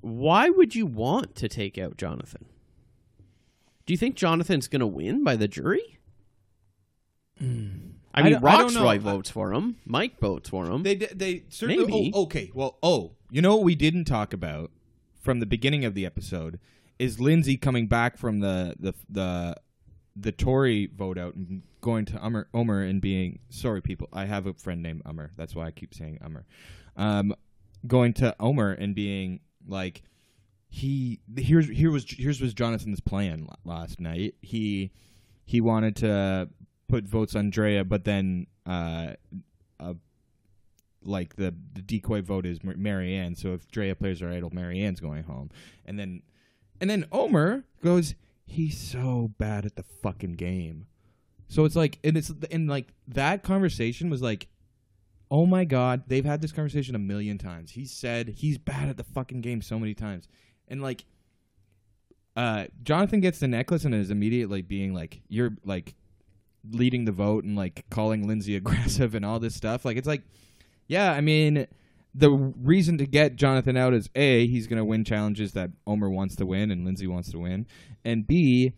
why 0.00 0.50
would 0.50 0.74
you 0.74 0.84
want 0.86 1.34
to 1.36 1.48
take 1.48 1.78
out 1.78 1.96
Jonathan? 1.96 2.44
Do 3.86 3.94
you 3.94 3.98
think 3.98 4.14
Jonathan's 4.16 4.68
going 4.68 4.80
to 4.80 4.86
win 4.86 5.24
by 5.24 5.36
the 5.36 5.48
jury? 5.48 5.98
I 7.40 7.80
I 8.14 8.22
mean, 8.22 8.34
I. 8.34 8.40
Rocksroy 8.40 8.94
I- 8.94 8.98
votes 8.98 9.30
for 9.30 9.52
him. 9.52 9.76
Mike 9.86 10.18
votes 10.18 10.50
for 10.50 10.66
him. 10.66 10.82
They 10.82 10.96
they 10.96 11.44
certainly. 11.48 11.86
Maybe. 11.86 12.12
Oh, 12.14 12.22
okay. 12.24 12.50
Well, 12.52 12.78
oh, 12.82 13.12
you 13.30 13.40
know 13.40 13.56
what 13.56 13.64
we 13.64 13.74
didn't 13.74 14.04
talk 14.04 14.32
about 14.32 14.70
from 15.20 15.40
the 15.40 15.46
beginning 15.46 15.84
of 15.84 15.94
the 15.94 16.04
episode 16.04 16.58
is 16.98 17.20
Lindsay 17.20 17.56
coming 17.56 17.86
back 17.86 18.18
from 18.18 18.40
the 18.40 18.74
the 18.78 18.92
the 19.08 19.56
the 20.16 20.32
Tori 20.32 20.86
vote 20.86 21.16
out 21.16 21.34
and 21.34 21.62
going 21.80 22.04
to 22.06 22.46
Omer 22.54 22.82
and 22.82 23.00
being 23.00 23.40
sorry, 23.50 23.80
people. 23.80 24.08
I 24.12 24.24
have 24.24 24.46
a 24.46 24.54
friend 24.54 24.82
named 24.82 25.04
Ummer. 25.04 25.30
That's 25.36 25.54
why 25.54 25.66
I 25.66 25.70
keep 25.70 25.94
saying 25.94 26.18
Ummer. 26.22 26.44
Um, 26.96 27.34
going 27.86 28.12
to 28.14 28.34
Omer 28.40 28.72
and 28.72 28.94
being 28.94 29.40
like, 29.66 30.02
he 30.68 31.20
here's 31.36 31.68
here 31.68 31.90
was 31.90 32.04
here's 32.08 32.40
was 32.40 32.54
Jonathan's 32.54 33.00
plan 33.00 33.48
last 33.64 34.00
night. 34.00 34.34
He 34.42 34.90
he 35.44 35.60
wanted 35.60 35.96
to 35.96 36.48
put 36.88 37.04
votes 37.04 37.34
on 37.34 37.50
Drea, 37.50 37.84
but 37.84 38.04
then 38.04 38.46
uh, 38.66 39.12
uh 39.80 39.94
like 41.02 41.36
the 41.36 41.54
the 41.72 41.82
decoy 41.82 42.22
vote 42.22 42.44
is 42.44 42.58
Maryanne. 42.60 43.36
So 43.36 43.54
if 43.54 43.70
Drea 43.70 43.94
plays 43.94 44.20
her 44.20 44.30
idol, 44.30 44.50
Maryanne's 44.50 45.00
going 45.00 45.22
home, 45.22 45.50
and 45.86 45.98
then 45.98 46.22
and 46.80 46.90
then 46.90 47.06
Omer 47.10 47.64
goes, 47.82 48.14
he's 48.44 48.78
so 48.78 49.32
bad 49.38 49.64
at 49.64 49.76
the 49.76 49.82
fucking 49.82 50.34
game. 50.34 50.86
So 51.48 51.64
it's 51.64 51.76
like, 51.76 51.98
and 52.04 52.16
it's 52.16 52.32
and 52.50 52.68
like 52.68 52.88
that 53.08 53.42
conversation 53.42 54.10
was 54.10 54.22
like, 54.22 54.48
oh 55.30 55.46
my 55.46 55.64
god, 55.64 56.04
they've 56.06 56.24
had 56.24 56.40
this 56.40 56.52
conversation 56.52 56.94
a 56.94 56.98
million 56.98 57.38
times. 57.38 57.70
He 57.70 57.86
said 57.86 58.28
he's 58.28 58.58
bad 58.58 58.88
at 58.88 58.96
the 58.96 59.04
fucking 59.04 59.40
game 59.40 59.62
so 59.62 59.78
many 59.78 59.94
times, 59.94 60.28
and 60.68 60.82
like, 60.82 61.04
uh, 62.36 62.66
Jonathan 62.82 63.20
gets 63.20 63.38
the 63.38 63.48
necklace 63.48 63.84
and 63.84 63.94
is 63.94 64.10
immediately 64.10 64.62
being 64.62 64.94
like, 64.94 65.22
you're 65.28 65.56
like 65.64 65.94
leading 66.70 67.04
the 67.04 67.12
vote 67.12 67.44
and 67.44 67.56
like 67.56 67.84
calling 67.90 68.28
Lindsay 68.28 68.54
aggressive 68.56 69.14
and 69.14 69.24
all 69.24 69.40
this 69.40 69.54
stuff. 69.54 69.84
Like, 69.84 69.96
it's 69.96 70.06
like, 70.06 70.22
yeah, 70.86 71.12
I 71.12 71.20
mean, 71.20 71.66
the 72.14 72.30
reason 72.30 72.98
to 72.98 73.06
get 73.06 73.36
Jonathan 73.36 73.76
out 73.76 73.94
is 73.94 74.10
a 74.14 74.46
he's 74.46 74.66
going 74.66 74.78
to 74.78 74.84
win 74.84 75.04
challenges 75.04 75.52
that 75.52 75.70
Omer 75.86 76.10
wants 76.10 76.36
to 76.36 76.46
win 76.46 76.70
and 76.70 76.84
Lindsay 76.84 77.06
wants 77.06 77.30
to 77.30 77.38
win, 77.38 77.66
and 78.04 78.26
b 78.26 78.74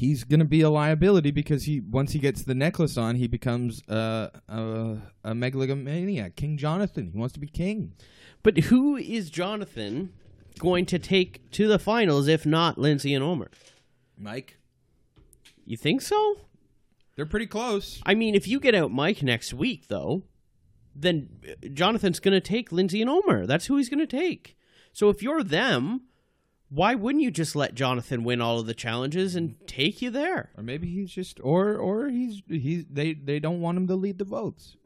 he's 0.00 0.24
going 0.24 0.40
to 0.40 0.46
be 0.46 0.62
a 0.62 0.70
liability 0.70 1.30
because 1.30 1.64
he 1.64 1.80
once 1.80 2.12
he 2.12 2.18
gets 2.18 2.42
the 2.42 2.54
necklace 2.54 2.96
on, 2.96 3.16
he 3.16 3.26
becomes 3.28 3.82
uh, 3.88 4.28
a 4.48 4.96
a 5.22 5.34
megalomaniac, 5.34 6.36
King 6.36 6.56
Jonathan. 6.56 7.10
He 7.12 7.18
wants 7.18 7.34
to 7.34 7.40
be 7.40 7.46
king. 7.46 7.92
But 8.42 8.58
who 8.70 8.96
is 8.96 9.30
Jonathan 9.30 10.12
going 10.58 10.86
to 10.86 10.98
take 10.98 11.50
to 11.52 11.68
the 11.68 11.78
finals 11.78 12.26
if 12.28 12.44
not 12.46 12.78
Lindsay 12.78 13.14
and 13.14 13.22
Omer? 13.22 13.50
Mike, 14.18 14.58
You 15.64 15.76
think 15.76 16.02
so? 16.02 16.36
they're 17.16 17.26
pretty 17.26 17.46
close. 17.46 18.00
I 18.06 18.14
mean, 18.14 18.34
if 18.34 18.48
you 18.48 18.60
get 18.60 18.74
out 18.74 18.90
Mike 18.90 19.22
next 19.22 19.52
week, 19.52 19.88
though, 19.88 20.22
then 20.94 21.28
Jonathan's 21.74 22.18
going 22.20 22.32
to 22.32 22.40
take 22.40 22.72
Lindsay 22.72 23.00
and 23.02 23.10
Omer. 23.10 23.46
That's 23.46 23.66
who 23.66 23.76
he's 23.76 23.90
going 23.90 24.06
to 24.06 24.06
take. 24.06 24.56
So 24.92 25.10
if 25.10 25.22
you're 25.22 25.42
them, 25.44 26.02
why 26.70 26.94
wouldn't 26.94 27.22
you 27.22 27.30
just 27.32 27.56
let 27.56 27.74
Jonathan 27.74 28.22
win 28.22 28.40
all 28.40 28.60
of 28.60 28.66
the 28.66 28.74
challenges 28.74 29.34
and 29.34 29.56
take 29.66 30.00
you 30.00 30.10
there? 30.10 30.50
Or 30.56 30.62
maybe 30.62 30.88
he's 30.88 31.10
just, 31.10 31.40
or 31.42 31.76
or 31.76 32.08
he's 32.08 32.42
he's 32.48 32.84
they 32.90 33.12
they 33.12 33.40
don't 33.40 33.60
want 33.60 33.76
him 33.76 33.88
to 33.88 33.96
lead 33.96 34.18
the 34.18 34.24
votes. 34.24 34.76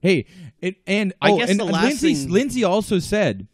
Hey, 0.00 0.26
it 0.60 0.76
and 0.86 1.12
I 1.20 1.32
oh, 1.32 1.38
guess 1.38 1.50
and 1.50 1.58
the 1.58 1.64
last 1.64 1.84
Lindsay 1.84 2.14
thing- 2.14 2.32
Lindsay 2.32 2.64
also 2.64 3.00
said 3.00 3.48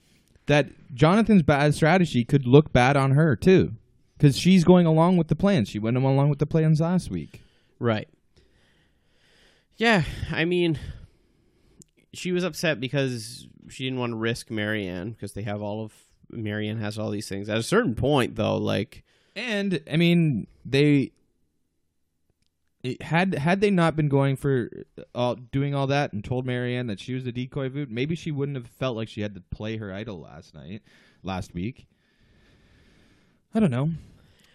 that 0.47 0.69
Jonathan's 0.95 1.43
bad 1.43 1.75
strategy 1.75 2.25
could 2.25 2.47
look 2.47 2.73
bad 2.73 2.97
on 2.97 3.13
her 3.13 3.35
too, 3.35 3.73
because 4.17 4.39
she's 4.39 4.63
going 4.63 4.87
along 4.87 5.17
with 5.17 5.29
the 5.29 5.37
plans. 5.37 5.69
She 5.69 5.79
went 5.79 5.97
along 5.97 6.29
with 6.29 6.39
the 6.39 6.47
plans 6.47 6.81
last 6.81 7.11
week. 7.11 7.41
Right. 7.79 8.09
Yeah, 9.77 10.05
I 10.31 10.45
mean, 10.45 10.79
she 12.15 12.33
was 12.33 12.45
upset 12.45 12.81
because 12.81 13.47
she 13.69 13.85
didn't 13.85 13.99
want 13.99 14.13
to 14.13 14.17
risk 14.17 14.49
Maryanne 14.49 15.11
because 15.11 15.33
they 15.33 15.43
have 15.43 15.61
all 15.61 15.85
of 15.85 15.93
Maryanne 16.31 16.79
has 16.79 16.99
all 16.99 17.11
these 17.11 17.29
things. 17.29 17.49
At 17.49 17.59
a 17.59 17.63
certain 17.63 17.95
point, 17.95 18.37
though, 18.37 18.57
like 18.57 19.05
And 19.35 19.81
I 19.91 19.97
mean, 19.97 20.47
they 20.65 21.13
had 23.01 23.35
had 23.35 23.61
they 23.61 23.71
not 23.71 23.97
been 23.97 24.09
going 24.09 24.37
for 24.37 24.71
uh, 24.99 25.03
all 25.15 25.35
doing 25.35 25.75
all 25.75 25.87
that 25.89 26.13
and 26.13 26.25
told 26.25 26.47
Maryanne 26.47 26.87
that 26.89 27.01
she 27.01 27.15
was 27.15 27.25
the 27.25 27.33
decoy 27.33 27.69
vote, 27.69 27.89
maybe 27.91 28.15
she 28.15 28.31
wouldn't 28.31 28.57
have 28.57 28.69
felt 28.69 28.97
like 28.97 29.09
she 29.09 29.23
had 29.23 29.35
to 29.35 29.41
play 29.41 29.77
her 29.77 29.93
idol 29.93 30.21
last 30.21 30.55
night, 30.55 30.83
last 31.23 31.55
week. 31.55 31.87
I 33.55 33.61
don't 33.61 33.71
know. 33.71 33.91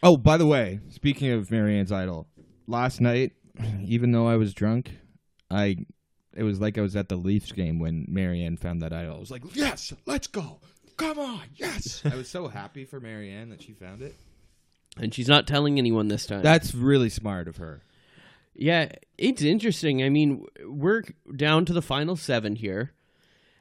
Oh, 0.04 0.18
by 0.18 0.38
the 0.38 0.46
way, 0.46 0.80
speaking 0.90 1.32
of 1.32 1.50
Maryanne's 1.50 1.92
idol, 1.92 2.28
last 2.68 3.02
night, 3.02 3.34
even 3.86 4.12
though 4.12 4.28
I 4.28 4.36
was 4.36 4.54
drunk, 4.54 4.92
I 5.50 5.86
it 6.34 6.44
was 6.44 6.62
like 6.62 6.78
I 6.78 6.82
was 6.82 6.96
at 6.96 7.10
the 7.10 7.16
Leafs 7.16 7.52
game 7.52 7.80
when 7.80 8.06
Maryanne 8.10 8.58
found 8.58 8.82
that 8.82 8.94
idol. 8.94 9.18
I 9.18 9.20
was 9.20 9.32
like, 9.32 9.44
"Yes, 9.54 9.94
let's 10.06 10.28
go! 10.28 10.60
Come 10.98 11.20
on, 11.20 11.42
yes!" 11.56 12.02
I 12.06 12.16
was 12.16 12.28
so 12.30 12.48
happy 12.48 12.86
for 12.86 13.00
Maryanne 13.02 13.50
that 13.50 13.62
she 13.62 13.74
found 13.74 14.02
it. 14.02 14.16
and 15.00 15.14
she's 15.14 15.28
not 15.28 15.48
telling 15.48 15.78
anyone 15.78 16.08
this 16.10 16.26
time. 16.26 16.42
That's 16.44 16.74
really 16.76 17.10
smart 17.10 17.48
of 17.48 17.58
her. 17.58 17.82
Yeah, 18.54 18.92
it's 19.18 19.42
interesting. 19.42 20.04
I 20.04 20.10
mean, 20.10 20.46
we're 20.66 21.04
down 21.36 21.66
to 21.66 21.74
the 21.74 21.82
final 21.82 22.16
seven 22.16 22.56
here, 22.56 22.92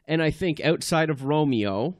and 0.06 0.20
I 0.22 0.30
think 0.30 0.60
outside 0.60 1.10
of 1.10 1.24
Romeo, 1.24 1.94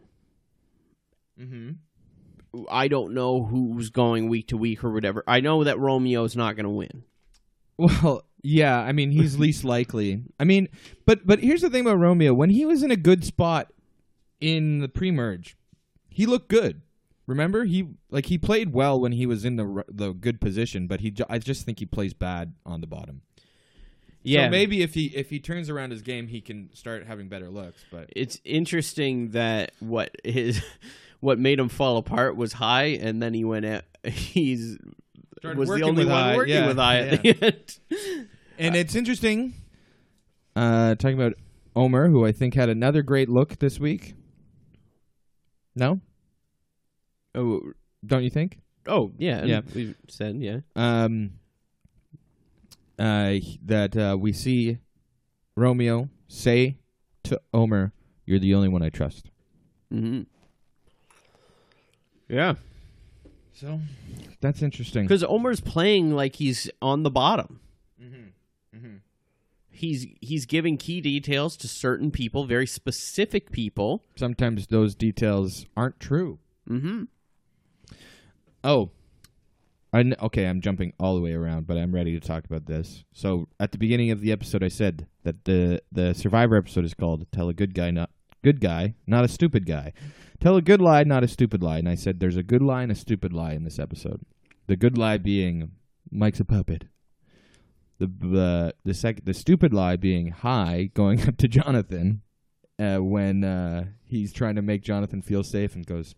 Mm-hmm. 1.41 2.64
I 2.68 2.89
don't 2.89 3.14
know 3.14 3.45
who's 3.45 3.91
going 3.91 4.28
week 4.28 4.49
to 4.49 4.57
week 4.57 4.83
or 4.85 4.91
whatever. 4.91 5.22
I 5.26 5.41
know 5.41 5.64
that 5.64 5.78
Romeo's 5.78 6.37
not 6.37 6.57
going 6.57 6.64
to 6.64 6.70
win. 6.70 7.05
Well, 7.78 8.24
yeah, 8.43 8.78
I 8.78 8.93
mean 8.93 9.11
he's 9.11 9.39
least 9.39 9.64
likely. 9.64 10.22
I 10.39 10.45
mean, 10.45 10.68
but 11.07 11.26
but 11.26 11.39
here's 11.41 11.62
the 11.62 11.70
thing 11.70 11.83
about 11.83 11.99
Romeo: 11.99 12.35
when 12.35 12.51
he 12.51 12.66
was 12.66 12.83
in 12.83 12.91
a 12.91 12.97
good 12.97 13.24
spot 13.24 13.72
in 14.41 14.78
the 14.78 14.88
pre-merge, 14.88 15.57
he 16.09 16.26
looked 16.26 16.49
good. 16.49 16.82
Remember, 17.26 17.64
he 17.64 17.88
like 18.11 18.26
he 18.26 18.38
played 18.38 18.72
well 18.72 19.01
when 19.01 19.12
he 19.12 19.24
was 19.24 19.45
in 19.45 19.57
the 19.57 19.84
the 19.88 20.12
good 20.12 20.41
position, 20.41 20.88
but 20.88 21.01
he 21.01 21.14
I 21.28 21.38
just 21.38 21.64
think 21.64 21.78
he 21.78 21.86
plays 21.86 22.12
bad 22.12 22.55
on 22.66 22.80
the 22.80 22.88
bottom. 22.88 23.22
Yeah, 24.22 24.47
so 24.47 24.51
maybe 24.51 24.82
if 24.82 24.95
he 24.95 25.07
if 25.07 25.30
he 25.30 25.38
turns 25.38 25.70
around 25.70 25.93
his 25.93 26.03
game, 26.03 26.26
he 26.26 26.41
can 26.41 26.70
start 26.74 27.07
having 27.07 27.28
better 27.28 27.49
looks. 27.49 27.82
But 27.91 28.11
it's 28.16 28.41
interesting 28.45 29.30
that 29.30 29.72
what 29.78 30.16
his 30.24 30.62
what 31.20 31.38
made 31.38 31.59
him 31.59 31.68
fall 31.68 31.99
apart 31.99 32.36
was 32.36 32.55
Hai, 32.55 32.99
and 33.01 33.22
then 33.22 33.32
he 33.32 33.45
went 33.45 33.64
out. 33.64 33.84
He's 34.05 34.76
Started 35.38 35.59
was 35.59 35.70
the 35.70 35.82
only 35.82 36.05
one 36.05 36.14
Hai, 36.14 36.36
working 36.36 36.55
yeah, 36.55 36.66
with 36.66 36.76
Hai 36.76 36.99
at 36.99 37.22
the 37.22 37.45
end. 37.45 38.28
and 38.59 38.76
it's 38.76 38.95
interesting. 38.95 39.55
Uh, 40.55 40.97
talking 40.97 41.18
about 41.18 41.34
Omer, 41.74 42.09
who 42.09 42.26
I 42.26 42.32
think 42.32 42.55
had 42.55 42.68
another 42.68 43.03
great 43.03 43.28
look 43.28 43.59
this 43.59 43.78
week. 43.80 44.14
No, 45.77 46.01
oh, 47.35 47.73
don't 48.05 48.23
you 48.25 48.31
think? 48.31 48.59
oh 48.87 49.12
yeah, 49.18 49.45
Yeah. 49.45 49.61
We 49.75 49.95
said 50.09 50.37
yeah. 50.37 50.61
um, 50.77 51.33
uh, 52.99 53.37
that 53.64 53.97
uh, 53.97 54.16
we 54.18 54.33
see 54.33 54.79
Romeo 55.57 56.09
say 56.29 56.77
to 57.25 57.41
Omer, 57.55 57.93
"You're 58.27 58.39
the 58.39 58.55
only 58.55 58.68
one 58.68 58.83
I 58.83 58.89
trust." 58.91 59.31
hmm 59.91 60.23
Yeah, 62.29 62.55
So 63.53 63.81
that's 64.41 64.62
interesting. 64.62 65.05
because 65.05 65.25
Omer's 65.25 65.61
playing 65.61 66.12
like 66.12 66.37
he's 66.37 66.71
on 66.81 67.03
the 67.03 67.11
bottom. 67.11 67.61
He's 69.81 70.07
he's 70.20 70.45
giving 70.45 70.76
key 70.76 71.01
details 71.01 71.57
to 71.57 71.66
certain 71.66 72.11
people, 72.11 72.45
very 72.45 72.66
specific 72.66 73.51
people. 73.51 74.05
Sometimes 74.14 74.66
those 74.66 74.95
details 74.95 75.64
aren't 75.74 75.99
true. 75.99 76.39
Mm-hmm. 76.68 77.05
Oh, 78.62 78.91
I 79.91 80.12
okay. 80.20 80.47
I'm 80.47 80.61
jumping 80.61 80.93
all 81.01 81.14
the 81.14 81.22
way 81.22 81.33
around, 81.33 81.66
but 81.66 81.78
I'm 81.78 81.95
ready 81.95 82.12
to 82.12 82.20
talk 82.20 82.45
about 82.45 82.66
this. 82.66 83.05
So 83.14 83.49
at 83.59 83.72
the 83.72 83.78
beginning 83.78 84.11
of 84.11 84.20
the 84.20 84.33
episode, 84.33 84.62
I 84.62 84.68
said 84.68 85.07
that 85.22 85.47
the 85.47 85.81
the 85.91 86.12
Survivor 86.12 86.57
episode 86.57 86.85
is 86.85 86.93
called 86.93 87.26
"Tell 87.33 87.49
a 87.49 87.55
Good 87.55 87.74
Guy 87.74 87.91
Not 87.91 88.11
Good 88.43 88.61
Guy, 88.61 88.97
Not 89.07 89.24
a 89.24 89.28
Stupid 89.28 89.64
Guy." 89.64 89.95
Tell 90.41 90.57
a 90.57 90.62
good 90.62 90.83
lie, 90.83 91.05
not 91.05 91.24
a 91.24 91.28
stupid 91.28 91.62
lie. 91.62 91.78
And 91.78 91.89
I 91.89 91.95
said 91.95 92.20
there's 92.20 92.37
a 92.37 92.43
good 92.43 92.62
lie 92.62 92.83
and 92.83 92.93
a 92.93 92.95
stupid 92.95 93.33
lie 93.33 93.53
in 93.53 93.64
this 93.64 93.78
episode. 93.78 94.20
The 94.66 94.76
good 94.76 94.99
lie 94.99 95.16
being 95.16 95.70
Mike's 96.11 96.41
a 96.41 96.45
puppet. 96.45 96.85
The 98.01 98.07
the 98.07 98.75
the 98.85 98.95
sec- 98.95 99.25
the 99.25 99.35
stupid 99.35 99.73
lie 99.73 99.95
being 99.97 100.29
Hai 100.33 100.91
going 100.95 101.21
up 101.29 101.37
to 101.37 101.47
Jonathan 101.49 102.23
uh, 102.79 102.99
when 102.99 103.45
uh, 103.45 103.85
he's 104.07 104.33
trying 104.33 104.57
to 104.57 104.63
make 104.63 104.83
Jonathan 104.83 105.23
feel 105.23 105.45
safe 105.45 105.75
and 105.77 105.87
goes, 105.87 106.15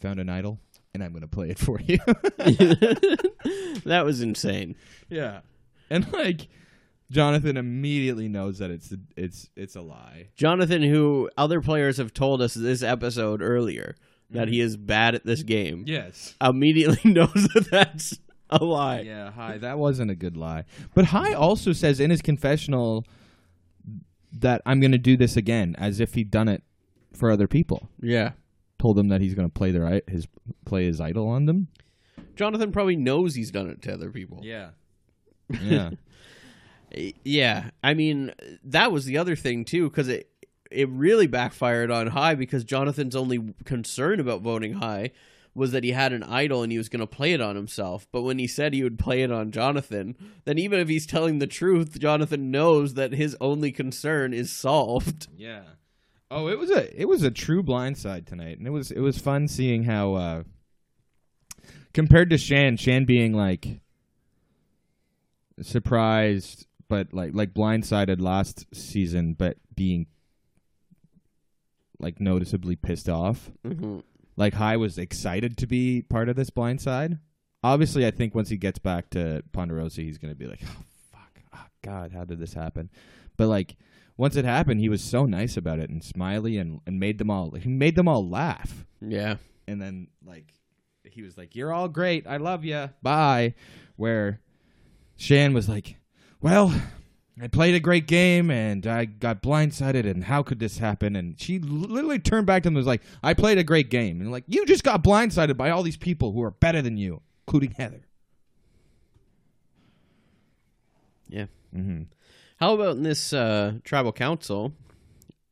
"Found 0.00 0.20
an 0.20 0.30
idol." 0.30 0.60
And 0.94 1.04
I'm 1.04 1.10
going 1.12 1.20
to 1.22 1.28
play 1.28 1.50
it 1.50 1.58
for 1.58 1.78
you. 1.80 1.98
that 3.84 4.02
was 4.04 4.20
insane. 4.22 4.76
Yeah, 5.08 5.40
and 5.90 6.10
like 6.12 6.48
Jonathan 7.10 7.56
immediately 7.56 8.28
knows 8.28 8.58
that 8.58 8.70
it's 8.70 8.94
it's 9.16 9.48
it's 9.56 9.76
a 9.76 9.80
lie. 9.82 10.28
Jonathan, 10.36 10.82
who 10.82 11.30
other 11.36 11.60
players 11.60 11.96
have 11.98 12.12
told 12.14 12.40
us 12.42 12.54
this 12.54 12.82
episode 12.82 13.42
earlier 13.42 13.96
that 14.30 14.48
he 14.48 14.60
is 14.60 14.76
bad 14.76 15.14
at 15.14 15.24
this 15.24 15.42
game, 15.42 15.84
Yes. 15.86 16.34
immediately 16.40 17.00
knows 17.10 17.32
that 17.54 17.66
that's 17.70 18.18
a 18.60 18.64
lie. 18.64 19.00
Yeah, 19.00 19.30
Hai. 19.30 19.58
That 19.58 19.78
wasn't 19.78 20.10
a 20.10 20.14
good 20.14 20.36
lie. 20.36 20.64
But 20.94 21.06
Hai 21.06 21.32
also 21.34 21.72
says 21.72 22.00
in 22.00 22.10
his 22.10 22.22
confessional 22.22 23.04
that 24.32 24.62
I'm 24.66 24.80
going 24.80 24.92
to 24.92 24.98
do 24.98 25.16
this 25.16 25.36
again, 25.36 25.74
as 25.78 26.00
if 26.00 26.14
he'd 26.14 26.30
done 26.30 26.48
it 26.48 26.62
for 27.12 27.30
other 27.30 27.48
people. 27.48 27.88
Yeah. 28.00 28.32
Told 28.78 28.96
them 28.96 29.08
that 29.08 29.20
he's 29.20 29.34
going 29.34 29.48
to 29.48 29.52
play 29.52 29.70
their 29.70 30.02
his 30.06 30.28
play 30.64 30.84
his 30.84 31.00
idol 31.00 31.28
on 31.28 31.46
them. 31.46 31.68
Jonathan 32.36 32.70
probably 32.70 32.96
knows 32.96 33.34
he's 33.34 33.50
done 33.50 33.68
it 33.68 33.82
to 33.82 33.92
other 33.92 34.10
people. 34.10 34.40
Yeah. 34.42 34.70
Yeah. 35.60 35.90
Yeah, 37.22 37.68
I 37.82 37.92
mean 37.92 38.32
that 38.64 38.90
was 38.90 39.04
the 39.04 39.18
other 39.18 39.36
thing 39.36 39.66
too, 39.66 39.90
because 39.90 40.08
it 40.08 40.30
it 40.70 40.88
really 40.88 41.26
backfired 41.26 41.90
on 41.90 42.06
Hai 42.08 42.34
because 42.34 42.64
Jonathan's 42.64 43.14
only 43.14 43.54
concern 43.64 44.20
about 44.20 44.40
voting 44.40 44.72
Hai 44.74 45.10
was 45.58 45.72
that 45.72 45.84
he 45.84 45.90
had 45.90 46.12
an 46.12 46.22
idol 46.22 46.62
and 46.62 46.70
he 46.70 46.78
was 46.78 46.88
going 46.88 47.00
to 47.00 47.06
play 47.06 47.32
it 47.32 47.40
on 47.40 47.56
himself. 47.56 48.06
But 48.12 48.22
when 48.22 48.38
he 48.38 48.46
said 48.46 48.72
he 48.72 48.82
would 48.82 48.98
play 48.98 49.22
it 49.22 49.32
on 49.32 49.50
Jonathan, 49.50 50.16
then 50.44 50.56
even 50.56 50.78
if 50.78 50.88
he's 50.88 51.06
telling 51.06 51.38
the 51.38 51.46
truth, 51.46 51.98
Jonathan 51.98 52.50
knows 52.50 52.94
that 52.94 53.12
his 53.12 53.36
only 53.40 53.72
concern 53.72 54.32
is 54.32 54.50
solved. 54.50 55.26
Yeah. 55.36 55.62
Oh, 56.30 56.48
it 56.48 56.58
was 56.58 56.70
a 56.70 57.00
it 57.00 57.06
was 57.06 57.22
a 57.22 57.30
true 57.30 57.62
blindside 57.62 58.26
tonight, 58.26 58.58
and 58.58 58.66
it 58.66 58.70
was 58.70 58.90
it 58.90 59.00
was 59.00 59.18
fun 59.18 59.48
seeing 59.48 59.84
how 59.84 60.12
uh 60.14 60.42
compared 61.94 62.28
to 62.30 62.36
Shan, 62.38 62.76
Shan 62.76 63.06
being 63.06 63.32
like 63.32 63.80
surprised, 65.62 66.66
but 66.88 67.14
like 67.14 67.30
like 67.32 67.54
blindsided 67.54 68.20
last 68.20 68.66
season, 68.74 69.32
but 69.34 69.56
being 69.74 70.06
like 71.98 72.20
noticeably 72.20 72.76
pissed 72.76 73.08
off. 73.08 73.50
Mm-hmm. 73.66 74.00
Like 74.38 74.54
Hai 74.54 74.76
was 74.76 74.98
excited 74.98 75.58
to 75.58 75.66
be 75.66 76.00
part 76.00 76.28
of 76.28 76.36
this 76.36 76.48
blindside. 76.48 77.18
Obviously, 77.64 78.06
I 78.06 78.12
think 78.12 78.36
once 78.36 78.48
he 78.48 78.56
gets 78.56 78.78
back 78.78 79.10
to 79.10 79.42
Ponderosa, 79.52 80.02
he's 80.02 80.16
gonna 80.16 80.36
be 80.36 80.46
like, 80.46 80.60
"Oh 80.64 80.84
fuck, 81.10 81.42
oh 81.52 81.66
god, 81.82 82.12
how 82.12 82.24
did 82.24 82.38
this 82.38 82.54
happen?" 82.54 82.88
But 83.36 83.48
like 83.48 83.76
once 84.16 84.36
it 84.36 84.44
happened, 84.44 84.78
he 84.78 84.88
was 84.88 85.02
so 85.02 85.26
nice 85.26 85.56
about 85.56 85.80
it 85.80 85.90
and 85.90 86.04
smiley 86.04 86.56
and 86.56 86.80
and 86.86 87.00
made 87.00 87.18
them 87.18 87.30
all 87.30 87.50
he 87.50 87.68
made 87.68 87.96
them 87.96 88.06
all 88.06 88.28
laugh. 88.28 88.86
Yeah. 89.00 89.38
And 89.66 89.82
then 89.82 90.06
like 90.24 90.54
he 91.02 91.22
was 91.22 91.36
like, 91.36 91.56
"You're 91.56 91.72
all 91.72 91.88
great. 91.88 92.24
I 92.28 92.36
love 92.36 92.64
you. 92.64 92.90
Bye." 93.02 93.54
Where 93.96 94.40
Shan 95.16 95.52
was 95.52 95.68
like, 95.68 95.96
"Well, 96.40 96.72
I 97.42 97.48
played 97.48 97.74
a 97.74 97.80
great 97.80 98.06
game 98.06 98.50
and 98.50 98.86
I 98.86 99.04
got 99.04 99.42
blindsided 99.42 100.08
and 100.08 100.24
how 100.24 100.42
could 100.42 100.58
this 100.58 100.78
happen?" 100.78 101.16
And 101.16 101.40
she 101.40 101.58
literally 101.58 102.18
turned 102.18 102.46
back 102.46 102.62
to 102.62 102.68
him 102.68 102.72
and 102.72 102.78
was 102.78 102.86
like, 102.86 103.02
"I 103.22 103.34
played 103.34 103.58
a 103.58 103.64
great 103.64 103.90
game." 103.90 104.20
And 104.20 104.30
like, 104.30 104.44
"You 104.46 104.66
just 104.66 104.84
got 104.84 105.04
blindsided 105.04 105.56
by 105.56 105.70
all 105.70 105.82
these 105.82 105.96
people 105.96 106.32
who 106.32 106.42
are 106.42 106.50
better 106.50 106.82
than 106.82 106.96
you, 106.96 107.22
including 107.46 107.72
Heather." 107.72 108.06
Yeah. 111.28 111.46
Mm-hmm. 111.74 112.04
How 112.56 112.74
about 112.74 112.96
in 112.96 113.02
this 113.02 113.32
uh, 113.32 113.74
tribal 113.84 114.12
council, 114.12 114.72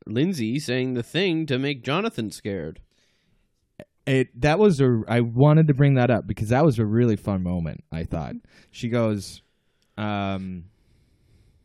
Lindsay 0.05 0.59
saying 0.59 0.95
the 0.95 1.03
thing 1.03 1.45
to 1.45 1.57
make 1.57 1.83
Jonathan 1.83 2.31
scared? 2.31 2.81
it 4.07 4.41
that 4.41 4.57
was 4.57 4.79
a 4.79 5.03
I 5.07 5.19
wanted 5.19 5.67
to 5.67 5.73
bring 5.73 5.95
that 5.95 6.09
up 6.09 6.25
because 6.25 6.49
that 6.49 6.65
was 6.65 6.79
a 6.79 6.85
really 6.85 7.17
fun 7.17 7.43
moment. 7.43 7.83
I 7.91 8.05
thought 8.05 8.35
she 8.71 8.89
goes, 8.89 9.41
um, 9.97 10.65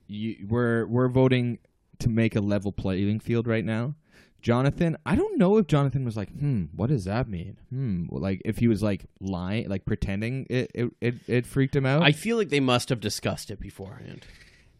you, 0.06 0.46
we're 0.48 0.86
we're 0.86 1.08
voting 1.08 1.58
to 2.00 2.08
make 2.08 2.34
a 2.36 2.40
level 2.40 2.72
playing 2.72 3.20
field 3.20 3.46
right 3.46 3.64
now. 3.64 3.94
Jonathan, 4.40 4.96
I 5.06 5.14
don't 5.14 5.38
know 5.38 5.56
if 5.58 5.68
Jonathan 5.68 6.04
was 6.04 6.16
like, 6.16 6.28
hmm, 6.36 6.64
what 6.74 6.88
does 6.88 7.04
that 7.04 7.28
mean? 7.28 7.58
Hmm, 7.70 8.06
like 8.10 8.42
if 8.44 8.58
he 8.58 8.66
was 8.66 8.82
like 8.82 9.06
lying, 9.20 9.68
like 9.68 9.84
pretending 9.84 10.46
it 10.50 10.70
it 10.74 10.90
it, 11.00 11.14
it 11.28 11.46
freaked 11.46 11.76
him 11.76 11.86
out. 11.86 12.02
I 12.02 12.10
feel 12.12 12.36
like 12.36 12.48
they 12.48 12.58
must 12.60 12.88
have 12.88 12.98
discussed 13.00 13.50
it 13.50 13.60
beforehand. 13.60 14.26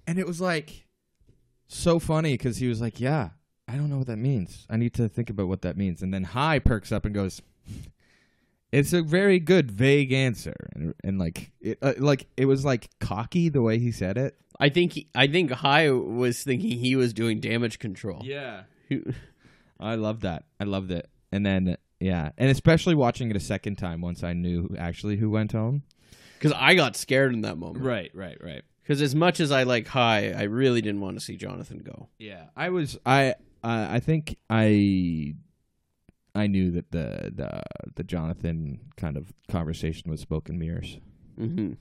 and 0.06 0.18
it 0.18 0.26
was 0.26 0.40
like 0.40 0.86
so 1.68 1.98
funny 2.00 2.34
because 2.34 2.56
he 2.56 2.66
was 2.66 2.80
like, 2.80 2.98
"Yeah, 3.00 3.30
I 3.68 3.76
don't 3.76 3.88
know 3.88 3.98
what 3.98 4.08
that 4.08 4.16
means. 4.16 4.66
I 4.68 4.76
need 4.76 4.94
to 4.94 5.08
think 5.08 5.30
about 5.30 5.46
what 5.46 5.62
that 5.62 5.76
means." 5.76 6.02
And 6.02 6.12
then 6.12 6.24
Hai 6.24 6.58
perks 6.58 6.90
up 6.90 7.04
and 7.04 7.14
goes, 7.14 7.40
"It's 8.72 8.92
a 8.92 9.00
very 9.02 9.38
good 9.38 9.70
vague 9.70 10.12
answer," 10.12 10.56
and, 10.74 10.92
and 11.04 11.18
like 11.20 11.52
it, 11.60 11.78
uh, 11.82 11.94
like 11.98 12.26
it 12.36 12.46
was 12.46 12.64
like 12.64 12.90
cocky 12.98 13.48
the 13.48 13.62
way 13.62 13.78
he 13.78 13.92
said 13.92 14.18
it. 14.18 14.36
I 14.62 14.68
think 14.68 14.92
he, 14.92 15.08
I 15.12 15.26
think 15.26 15.50
Hai 15.50 15.90
was 15.90 16.44
thinking 16.44 16.78
he 16.78 16.94
was 16.94 17.12
doing 17.12 17.40
damage 17.40 17.80
control. 17.80 18.22
Yeah, 18.22 18.62
I 19.80 19.96
loved 19.96 20.22
that. 20.22 20.44
I 20.60 20.64
loved 20.64 20.92
it. 20.92 21.10
And 21.32 21.44
then 21.44 21.76
yeah, 21.98 22.30
and 22.38 22.48
especially 22.48 22.94
watching 22.94 23.28
it 23.28 23.36
a 23.36 23.40
second 23.40 23.76
time 23.76 24.00
once 24.00 24.22
I 24.22 24.34
knew 24.34 24.76
actually 24.78 25.16
who 25.16 25.30
went 25.30 25.50
home. 25.50 25.82
Because 26.38 26.56
I 26.56 26.76
got 26.76 26.94
scared 26.94 27.34
in 27.34 27.40
that 27.40 27.58
moment. 27.58 27.84
Right, 27.84 28.12
right, 28.14 28.38
right. 28.40 28.62
Because 28.82 29.02
as 29.02 29.16
much 29.16 29.40
as 29.40 29.50
I 29.50 29.64
like 29.64 29.88
Hai, 29.88 30.30
I 30.30 30.44
really 30.44 30.80
didn't 30.80 31.00
want 31.00 31.18
to 31.18 31.24
see 31.24 31.36
Jonathan 31.36 31.78
go. 31.78 32.08
Yeah, 32.18 32.44
I 32.56 32.68
was. 32.68 32.96
I 33.04 33.30
uh, 33.64 33.88
I 33.90 33.98
think 33.98 34.36
I 34.48 35.34
I 36.36 36.46
knew 36.46 36.70
that 36.70 36.92
the 36.92 37.32
the 37.34 37.62
the 37.96 38.04
Jonathan 38.04 38.78
kind 38.96 39.16
of 39.16 39.32
conversation 39.48 40.08
was 40.08 40.20
spoken 40.20 40.56
mirrors. 40.56 40.98
hmm 41.36 41.72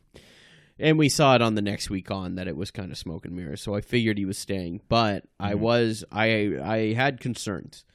And 0.81 0.97
we 0.97 1.09
saw 1.09 1.35
it 1.35 1.41
on 1.43 1.53
the 1.55 1.61
next 1.61 1.89
week 1.89 2.09
on 2.11 2.35
that 2.35 2.47
it 2.47 2.57
was 2.57 2.71
kind 2.71 2.91
of 2.91 2.97
smoke 2.97 3.23
and 3.25 3.35
mirrors. 3.35 3.61
So 3.61 3.75
I 3.75 3.81
figured 3.81 4.17
he 4.17 4.25
was 4.25 4.37
staying, 4.37 4.81
but 4.89 5.25
I 5.39 5.53
Mhm. 5.53 5.59
was 5.59 6.03
I 6.11 6.57
I 6.61 6.93
had 6.93 7.19
concerns 7.19 7.85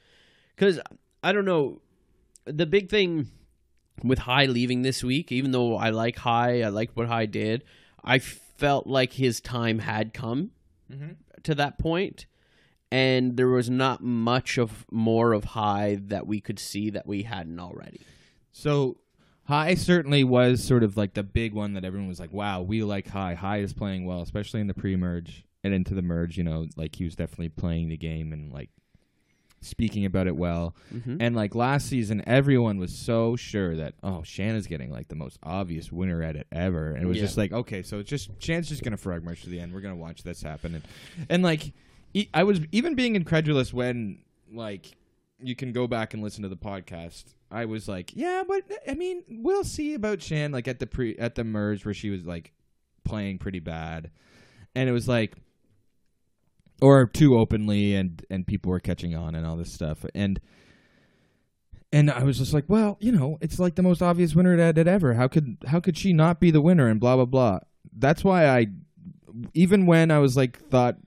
because 0.55 0.79
I 1.21 1.33
don't 1.33 1.45
know 1.45 1.81
the 2.45 2.65
big 2.65 2.89
thing 2.89 3.27
with 4.03 4.19
Hai 4.19 4.45
leaving 4.45 4.83
this 4.83 5.03
week. 5.03 5.31
Even 5.31 5.51
though 5.51 5.75
I 5.75 5.89
like 5.89 6.17
Hai, 6.19 6.61
I 6.63 6.69
like 6.69 6.91
what 6.95 7.07
Hai 7.07 7.25
did. 7.25 7.63
I 8.03 8.19
felt 8.19 8.87
like 8.87 9.13
his 9.13 9.41
time 9.41 9.79
had 9.79 10.13
come 10.13 10.51
to 11.43 11.53
that 11.55 11.77
point, 11.77 12.25
and 12.89 13.35
there 13.35 13.49
was 13.49 13.69
not 13.69 14.01
much 14.01 14.57
of 14.57 14.85
more 14.89 15.33
of 15.33 15.43
Hai 15.43 15.95
that 16.03 16.25
we 16.25 16.39
could 16.39 16.57
see 16.59 16.89
that 16.91 17.05
we 17.05 17.23
hadn't 17.23 17.59
already. 17.59 17.99
So 18.53 18.97
Hai 19.47 19.75
certainly 19.75 20.23
was 20.23 20.63
sort 20.63 20.83
of 20.83 20.97
like 20.97 21.13
the 21.13 21.23
big 21.23 21.53
one 21.53 21.73
that 21.73 21.85
everyone 21.85 22.07
was 22.09 22.19
like, 22.19 22.33
"Wow, 22.33 22.61
we 22.61 22.83
like 22.83 23.07
Hai. 23.07 23.33
Hai 23.33 23.59
is 23.59 23.73
playing 23.73 24.05
well, 24.05 24.21
especially 24.21 24.59
in 24.61 24.67
the 24.67 24.73
pre-merge 24.73 25.45
and 25.63 25.73
into 25.73 25.93
the 25.93 26.01
merge." 26.01 26.37
You 26.37 26.43
know, 26.43 26.67
like 26.75 26.95
he 26.95 27.03
was 27.05 27.15
definitely 27.15 27.49
playing 27.49 27.87
the 27.89 27.97
game 27.97 28.33
and 28.33 28.51
like 28.51 28.69
speaking 29.61 30.05
about 30.05 30.27
it 30.27 30.35
well. 30.35 30.75
Mm-hmm. 30.93 31.17
And 31.21 31.35
like 31.35 31.55
last 31.55 31.87
season, 31.87 32.23
everyone 32.27 32.77
was 32.77 32.93
so 32.95 33.35
sure 33.37 33.75
that 33.77 33.93
oh, 34.03 34.21
Shanna's 34.23 34.67
getting 34.67 34.91
like 34.91 35.07
the 35.07 35.15
most 35.15 35.39
obvious 35.43 35.91
winner 35.91 36.21
at 36.21 36.35
it 36.35 36.47
ever, 36.51 36.91
and 36.91 37.03
it 37.03 37.07
was 37.07 37.17
Yeah. 37.17 37.23
just 37.23 37.37
like 37.37 37.53
okay, 37.53 37.83
so 37.83 37.99
it's 37.99 38.09
just 38.09 38.29
Shan's 38.39 38.67
just 38.67 38.83
gonna 38.83 38.97
frog 38.97 39.23
march 39.23 39.43
to 39.43 39.49
the 39.49 39.59
end. 39.61 39.73
We're 39.73 39.81
gonna 39.81 39.95
watch 39.95 40.23
this 40.23 40.41
happen, 40.41 40.75
and 40.75 40.83
and 41.29 41.41
like 41.41 41.71
e- 42.13 42.27
I 42.33 42.43
was 42.43 42.59
even 42.73 42.95
being 42.95 43.15
incredulous 43.15 43.73
when 43.73 44.19
like 44.51 44.87
you 45.41 45.55
can 45.55 45.71
go 45.71 45.87
back 45.87 46.13
and 46.13 46.21
listen 46.21 46.43
to 46.43 46.49
the 46.49 46.57
podcast. 46.57 47.23
I 47.49 47.65
was 47.65 47.87
like, 47.87 48.11
yeah, 48.15 48.43
but 48.47 48.63
I 48.87 48.93
mean, 48.93 49.23
we'll 49.29 49.63
see 49.63 49.93
about 49.93 50.21
Shan 50.21 50.51
like 50.51 50.67
at 50.67 50.79
the 50.79 50.87
pre 50.87 51.17
at 51.17 51.35
the 51.35 51.43
merge 51.43 51.85
where 51.85 51.93
she 51.93 52.09
was 52.09 52.25
like 52.25 52.53
playing 53.03 53.39
pretty 53.39 53.59
bad, 53.59 54.11
and 54.75 54.89
it 54.89 54.91
was 54.91 55.07
like 55.07 55.35
or 56.81 57.07
too 57.07 57.37
openly 57.37 57.95
and 57.95 58.23
and 58.29 58.45
people 58.45 58.71
were 58.71 58.79
catching 58.79 59.15
on 59.15 59.33
and 59.33 59.45
all 59.45 59.57
this 59.57 59.73
stuff 59.73 60.05
and 60.13 60.39
and 61.93 62.11
I 62.11 62.23
was 62.23 62.37
just 62.37 62.53
like, 62.53 62.65
well, 62.67 62.97
you 62.99 63.13
know, 63.13 63.37
it's 63.39 63.59
like 63.59 63.75
the 63.75 63.81
most 63.81 64.01
obvious 64.01 64.35
winner 64.35 64.59
edit 64.59 64.87
ever. 64.87 65.13
How 65.13 65.27
could 65.27 65.57
how 65.67 65.79
could 65.79 65.97
she 65.97 66.11
not 66.11 66.39
be 66.39 66.51
the 66.51 66.61
winner 66.61 66.87
and 66.87 66.99
blah 66.99 67.15
blah 67.15 67.25
blah. 67.25 67.59
That's 67.97 68.23
why 68.23 68.47
I 68.47 68.67
even 69.53 69.85
when 69.85 70.11
I 70.11 70.19
was 70.19 70.35
like 70.35 70.59
thought 70.69 70.97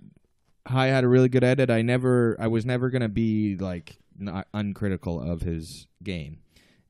Hai 0.66 0.86
had 0.86 1.04
a 1.04 1.08
really 1.08 1.28
good 1.28 1.44
edit, 1.44 1.70
I 1.70 1.82
never 1.82 2.36
I 2.40 2.46
was 2.46 2.64
never 2.64 2.90
to 2.90 3.08
be 3.08 3.56
like 3.56 3.98
not 4.20 4.48
uncritical 4.52 5.20
of 5.20 5.42
his 5.42 5.86
game. 6.02 6.40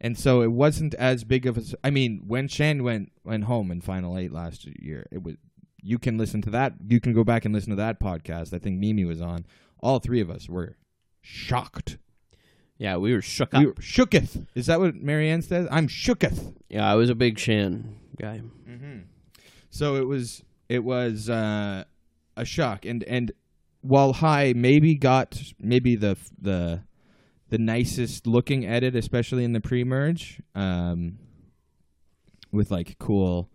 And 0.00 0.18
so 0.18 0.40
it 0.40 0.52
wasn't 0.52 0.94
as 0.94 1.24
big 1.24 1.46
of 1.46 1.58
a. 1.58 1.62
I 1.84 1.90
mean, 1.90 2.22
when 2.26 2.48
Shan 2.48 2.82
went 2.82 3.12
went 3.24 3.44
home 3.44 3.70
in 3.70 3.80
final 3.80 4.16
8 4.16 4.32
last 4.32 4.66
year, 4.66 5.06
it 5.10 5.22
was 5.22 5.36
you 5.82 5.98
can 5.98 6.16
listen 6.16 6.42
to 6.42 6.50
that. 6.50 6.74
You 6.88 7.00
can 7.00 7.12
go 7.12 7.24
back 7.24 7.44
and 7.44 7.54
listen 7.54 7.70
to 7.70 7.76
that 7.76 8.00
podcast. 8.00 8.54
I 8.54 8.58
think 8.58 8.78
Mimi 8.78 9.04
was 9.04 9.20
on. 9.20 9.46
All 9.80 9.98
three 9.98 10.20
of 10.20 10.30
us 10.30 10.48
were 10.48 10.76
shocked. 11.20 11.98
Yeah, 12.78 12.96
we 12.96 13.12
were 13.12 13.20
shook 13.20 13.52
up. 13.52 13.60
We 13.60 13.66
were 13.66 13.74
shooketh. 13.74 14.46
Is 14.54 14.66
that 14.66 14.80
what 14.80 14.94
Maryanne 14.94 15.44
says? 15.44 15.68
I'm 15.70 15.86
shooketh. 15.86 16.54
yeah, 16.70 16.90
I 16.90 16.94
was 16.94 17.10
a 17.10 17.14
big 17.14 17.38
Shan 17.38 17.96
guy. 18.18 18.40
Mm-hmm. 18.68 19.00
So 19.68 19.96
it 19.96 20.06
was 20.06 20.42
it 20.70 20.82
was 20.82 21.28
uh, 21.28 21.84
a 22.36 22.44
shock, 22.46 22.86
and 22.86 23.04
and 23.04 23.32
while 23.82 24.14
Hai 24.14 24.54
maybe 24.56 24.94
got 24.94 25.42
maybe 25.58 25.94
the 25.94 26.16
the 26.40 26.82
the 27.50 27.58
nicest 27.58 28.26
looking 28.26 28.64
edit, 28.64 28.96
especially 28.96 29.44
in 29.44 29.52
the 29.52 29.60
pre-merge, 29.60 30.40
um, 30.54 31.18
with 32.52 32.70
like 32.70 32.96
cool, 32.98 33.50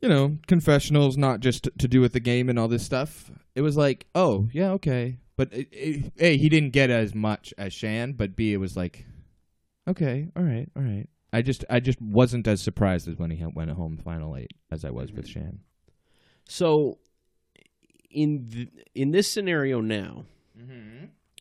you 0.00 0.08
know, 0.08 0.38
confessionals, 0.46 1.16
not 1.16 1.40
just 1.40 1.68
to 1.78 1.88
do 1.88 2.00
with 2.00 2.12
the 2.12 2.20
game 2.20 2.48
and 2.48 2.58
all 2.58 2.68
this 2.68 2.84
stuff. 2.84 3.30
It 3.54 3.62
was 3.62 3.76
like, 3.76 4.06
oh 4.14 4.48
yeah, 4.52 4.70
okay, 4.72 5.18
but 5.36 5.52
it, 5.52 5.68
it, 5.72 6.12
a 6.18 6.36
he 6.36 6.48
didn't 6.48 6.70
get 6.70 6.90
as 6.90 7.14
much 7.14 7.52
as 7.58 7.72
Shan, 7.72 8.12
but 8.12 8.36
b 8.36 8.52
it 8.52 8.58
was 8.58 8.76
like, 8.76 9.04
okay, 9.88 10.28
all 10.36 10.42
right, 10.42 10.68
all 10.76 10.82
right. 10.82 11.08
I 11.32 11.42
just 11.42 11.64
I 11.68 11.80
just 11.80 12.00
wasn't 12.00 12.46
as 12.46 12.62
surprised 12.62 13.08
as 13.08 13.16
when 13.16 13.30
he 13.30 13.44
went 13.44 13.70
home 13.70 13.96
final 13.96 14.36
eight 14.36 14.52
as 14.70 14.84
I 14.84 14.90
was 14.90 15.10
with 15.10 15.26
Shan. 15.26 15.60
So, 16.46 16.98
in 18.10 18.48
th- 18.50 18.68
in 18.94 19.10
this 19.10 19.28
scenario 19.30 19.80
now, 19.80 20.26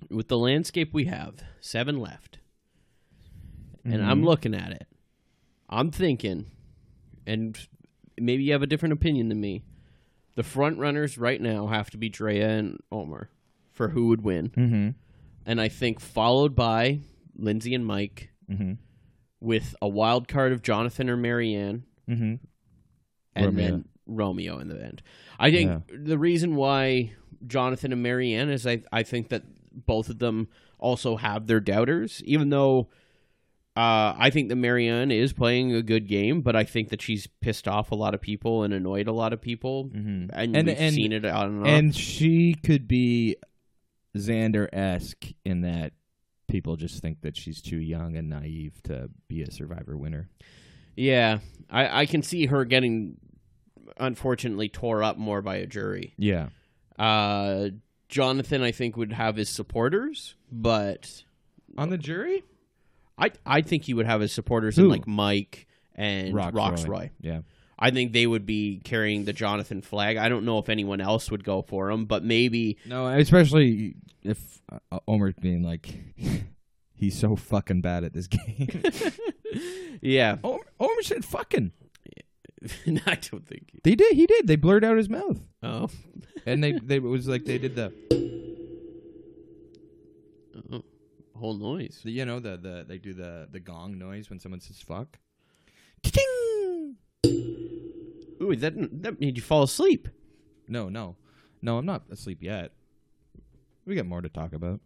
with 0.10 0.28
the 0.28 0.38
landscape 0.38 0.94
we 0.94 1.06
have, 1.06 1.36
seven 1.60 1.98
left, 2.00 2.40
and 3.86 4.04
I'm 4.04 4.24
looking 4.24 4.54
at 4.56 4.72
it. 4.72 4.88
I'm 5.70 5.92
thinking, 5.92 6.46
and 7.26 7.58
maybe 8.20 8.44
you 8.44 8.52
have 8.54 8.62
a 8.62 8.68
different 8.68 8.94
opinion 8.94 9.30
than 9.30 9.40
me. 9.42 9.64
The 10.36 10.44
front 10.44 10.78
runners 10.80 11.18
right 11.18 11.40
now 11.42 11.68
have 11.68 11.90
to 11.92 11.98
be 11.98 12.10
Drea 12.10 12.50
and 12.50 12.80
Omar 12.92 13.30
for 13.72 13.90
who 13.90 14.08
would 14.08 14.22
win, 14.22 14.50
Mm-hmm. 14.50 14.90
and 15.46 15.62
I 15.62 15.68
think 15.70 16.00
followed 16.00 16.56
by 16.56 17.00
Lindsay 17.36 17.74
and 17.76 17.86
Mike 17.86 18.30
Mm-hmm. 18.50 18.74
with 19.40 19.74
a 19.82 19.88
wild 19.88 20.28
card 20.28 20.52
of 20.52 20.62
Jonathan 20.62 21.10
or 21.10 21.18
Maryanne, 21.18 21.84
Mm-hmm. 22.10 22.36
and 23.36 23.46
Romeo. 23.46 23.64
then 23.66 23.86
Romeo 24.06 24.60
in 24.60 24.68
the 24.68 24.84
end. 24.84 25.02
I 25.40 25.50
think 25.52 25.84
the 25.94 26.18
reason 26.18 26.56
why 26.56 27.14
Jonathan 27.48 27.92
and 27.94 28.06
Maryanne 28.06 28.50
is 28.50 28.68
I 28.68 28.84
I 28.92 29.04
think 29.04 29.30
that 29.30 29.44
both 29.74 30.10
of 30.10 30.20
them 30.20 30.48
also 30.80 31.16
have 31.18 31.48
their 31.48 31.60
doubters, 31.60 32.22
even 32.26 32.50
though 32.50 32.90
uh, 33.76 34.14
I 34.18 34.30
think 34.32 34.50
that 34.50 34.56
Maryanne 34.58 35.12
is 35.12 35.34
playing 35.34 35.74
a 35.74 35.82
good 35.82 36.08
game, 36.08 36.42
but 36.42 36.56
I 36.56 36.64
think 36.64 36.90
that 36.90 37.02
she's 37.02 37.28
pissed 37.42 37.68
off 37.68 37.92
a 37.92 37.96
lot 37.96 38.14
of 38.14 38.22
people 38.22 38.64
and 38.64 38.74
annoyed 38.74 39.08
a 39.08 39.12
lot 39.14 39.34
of 39.34 39.42
people, 39.42 39.86
Mm-hmm. 39.86 40.30
and, 40.32 40.56
And- 40.58 40.68
we've 40.68 40.78
and- 40.80 40.94
seen 40.96 41.12
it 41.12 41.26
on 41.26 41.58
and. 41.60 41.68
And 41.68 41.96
she 41.96 42.54
could 42.54 42.88
be 42.88 43.38
Xander 44.16 44.68
esque 44.72 45.26
in 45.44 45.62
that 45.62 45.94
people 46.48 46.76
just 46.76 47.02
think 47.02 47.22
that 47.22 47.36
she's 47.36 47.62
too 47.64 47.78
young 47.80 48.16
and 48.16 48.30
naive 48.30 48.80
to 48.84 49.10
be 49.28 49.42
a 49.42 49.50
survivor 49.50 49.98
winner. 49.98 50.30
yeah, 50.96 51.40
I, 51.70 52.02
I 52.02 52.06
can 52.06 52.22
see 52.22 52.46
her 52.46 52.66
getting 52.66 53.18
unfortunately 53.98 54.70
tore 54.70 55.02
up 55.02 55.18
more 55.18 55.42
by 55.42 55.56
a 55.56 55.66
jury. 55.66 56.14
Yeah. 56.18 56.50
Uh, 57.00 57.70
Jonathan, 58.14 58.62
I 58.62 58.72
think, 58.72 58.96
would 58.96 59.12
have 59.12 59.38
his 59.38 59.50
supporters, 59.50 60.36
but 60.52 61.24
On 61.80 61.90
the 61.90 61.98
jury? 61.98 62.44
I 63.18 63.32
I 63.44 63.62
think 63.62 63.86
he 63.86 63.96
would 63.96 64.06
have 64.06 64.22
his 64.22 64.32
supporters 64.32 64.78
in 64.78 64.86
Who? 64.86 64.92
like 64.92 65.08
Mike 65.08 65.66
and 65.96 66.32
Rocksroy. 66.34 66.88
Roy. 66.88 67.12
Yeah. 67.20 67.42
I 67.80 67.90
think 67.90 68.14
they 68.14 68.28
would 68.28 68.46
be 68.46 68.82
carrying 68.84 69.26
the 69.26 69.34
Jonathan 69.34 69.82
flag. 69.82 70.18
I 70.18 70.30
don't 70.30 70.46
know 70.46 70.60
if 70.60 70.70
anyone 70.70 71.02
else 71.02 71.32
would 71.32 71.44
go 71.44 71.64
for 71.64 71.90
him, 71.90 72.06
but 72.06 72.24
maybe 72.24 72.78
No, 72.86 73.08
especially 73.08 73.96
if 74.22 74.62
uh, 74.72 75.00
Omer's 75.08 75.34
being 75.42 75.64
like, 75.64 75.92
he's 76.94 77.18
so 77.18 77.36
fucking 77.36 77.82
bad 77.82 78.04
at 78.04 78.14
this 78.14 78.28
game. 78.28 78.84
yeah. 80.02 80.38
Omer, 80.44 80.64
Omer 80.80 81.02
said 81.02 81.26
fucking. 81.26 81.72
I 83.06 83.16
don't 83.16 83.46
think. 83.46 83.72
He, 83.72 83.80
They 83.84 83.96
did. 83.96 84.14
He 84.16 84.26
did. 84.26 84.48
They 84.48 84.56
blurred 84.56 84.84
out 84.84 84.98
his 84.98 85.10
mouth, 85.10 85.40
oh. 85.62 85.90
and 86.46 86.64
they 86.64 86.74
they 86.74 86.96
it 86.96 87.04
was 87.04 87.28
like 87.28 87.46
they 87.46 87.58
did 87.58 87.76
the, 87.76 87.92
oh, 90.72 90.84
whole 91.36 91.56
noise. 91.56 92.00
the 92.04 92.12
you 92.12 92.26
know 92.26 92.40
the 92.40 92.58
the 92.58 92.86
they 92.88 92.98
do 92.98 93.14
the 93.14 93.48
the 93.52 93.60
gong 93.60 93.98
noise 93.98 94.30
when 94.30 94.40
someone 94.40 94.62
says 94.62 94.82
fuck. 94.82 95.20
Ting! 96.04 96.96
Ooh, 98.42 98.56
that 98.56 98.74
that 99.02 99.20
made 99.20 99.38
you 99.38 99.44
fall 99.44 99.64
asleep. 99.64 100.08
No, 100.68 100.90
no, 100.90 101.18
no. 101.62 101.78
I'm 101.78 101.86
not 101.86 102.04
asleep 102.12 102.42
yet. 102.42 102.72
We 103.86 103.96
got 103.96 104.06
more 104.06 104.22
to 104.22 104.30
talk 104.30 104.54
about. 104.54 104.80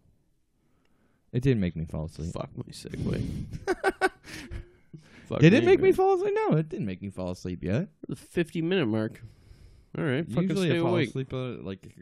It 1.31 1.43
did 1.43 1.57
make 1.57 1.75
me 1.75 1.85
fall 1.85 2.05
asleep. 2.05 2.33
Fuck 2.33 2.49
my 2.55 2.63
segue. 2.71 3.93
Fuck 5.27 5.39
Did 5.39 5.53
it 5.53 5.63
make 5.65 5.79
me 5.79 5.89
man. 5.89 5.93
fall 5.95 6.15
asleep? 6.15 6.33
No, 6.35 6.57
it 6.57 6.69
didn't 6.69 6.85
make 6.85 7.01
me 7.01 7.09
fall 7.09 7.31
asleep 7.31 7.63
yet. 7.63 7.89
The 8.07 8.15
fifty 8.15 8.61
minute 8.61 8.85
mark. 8.87 9.21
All 9.97 10.03
right, 10.03 10.27
fucking 10.27 10.49
Usually 10.49 10.69
stay 10.69 10.77
I 10.77 10.81
fall 10.81 10.91
awake. 10.91 11.09
asleep 11.09 11.33
uh, 11.33 11.61
like 11.63 11.95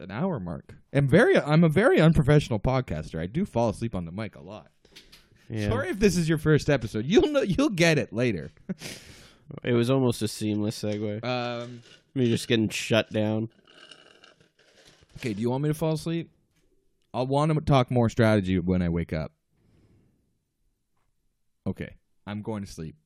an 0.00 0.10
hour 0.10 0.38
mark. 0.38 0.74
I'm 0.92 1.08
very 1.08 1.38
I'm 1.38 1.64
a 1.64 1.68
very 1.68 2.00
unprofessional 2.00 2.60
podcaster. 2.60 3.18
I 3.20 3.26
do 3.26 3.44
fall 3.44 3.70
asleep 3.70 3.94
on 3.94 4.04
the 4.04 4.12
mic 4.12 4.36
a 4.36 4.40
lot. 4.42 4.68
Yeah. 5.48 5.68
Sorry 5.68 5.88
if 5.88 5.98
this 5.98 6.16
is 6.16 6.28
your 6.28 6.38
first 6.38 6.70
episode. 6.70 7.04
You'll 7.06 7.28
know 7.28 7.42
you'll 7.42 7.68
get 7.70 7.98
it 7.98 8.12
later. 8.12 8.50
It 9.62 9.74
was 9.74 9.90
almost 9.90 10.22
a 10.22 10.28
seamless 10.28 10.82
segue. 10.82 11.22
Um, 11.22 11.82
Me 12.14 12.26
just 12.30 12.48
getting 12.48 12.70
shut 12.70 13.12
down. 13.12 13.50
okay, 15.18 15.34
do 15.34 15.42
you 15.42 15.50
want 15.50 15.62
me 15.62 15.68
to 15.68 15.74
fall 15.74 15.92
asleep? 15.92 16.30
I'll 17.12 17.26
want 17.26 17.52
to 17.52 17.60
talk 17.60 17.90
more 17.90 18.08
strategy 18.08 18.58
when 18.58 18.80
I 18.80 18.88
wake 18.88 19.12
up. 19.12 19.30
Okay, 21.66 21.96
I'm 22.26 22.42
going 22.42 22.64
to 22.64 22.70
sleep. 22.70 22.96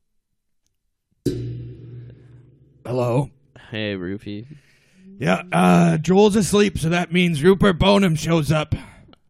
Hello. 2.84 3.30
Hey, 3.70 3.96
Rupee. 3.96 4.46
Yeah, 5.18 5.42
uh, 5.50 5.98
Joel's 5.98 6.36
asleep, 6.36 6.78
so 6.78 6.90
that 6.90 7.12
means 7.12 7.42
Rupert 7.42 7.78
Boneham 7.78 8.16
shows 8.16 8.52
up. 8.52 8.74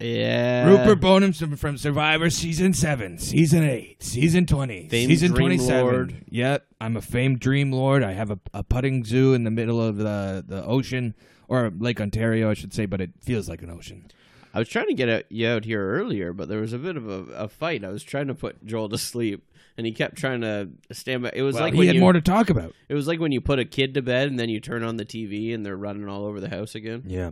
Yeah. 0.00 0.66
Rupert 0.66 1.00
Boneham 1.00 1.32
from, 1.32 1.56
from 1.56 1.78
Survivor 1.78 2.28
season 2.28 2.74
seven, 2.74 3.18
season 3.18 3.62
eight, 3.62 4.02
season 4.02 4.44
twenty, 4.44 4.88
Famed 4.88 5.08
season 5.08 5.28
Dream 5.28 5.40
twenty-seven. 5.40 5.84
Lord. 5.84 6.24
Yep, 6.28 6.66
I'm 6.80 6.96
a 6.96 7.00
famed 7.00 7.40
dream 7.40 7.72
lord. 7.72 8.02
I 8.02 8.12
have 8.12 8.30
a, 8.30 8.38
a 8.52 8.62
putting 8.62 9.04
zoo 9.04 9.32
in 9.32 9.44
the 9.44 9.50
middle 9.50 9.80
of 9.80 9.96
the 9.96 10.44
the 10.46 10.62
ocean 10.66 11.14
or 11.48 11.72
Lake 11.78 12.00
Ontario, 12.00 12.50
I 12.50 12.54
should 12.54 12.74
say, 12.74 12.84
but 12.84 13.00
it 13.00 13.12
feels 13.22 13.48
like 13.48 13.62
an 13.62 13.70
ocean. 13.70 14.10
I 14.52 14.58
was 14.58 14.68
trying 14.68 14.88
to 14.88 14.94
get 14.94 15.08
out, 15.08 15.24
you 15.30 15.48
out 15.48 15.64
here 15.64 15.88
earlier, 15.88 16.32
but 16.32 16.48
there 16.48 16.60
was 16.60 16.72
a 16.72 16.78
bit 16.78 16.96
of 16.96 17.08
a, 17.08 17.32
a 17.34 17.48
fight. 17.48 17.84
I 17.84 17.88
was 17.88 18.02
trying 18.02 18.26
to 18.26 18.34
put 18.34 18.66
Joel 18.66 18.88
to 18.88 18.98
sleep, 18.98 19.48
and 19.76 19.86
he 19.86 19.92
kept 19.92 20.16
trying 20.16 20.40
to 20.42 20.70
stand 20.92 21.22
by. 21.22 21.30
It 21.34 21.42
was 21.42 21.58
like 21.58 21.74
he 21.74 21.86
had 21.86 21.96
you, 21.96 22.00
more 22.00 22.12
to 22.12 22.20
talk 22.20 22.50
about. 22.50 22.72
it 22.88 22.94
was 22.94 23.06
like 23.06 23.20
when 23.20 23.32
you 23.32 23.40
put 23.40 23.58
a 23.58 23.64
kid 23.64 23.94
to 23.94 24.02
bed 24.02 24.28
and 24.28 24.38
then 24.38 24.48
you 24.48 24.60
turn 24.60 24.82
on 24.82 24.96
the 24.96 25.04
TV 25.04 25.54
and 25.54 25.64
they're 25.64 25.76
running 25.76 26.08
all 26.08 26.24
over 26.24 26.40
the 26.40 26.48
house 26.48 26.74
again. 26.74 27.02
Yeah. 27.06 27.30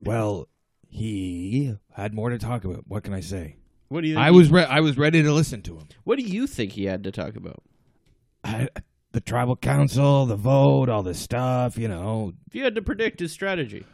Well, 0.00 0.48
he 0.88 1.74
had 1.94 2.14
more 2.14 2.30
to 2.30 2.38
talk 2.38 2.64
about. 2.64 2.84
What 2.86 3.02
can 3.04 3.14
I 3.14 3.20
say? 3.20 3.56
What 3.88 4.02
do 4.02 4.08
you? 4.08 4.14
Think 4.14 4.26
I 4.26 4.30
was 4.30 4.50
re- 4.50 4.64
I 4.64 4.80
was 4.80 4.96
ready 4.96 5.22
to 5.22 5.32
listen 5.32 5.62
to 5.62 5.76
him. 5.78 5.88
What 6.04 6.18
do 6.18 6.24
you 6.24 6.46
think 6.46 6.72
he 6.72 6.84
had 6.84 7.04
to 7.04 7.12
talk 7.12 7.36
about? 7.36 7.62
I, 8.44 8.68
the 9.12 9.20
tribal 9.20 9.56
council, 9.56 10.26
the 10.26 10.36
vote, 10.36 10.88
all 10.88 11.02
this 11.02 11.18
stuff. 11.18 11.76
You 11.78 11.88
know, 11.88 12.32
If 12.48 12.54
you 12.54 12.64
had 12.64 12.74
to 12.74 12.82
predict 12.82 13.20
his 13.20 13.32
strategy, 13.32 13.84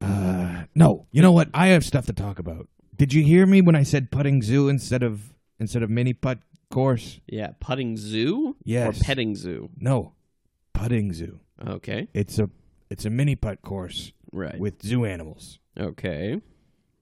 Uh, 0.00 0.64
no. 0.74 1.06
You 1.12 1.22
know 1.22 1.32
what? 1.32 1.48
I 1.54 1.68
have 1.68 1.84
stuff 1.84 2.06
to 2.06 2.12
talk 2.12 2.38
about. 2.38 2.68
Did 2.96 3.12
you 3.12 3.22
hear 3.22 3.46
me 3.46 3.60
when 3.60 3.76
I 3.76 3.82
said 3.82 4.10
putting 4.10 4.42
zoo 4.42 4.68
instead 4.68 5.02
of 5.02 5.34
instead 5.58 5.82
of 5.82 5.90
mini 5.90 6.12
putt 6.12 6.38
course? 6.70 7.20
yeah, 7.26 7.52
putting 7.60 7.96
zoo 7.96 8.56
Yes. 8.64 9.00
or 9.00 9.04
petting 9.04 9.34
zoo. 9.36 9.70
No, 9.78 10.12
putting 10.72 11.12
zoo. 11.12 11.40
Okay, 11.66 12.08
It's 12.14 12.38
a 12.38 12.50
it's 12.90 13.04
a 13.04 13.10
mini 13.10 13.34
putt 13.34 13.62
course 13.62 14.12
right. 14.32 14.58
with 14.58 14.82
zoo 14.82 15.04
animals 15.04 15.58
okay, 15.78 16.40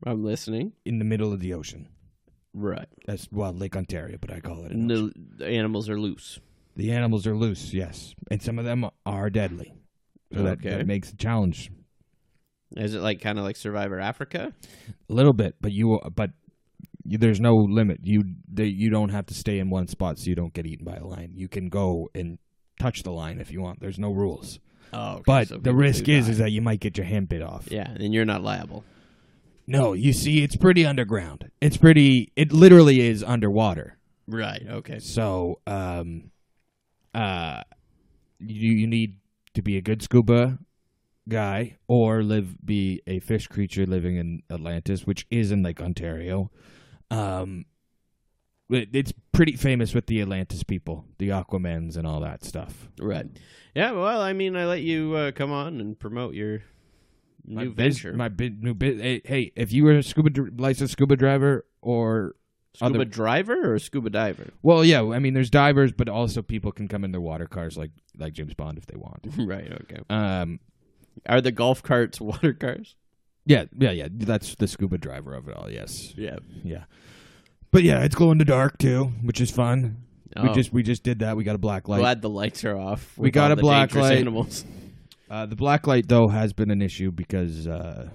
I'm 0.06 0.24
listening. 0.24 0.72
in 0.84 0.98
the 0.98 1.04
middle 1.04 1.32
of 1.32 1.40
the 1.40 1.52
ocean. 1.54 1.88
Right, 2.56 2.86
That's 3.06 3.26
well 3.32 3.52
Lake 3.52 3.76
Ontario, 3.76 4.16
but 4.20 4.32
I 4.32 4.38
call 4.40 4.64
it. 4.64 4.72
An 4.72 4.90
ocean. 4.90 5.12
the, 5.38 5.44
the 5.44 5.50
animals 5.50 5.88
are 5.88 5.98
loose. 5.98 6.38
The 6.76 6.92
animals 6.92 7.26
are 7.26 7.36
loose, 7.36 7.72
yes, 7.74 8.14
and 8.30 8.40
some 8.42 8.58
of 8.60 8.64
them 8.64 8.88
are 9.06 9.28
deadly. 9.30 9.74
So 10.32 10.42
that, 10.44 10.58
Okay. 10.58 10.70
that 10.70 10.86
makes 10.86 11.12
a 11.12 11.16
challenge 11.16 11.70
Is 12.76 12.94
it 12.94 13.00
like 13.00 13.20
kind 13.20 13.38
of 13.38 13.44
like 13.44 13.56
Survivor 13.56 13.98
Africa? 14.00 14.52
a 15.08 15.12
little 15.12 15.32
bit, 15.32 15.56
but 15.60 15.72
you 15.72 16.00
but 16.14 16.30
there's 17.04 17.40
no 17.40 17.56
limit. 17.56 18.00
You 18.02 18.24
they, 18.52 18.66
you 18.66 18.90
don't 18.90 19.10
have 19.10 19.26
to 19.26 19.34
stay 19.34 19.58
in 19.58 19.70
one 19.70 19.88
spot 19.88 20.18
so 20.18 20.26
you 20.30 20.34
don't 20.34 20.52
get 20.52 20.66
eaten 20.66 20.84
by 20.84 20.96
a 20.96 21.04
lion. 21.06 21.32
You 21.34 21.48
can 21.48 21.68
go 21.68 22.08
and 22.14 22.38
touch 22.80 23.02
the 23.02 23.10
line 23.12 23.40
if 23.40 23.50
you 23.50 23.60
want. 23.60 23.80
There's 23.80 23.98
no 23.98 24.10
rules. 24.10 24.58
Oh, 24.92 25.22
But 25.26 25.48
so 25.48 25.58
the 25.58 25.74
risk 25.74 26.08
is 26.08 26.26
die. 26.26 26.30
is 26.32 26.38
that 26.38 26.52
you 26.52 26.62
might 26.62 26.80
get 26.80 26.96
your 26.96 27.06
hand 27.06 27.28
bit 27.28 27.42
off. 27.42 27.68
yeah, 27.70 27.88
and 27.90 28.14
you're 28.14 28.24
not 28.24 28.42
liable. 28.42 28.84
No, 29.66 29.92
you 29.94 30.12
see, 30.12 30.42
it's 30.44 30.56
pretty 30.56 30.84
underground. 30.84 31.50
It's 31.60 31.76
pretty. 31.78 32.32
It 32.36 32.52
literally 32.52 33.00
is 33.00 33.22
underwater. 33.24 33.96
Right. 34.28 34.62
Okay. 34.68 34.98
So, 34.98 35.60
um, 35.66 36.30
uh, 37.14 37.62
you 38.38 38.72
you 38.72 38.86
need 38.86 39.18
to 39.54 39.62
be 39.62 39.76
a 39.76 39.80
good 39.80 40.02
scuba 40.02 40.58
guy 41.28 41.76
or 41.88 42.22
live 42.22 42.56
be 42.64 43.00
a 43.06 43.20
fish 43.20 43.46
creature 43.46 43.86
living 43.86 44.16
in 44.16 44.42
Atlantis, 44.50 45.06
which 45.06 45.26
is 45.30 45.50
in 45.50 45.62
Lake 45.62 45.80
Ontario. 45.80 46.50
Um, 47.18 47.64
it's 48.70 49.12
pretty 49.32 49.56
famous 49.56 49.94
with 49.94 50.06
the 50.06 50.20
Atlantis 50.20 50.62
people, 50.62 51.04
the 51.18 51.28
Aquamans, 51.28 51.96
and 51.96 52.06
all 52.06 52.20
that 52.20 52.44
stuff. 52.44 52.88
Right. 52.98 53.26
Yeah. 53.74 53.92
Well, 53.92 54.20
I 54.20 54.32
mean, 54.32 54.56
I 54.56 54.64
let 54.66 54.82
you 54.82 55.14
uh, 55.14 55.32
come 55.32 55.52
on 55.52 55.80
and 55.80 55.98
promote 55.98 56.34
your 56.34 56.62
new 57.44 57.54
my 57.56 57.64
biz- 57.66 57.98
venture. 58.00 58.16
my 58.16 58.28
big 58.28 58.62
new 58.62 58.74
bit. 58.74 59.00
Hey, 59.00 59.20
hey, 59.24 59.52
if 59.54 59.72
you 59.72 59.84
were 59.84 59.92
a 59.98 60.02
scuba 60.02 60.30
dr- 60.30 60.58
licensed 60.58 60.92
scuba 60.92 61.14
driver 61.16 61.66
or 61.82 62.36
scuba 62.74 62.94
other- 63.00 63.04
driver 63.04 63.74
or 63.74 63.78
scuba 63.78 64.08
diver? 64.10 64.48
well, 64.62 64.84
yeah, 64.84 65.02
I 65.02 65.18
mean, 65.18 65.34
there's 65.34 65.50
divers, 65.50 65.92
but 65.92 66.08
also 66.08 66.40
people 66.42 66.72
can 66.72 66.88
come 66.88 67.04
in 67.04 67.12
their 67.12 67.20
water 67.20 67.46
cars 67.46 67.76
like 67.76 67.90
like 68.18 68.32
James 68.32 68.54
Bond 68.54 68.78
if 68.78 68.86
they 68.86 68.96
want. 68.96 69.26
right. 69.38 69.70
Okay. 69.82 70.00
Um, 70.08 70.58
Are 71.28 71.40
the 71.42 71.52
golf 71.52 71.82
carts 71.82 72.18
water 72.20 72.54
cars? 72.54 72.96
Yeah, 73.46 73.64
yeah, 73.78 73.90
yeah. 73.90 74.08
That's 74.10 74.54
the 74.56 74.66
scuba 74.66 74.98
driver 74.98 75.34
of 75.34 75.48
it 75.48 75.56
all. 75.56 75.70
Yes, 75.70 75.90
Yeah. 76.16 76.36
yeah. 76.62 76.84
But 77.70 77.82
yeah, 77.82 78.04
it's 78.04 78.14
glow 78.14 78.30
in 78.30 78.38
the 78.38 78.44
dark 78.44 78.78
too, 78.78 79.06
which 79.22 79.40
is 79.40 79.50
fun. 79.50 79.98
We 80.40 80.48
Oh. 80.48 80.52
just 80.54 80.72
we 80.72 80.82
just 80.82 81.02
did 81.02 81.20
that. 81.20 81.36
We 81.36 81.44
got 81.44 81.54
a 81.54 81.58
black 81.58 81.88
light. 81.88 81.98
Glad 81.98 82.22
the 82.22 82.28
lights 82.30 82.64
are 82.64 82.76
off. 82.76 83.16
We 83.18 83.24
with 83.28 83.34
got 83.34 83.46
all 83.46 83.52
a 83.52 83.56
the 83.56 83.62
black 83.62 83.88
dangerous 83.90 84.10
light. 84.10 84.18
Animals. 84.18 84.64
Uh, 85.30 85.46
the 85.46 85.56
black 85.56 85.86
light 85.86 86.08
though 86.08 86.28
has 86.28 86.52
been 86.52 86.70
an 86.70 86.82
issue 86.82 87.10
because 87.10 87.66
uh, 87.66 88.08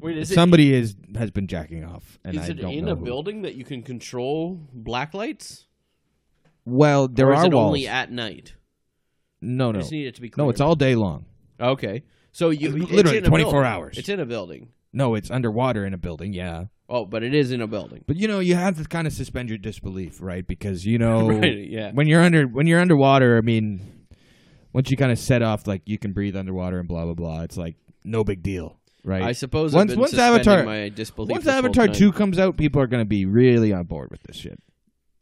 Wait, 0.00 0.16
is 0.18 0.32
somebody 0.32 0.72
is 0.74 0.94
has 1.16 1.30
been 1.30 1.46
jacking 1.46 1.84
off, 1.84 2.18
and 2.24 2.36
is 2.36 2.42
I 2.42 2.46
it 2.52 2.54
don't 2.60 2.72
in 2.72 2.84
know 2.86 2.92
a 2.92 2.96
who. 2.96 3.04
building 3.04 3.42
that 3.42 3.54
you 3.54 3.64
can 3.64 3.82
control 3.82 4.60
black 4.72 5.12
lights? 5.14 5.66
Well, 6.64 7.08
there 7.08 7.28
or 7.28 7.32
is 7.34 7.40
are 7.40 7.46
it 7.46 7.54
walls. 7.54 7.66
only 7.68 7.86
at 7.88 8.10
night? 8.12 8.54
no, 9.40 9.68
I 9.68 9.72
no, 9.72 9.78
just 9.80 9.92
need 9.92 10.06
it 10.06 10.14
to 10.16 10.20
be 10.20 10.28
clear. 10.28 10.44
no. 10.46 10.50
It's 10.50 10.60
all 10.60 10.74
day 10.74 10.94
long. 10.94 11.24
okay. 11.60 12.02
So 12.32 12.50
you 12.50 12.70
literally 12.70 13.20
24 13.20 13.52
building. 13.52 13.66
hours. 13.70 13.98
It's 13.98 14.08
in 14.08 14.20
a 14.20 14.26
building. 14.26 14.68
No, 14.92 15.14
it's 15.14 15.30
underwater 15.30 15.84
in 15.84 15.92
a 15.94 15.98
building. 15.98 16.32
Yeah, 16.32 16.66
Oh, 16.88 17.04
but 17.04 17.22
it 17.22 17.34
is 17.34 17.52
in 17.52 17.60
a 17.60 17.66
building. 17.66 18.04
but 18.06 18.16
you 18.16 18.26
know 18.28 18.38
you 18.40 18.54
have 18.54 18.78
to 18.78 18.84
kind 18.88 19.06
of 19.06 19.12
suspend 19.12 19.48
your 19.50 19.58
disbelief, 19.58 20.18
right? 20.22 20.46
Because 20.46 20.86
you 20.86 20.98
know 20.98 21.28
Right, 21.40 21.68
yeah. 21.68 21.90
when 21.92 22.06
you're 22.06 22.22
under 22.22 22.44
when 22.46 22.66
you're 22.66 22.80
underwater. 22.80 23.36
I 23.36 23.40
mean, 23.42 24.06
once 24.72 24.90
you 24.90 24.96
kind 24.96 25.12
of 25.12 25.18
set 25.18 25.42
off 25.42 25.66
like 25.66 25.82
you 25.86 25.98
can 25.98 26.12
breathe 26.12 26.36
underwater 26.36 26.78
and 26.78 26.88
blah 26.88 27.04
blah 27.04 27.14
blah. 27.14 27.42
It's 27.42 27.56
like 27.58 27.76
no 28.04 28.24
big 28.24 28.42
deal, 28.42 28.78
right? 29.04 29.22
I 29.22 29.32
suppose 29.32 29.74
Once- 29.74 29.94
once 29.96 30.14
Avatar- 30.14 30.64
my 30.64 30.88
disbelief. 30.88 31.30
Once 31.32 31.46
Avatar 31.46 31.88
two 31.88 32.10
comes 32.12 32.38
out, 32.38 32.56
people 32.56 32.80
are 32.80 32.86
going 32.86 33.02
to 33.02 33.08
be 33.08 33.26
really 33.26 33.72
on 33.74 33.84
board 33.84 34.10
with 34.10 34.22
this 34.22 34.36
shit. 34.36 34.58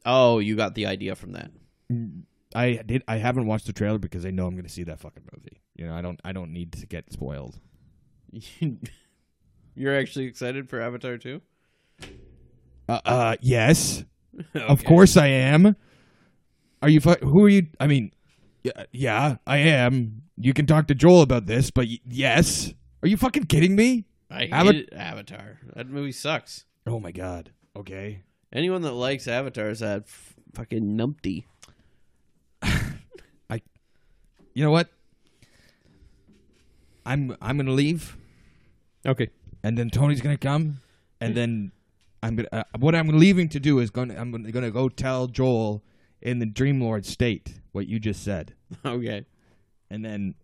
Oh, 0.04 0.38
you 0.38 0.54
got 0.54 0.76
the 0.76 0.86
idea 0.86 1.16
from 1.16 1.32
that. 1.32 1.50
Mm, 1.92 2.22
I 2.54 2.80
did. 2.86 3.02
I 3.08 3.16
haven't 3.16 3.46
watched 3.46 3.66
the 3.66 3.72
trailer 3.72 3.98
because 3.98 4.24
I 4.24 4.30
know 4.30 4.46
I'm 4.46 4.54
going 4.54 4.66
to 4.66 4.72
see 4.72 4.84
that 4.84 5.00
fucking 5.00 5.24
movie. 5.36 5.60
You 5.76 5.86
know, 5.86 5.94
I 5.94 6.00
don't. 6.00 6.18
I 6.24 6.32
don't 6.32 6.52
need 6.52 6.72
to 6.72 6.86
get 6.86 7.12
spoiled. 7.12 7.58
You're 9.74 9.94
actually 9.96 10.24
excited 10.24 10.68
for 10.70 10.80
Avatar 10.80 11.18
2? 11.18 11.40
Uh, 12.88 13.00
uh 13.04 13.36
yes, 13.40 14.04
of 14.54 14.84
course 14.84 15.16
I 15.16 15.26
am. 15.28 15.76
Are 16.82 16.88
you? 16.88 17.00
fu- 17.00 17.14
Who 17.22 17.44
are 17.44 17.48
you? 17.48 17.66
I 17.78 17.86
mean, 17.86 18.12
yeah, 18.64 18.84
yeah, 18.92 19.36
I 19.46 19.58
am. 19.58 20.22
You 20.38 20.52
can 20.54 20.66
talk 20.66 20.86
to 20.88 20.94
Joel 20.94 21.22
about 21.22 21.46
this, 21.46 21.70
but 21.70 21.86
y- 21.86 21.98
yes. 22.08 22.72
Are 23.02 23.08
you 23.08 23.16
fucking 23.16 23.44
kidding 23.44 23.76
me? 23.76 24.04
I 24.30 24.44
Ava- 24.44 24.72
hate 24.72 24.92
Avatar. 24.92 25.58
That 25.74 25.88
movie 25.88 26.12
sucks. 26.12 26.64
Oh 26.86 26.98
my 27.00 27.12
god. 27.12 27.50
Okay. 27.76 28.22
Anyone 28.52 28.82
that 28.82 28.92
likes 28.92 29.28
Avatar 29.28 29.68
is 29.68 29.80
that 29.80 30.02
f- 30.06 30.34
fucking 30.54 30.96
numpty. 30.96 31.44
I, 32.62 33.60
You 34.54 34.64
know 34.64 34.70
what? 34.70 34.88
I'm 37.06 37.36
I'm 37.40 37.56
gonna 37.56 37.72
leave, 37.72 38.16
Okay. 39.06 39.30
and 39.62 39.78
then 39.78 39.88
Tony's 39.90 40.20
gonna 40.20 40.36
come, 40.36 40.80
and 41.20 41.34
then 41.34 41.72
I'm 42.22 42.36
gonna. 42.36 42.48
Uh, 42.52 42.64
what 42.78 42.94
I'm 42.94 43.08
leaving 43.08 43.48
to 43.50 43.60
do 43.60 43.78
is 43.78 43.90
going 43.90 44.08
to, 44.08 44.18
I'm 44.20 44.30
gonna, 44.32 44.50
gonna 44.50 44.70
go 44.70 44.88
tell 44.88 45.26
Joel 45.28 45.82
in 46.20 46.38
the 46.40 46.46
Dreamlord 46.46 47.04
state 47.04 47.60
what 47.72 47.86
you 47.86 47.98
just 48.00 48.22
said, 48.24 48.54
Okay. 48.84 49.24
and 49.90 50.04
then. 50.04 50.34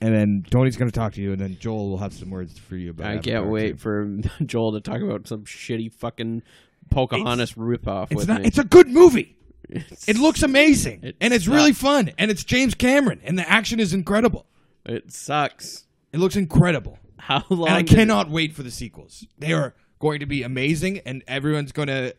And 0.00 0.12
then 0.14 0.44
Tony's 0.50 0.76
gonna 0.76 0.90
talk 0.90 1.14
to 1.14 1.22
you, 1.22 1.32
and 1.32 1.40
then 1.40 1.56
Joel 1.58 1.88
will 1.90 1.98
have 1.98 2.12
some 2.12 2.28
words 2.30 2.58
for 2.58 2.76
you 2.76 2.90
about. 2.90 3.06
I 3.06 3.18
can't 3.18 3.46
wait 3.46 3.78
for 3.80 4.06
Joel 4.44 4.72
to 4.72 4.80
talk 4.80 5.00
about 5.00 5.26
some 5.26 5.44
shitty 5.44 5.92
fucking 5.92 6.42
Pocahontas 6.90 7.54
ripoff 7.54 8.08
It's 8.10 8.16
with 8.16 8.28
not. 8.28 8.42
me. 8.42 8.46
It's 8.48 8.58
a 8.58 8.64
good 8.64 8.88
movie. 8.88 9.36
It's- 9.70 10.06
It 10.08 10.18
looks 10.18 10.42
amazing, 10.42 11.00
It 11.04 11.16
and 11.22 11.32
it's 11.32 11.48
really 11.48 11.72
fun, 11.72 12.10
and 12.18 12.30
it's 12.30 12.44
James 12.44 12.74
Cameron, 12.74 13.20
and 13.24 13.38
the 13.38 13.48
action 13.48 13.80
is 13.80 13.94
incredible. 13.94 14.44
It 14.86 15.12
sucks. 15.12 15.84
It 16.12 16.18
looks 16.18 16.36
incredible. 16.36 16.98
How 17.18 17.42
long? 17.50 17.68
and 17.68 17.76
I 17.76 17.82
cannot 17.82 18.30
wait 18.30 18.52
for 18.54 18.62
the 18.62 18.70
sequels. 18.70 19.26
They 19.38 19.52
are 19.52 19.74
going 19.98 20.20
to 20.20 20.26
be 20.26 20.42
amazing, 20.42 20.98
and 21.06 21.22
everyone's 21.26 21.72
going 21.72 21.88
to 21.88 22.14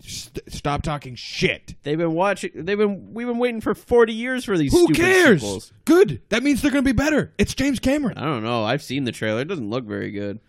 st- 0.00 0.40
stop 0.52 0.82
talking 0.82 1.14
shit. 1.14 1.74
They've 1.84 1.96
been 1.98 2.12
watching. 2.14 2.50
They've 2.54 2.76
been. 2.78 3.14
We've 3.14 3.26
been 3.26 3.38
waiting 3.38 3.60
for 3.60 3.74
forty 3.74 4.12
years 4.14 4.44
for 4.44 4.58
these. 4.58 4.72
Who 4.72 4.88
cares? 4.92 5.40
sequels. 5.42 5.72
Good. 5.84 6.22
That 6.30 6.42
means 6.42 6.60
they're 6.62 6.70
going 6.72 6.84
to 6.84 6.88
be 6.88 6.96
better. 6.96 7.32
It's 7.38 7.54
James 7.54 7.78
Cameron. 7.78 8.18
I 8.18 8.24
don't 8.24 8.42
know. 8.42 8.64
I've 8.64 8.82
seen 8.82 9.04
the 9.04 9.12
trailer. 9.12 9.42
It 9.42 9.48
doesn't 9.48 9.70
look 9.70 9.84
very 9.84 10.10
good. 10.10 10.40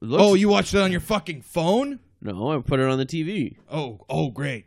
Looks, 0.00 0.22
Oh, 0.22 0.34
you 0.34 0.48
watched 0.48 0.74
it 0.74 0.80
on 0.80 0.92
your 0.92 1.00
fucking 1.00 1.42
phone? 1.42 1.98
no! 2.20 2.52
I 2.56 2.60
put 2.60 2.78
it 2.78 2.88
on 2.88 2.98
the 2.98 3.06
TV, 3.06 3.56
Oh, 3.70 4.04
oh, 4.08 4.30
great. 4.30 4.66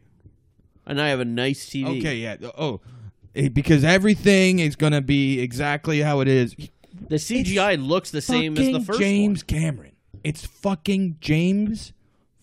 and 0.85 0.99
I 1.01 1.09
have 1.09 1.19
a 1.19 1.25
nice 1.25 1.65
TV. 1.69 1.99
Okay, 1.99 2.15
yeah. 2.17 2.37
Oh, 2.57 2.81
because 3.33 3.83
everything 3.83 4.59
is 4.59 4.75
going 4.75 4.93
to 4.93 5.01
be 5.01 5.39
exactly 5.39 5.99
how 6.01 6.19
it 6.19 6.27
is. 6.27 6.55
The 7.07 7.15
CGI 7.15 7.83
looks 7.85 8.11
the 8.11 8.21
same 8.21 8.57
as 8.57 8.71
the 8.71 8.79
first 8.81 8.99
James 8.99 9.41
one. 9.43 9.59
Cameron. 9.59 9.91
It's 10.23 10.45
fucking 10.45 11.17
James 11.21 11.93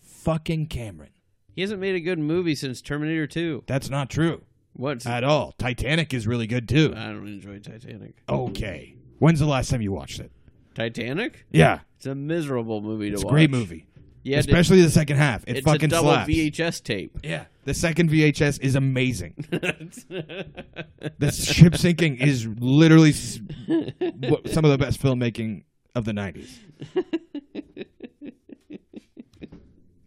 fucking 0.01 0.67
Cameron. 0.67 1.11
He 1.55 1.61
hasn't 1.61 1.79
made 1.79 1.95
a 1.95 1.99
good 1.99 2.19
movie 2.19 2.55
since 2.55 2.81
Terminator 2.81 3.27
Two. 3.27 3.63
That's 3.67 3.89
not 3.89 4.09
true 4.09 4.41
What's? 4.73 5.05
at 5.05 5.23
all. 5.23 5.53
Titanic 5.57 6.13
is 6.13 6.25
really 6.27 6.47
good 6.47 6.67
too. 6.69 6.93
I 6.95 7.07
don't 7.07 7.27
enjoy 7.27 7.59
Titanic. 7.59 8.15
Okay. 8.27 8.95
When's 9.19 9.39
the 9.39 9.45
last 9.45 9.69
time 9.69 9.81
you 9.81 9.91
watched 9.91 10.19
it? 10.19 10.31
Titanic? 10.75 11.45
Yeah. 11.51 11.79
It's 11.97 12.05
a 12.05 12.15
miserable 12.15 12.81
movie 12.81 13.09
to 13.09 13.13
It's 13.15 13.23
a 13.23 13.25
watch. 13.25 13.33
great 13.33 13.49
movie. 13.49 13.85
Yeah, 14.23 14.39
Especially 14.39 14.81
the 14.81 14.89
second 14.89 15.17
half. 15.17 15.43
It 15.47 15.57
it's 15.57 15.65
fucking 15.65 15.85
a 15.85 15.87
double 15.87 16.09
slaps. 16.11 16.29
VHS 16.29 16.83
tape. 16.83 17.17
Yeah. 17.23 17.45
The 17.63 17.73
second 17.73 18.09
VHS 18.09 18.59
is 18.61 18.75
amazing. 18.75 19.33
the 21.19 21.31
ship 21.31 21.77
sinking 21.77 22.17
is 22.17 22.45
literally 22.47 23.11
s- 23.11 23.39
what- 24.27 24.49
some 24.49 24.65
of 24.65 24.71
the 24.71 24.77
best 24.77 25.01
filmmaking 25.01 25.63
of 25.95 26.05
the 26.05 26.11
90s. 26.11 26.49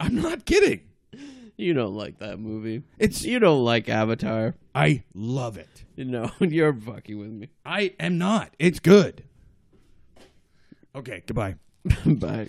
I'm 0.01 0.17
not 0.17 0.45
kidding. 0.45 0.83
you 1.57 1.75
don't 1.75 1.95
like 1.95 2.19
that 2.19 2.39
movie. 2.39 2.83
It's 2.99 3.25
You 3.25 3.39
don't 3.39 3.65
like 3.65 3.89
Avatar. 3.89 4.55
I 4.75 5.05
love 5.15 5.57
it. 5.57 5.85
No, 5.97 6.31
you're 6.41 6.75
fucking 6.75 7.19
with 7.19 7.31
me. 7.31 7.49
I 7.65 7.95
am 8.01 8.19
not. 8.19 8.51
It's 8.59 8.81
good. 8.81 9.25
Okay, 10.95 11.23
goodbye. 11.27 11.55
Bye. 12.07 12.49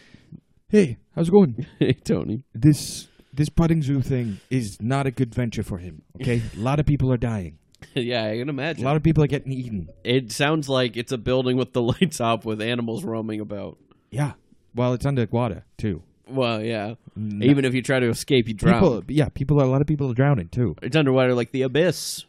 Hey, 0.74 0.98
how's 1.16 1.28
it 1.28 1.32
going? 1.32 1.68
Hey, 1.80 1.94
Tony. 1.94 2.42
This 2.52 3.08
this 3.32 3.48
petting 3.48 3.84
zoo 3.84 4.02
thing 4.02 4.40
is 4.50 4.82
not 4.82 5.06
a 5.06 5.12
good 5.12 5.36
venture 5.36 5.62
for 5.62 5.78
him. 5.78 6.02
Okay, 6.20 6.42
a 6.58 6.60
lot 6.60 6.80
of 6.80 6.88
people 6.88 7.14
are 7.14 7.18
dying. 7.18 7.60
yeah, 7.94 8.26
I 8.26 8.40
can 8.40 8.50
imagine. 8.50 8.84
A 8.84 8.88
lot 8.88 8.96
of 8.96 9.04
people 9.04 9.24
are 9.24 9.28
getting 9.28 9.52
eaten. 9.52 9.90
It 10.04 10.32
sounds 10.32 10.68
like 10.68 10.98
it's 10.98 11.12
a 11.12 11.20
building 11.20 11.58
with 11.58 11.74
the 11.74 11.82
lights 11.92 12.20
off 12.20 12.44
with 12.44 12.60
animals 12.60 13.04
roaming 13.04 13.40
about. 13.40 13.78
Yeah. 14.10 14.32
Well, 14.74 14.94
it's 14.94 15.06
underwater 15.06 15.64
too. 15.78 16.02
Well, 16.28 16.64
yeah. 16.64 16.96
Even 17.16 17.66
if 17.66 17.76
you 17.76 17.84
try 17.84 18.00
to 18.00 18.10
escape, 18.10 18.48
you 18.48 18.56
drown. 18.56 18.80
People, 18.82 19.04
yeah, 19.10 19.30
people. 19.30 19.62
A 19.62 19.66
lot 19.66 19.82
of 19.82 19.86
people 19.86 20.10
are 20.10 20.16
drowning 20.16 20.50
too. 20.50 20.76
It's 20.82 20.96
underwater 20.96 21.36
like 21.36 21.52
the 21.52 21.62
abyss. 21.62 22.26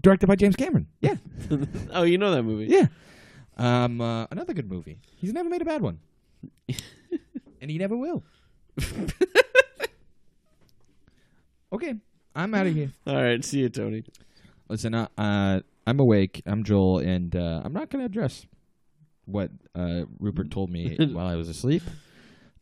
Directed 0.00 0.26
by 0.26 0.36
James 0.36 0.56
Cameron. 0.56 0.86
Yeah, 1.00 1.16
oh, 1.92 2.04
you 2.04 2.16
know 2.16 2.30
that 2.30 2.44
movie. 2.44 2.68
yeah. 2.72 2.86
Um, 3.58 4.00
uh, 4.00 4.26
another 4.30 4.54
good 4.54 4.70
movie. 4.70 5.00
He's 5.16 5.34
never 5.34 5.50
made 5.50 5.60
a 5.60 5.64
bad 5.66 5.82
one, 5.82 5.98
and 7.60 7.70
he 7.70 7.78
never 7.78 7.96
will. 7.96 8.24
okay, 11.72 11.94
I'm 12.34 12.54
out 12.54 12.66
of 12.66 12.74
here. 12.74 12.90
All 13.06 13.14
right, 13.14 13.44
see 13.44 13.60
you, 13.60 13.68
Tony. 13.68 14.04
Listen, 14.68 14.94
uh, 14.94 15.08
uh, 15.16 15.60
I'm 15.86 16.00
awake. 16.00 16.42
I'm 16.46 16.64
Joel, 16.64 16.98
and 16.98 17.34
uh, 17.34 17.62
I'm 17.64 17.72
not 17.72 17.90
going 17.90 18.00
to 18.00 18.06
address 18.06 18.46
what 19.24 19.50
uh, 19.74 20.02
Rupert 20.18 20.50
told 20.50 20.70
me 20.70 20.96
while 21.12 21.26
I 21.26 21.36
was 21.36 21.48
asleep, 21.48 21.82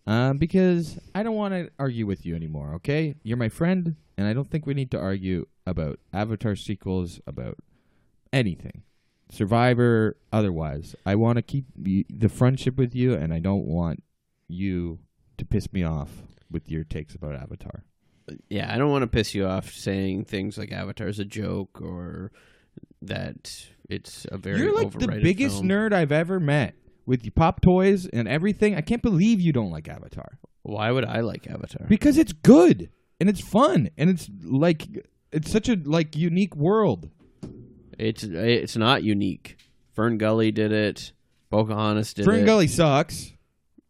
um, 0.07 0.38
because 0.38 0.99
I 1.14 1.22
don't 1.22 1.36
want 1.36 1.55
to 1.55 1.70
argue 1.78 2.07
with 2.07 2.24
you 2.24 2.34
anymore. 2.34 2.74
Okay, 2.74 3.14
you're 3.22 3.36
my 3.36 3.49
friend, 3.49 3.97
and 4.16 4.26
I 4.26 4.32
don't 4.32 4.51
think 4.51 4.66
we 4.66 4.74
need 4.74 4.90
to 4.92 5.01
argue 5.01 5.47
about 5.66 5.99
Avatar 6.12 6.57
sequels, 6.57 7.20
about 7.26 7.57
anything, 8.32 8.82
Survivor, 9.30 10.16
otherwise. 10.32 10.95
I 11.05 11.14
want 11.16 11.36
to 11.36 11.42
keep 11.42 11.64
the 11.76 12.28
friendship 12.28 12.76
with 12.76 12.95
you, 12.95 13.14
and 13.14 13.32
I 13.32 13.40
don't 13.40 13.64
want 13.64 14.03
you 14.49 14.99
to 15.38 15.45
piss 15.45 15.72
me 15.72 15.82
off 15.82 16.11
with 16.51 16.70
your 16.70 16.84
takes 16.84 17.14
about 17.14 17.34
Avatar. 17.34 17.84
Yeah, 18.49 18.72
I 18.72 18.78
don't 18.78 18.90
want 18.90 19.03
to 19.03 19.07
piss 19.07 19.34
you 19.34 19.47
off 19.47 19.70
saying 19.70 20.24
things 20.24 20.57
like 20.57 20.72
Avatar's 20.72 21.18
a 21.18 21.24
joke 21.24 21.80
or 21.80 22.32
that 23.03 23.66
it's 23.90 24.26
a 24.32 24.38
very 24.38 24.61
You're 24.61 24.74
like 24.74 24.92
the 24.92 25.09
biggest 25.09 25.57
film. 25.57 25.68
nerd 25.68 25.92
I've 25.92 26.12
ever 26.12 26.40
met 26.40 26.74
with 27.07 27.22
your 27.24 27.32
pop 27.32 27.61
toys 27.61 28.07
and 28.07 28.26
everything. 28.26 28.74
I 28.74 28.80
can't 28.80 29.03
believe 29.03 29.40
you 29.40 29.53
don't 29.53 29.70
like 29.70 29.88
Avatar 29.88 30.38
Why 30.62 30.90
would 30.90 31.05
I 31.05 31.20
like 31.20 31.47
Avatar? 31.51 31.86
because 31.86 32.16
it's 32.16 32.32
good 32.32 32.90
and 33.20 33.28
it's 33.28 33.40
fun 33.42 33.90
and 33.99 34.09
it's 34.09 34.30
like 34.42 34.86
it's 35.32 35.51
such 35.51 35.68
a 35.68 35.76
like 35.84 36.16
unique 36.16 36.57
world. 36.57 37.11
It's 37.99 38.22
it's 38.24 38.76
not 38.76 39.03
unique. 39.03 39.59
Fern 39.92 40.16
Gully 40.16 40.51
did 40.51 40.72
it. 40.72 41.12
Pocahontas 41.51 42.14
did 42.14 42.24
Fern 42.24 42.34
it. 42.34 42.38
Fern 42.38 42.47
Gully 42.47 42.66
sucks. 42.68 43.32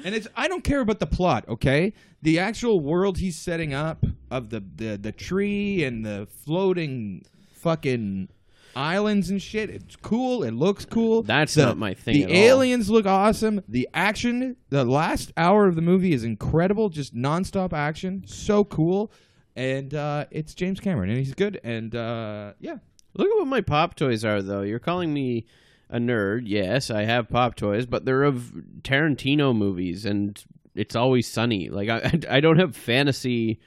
and 0.04 0.14
it's 0.14 0.28
I 0.36 0.48
don't 0.48 0.64
care 0.64 0.80
about 0.80 1.00
the 1.00 1.06
plot, 1.06 1.44
okay? 1.48 1.92
The 2.22 2.38
actual 2.38 2.80
world 2.80 3.18
he's 3.18 3.36
setting 3.36 3.74
up 3.74 4.04
of 4.30 4.50
the 4.50 4.62
the, 4.76 4.96
the 4.96 5.12
tree 5.12 5.84
and 5.84 6.04
the 6.04 6.28
floating 6.44 7.24
fucking 7.52 8.28
islands 8.76 9.30
and 9.30 9.42
shit. 9.42 9.70
It's 9.70 9.96
cool. 9.96 10.44
It 10.44 10.52
looks 10.52 10.84
cool. 10.84 11.22
That's 11.22 11.54
The- 11.54 11.66
not 11.66 11.78
my 11.78 11.94
thing 11.94 12.14
The 12.14 12.24
at 12.24 12.30
all. 12.30 12.36
aliens 12.36 12.88
look 12.90 13.06
awesome. 13.06 13.62
The 13.68 13.88
action, 13.92 14.56
the 14.70 14.84
last 14.84 15.32
hour 15.36 15.66
of 15.66 15.74
the 15.74 15.82
movie 15.82 16.12
is 16.12 16.22
incredible. 16.22 16.88
Just 16.88 17.14
nonstop 17.14 17.72
action. 17.72 18.22
So 18.26 18.64
cool. 18.64 19.10
And 19.56 19.92
uh, 19.94 20.26
it's 20.30 20.54
James 20.54 20.78
Cameron, 20.78 21.08
and 21.10 21.18
he's 21.18 21.34
good. 21.34 21.60
And 21.64 21.94
uh, 21.96 22.52
yeah, 22.60 22.76
Look 23.14 23.26
at 23.28 23.36
what 23.38 23.48
my 23.48 23.62
pop 23.62 23.96
toys 23.96 24.24
are, 24.24 24.40
though. 24.42 24.60
You're 24.62 24.78
calling 24.78 25.12
me 25.12 25.46
a 25.90 25.98
nerd. 25.98 26.42
Yes, 26.46 26.90
I 26.90 27.04
have 27.04 27.28
pop 27.28 27.54
toys, 27.54 27.86
but 27.86 28.04
they're 28.04 28.24
of 28.24 28.52
Tarantino 28.82 29.56
movies, 29.56 30.04
and 30.04 30.42
it's 30.74 30.96
always 30.96 31.26
sunny. 31.26 31.68
Like 31.68 31.88
I, 31.88 32.20
I 32.36 32.40
don't 32.40 32.58
have 32.58 32.76
fantasy 32.76 33.60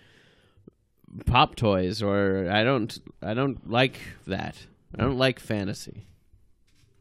pop 1.26 1.55
toys, 1.55 2.01
or 2.01 2.49
I 2.49 2.63
don't. 2.63 2.97
I 3.22 3.34
don't 3.34 3.69
like 3.69 3.99
that. 4.28 4.55
I 4.97 5.03
don't 5.03 5.17
like 5.17 5.39
fantasy. 5.39 6.07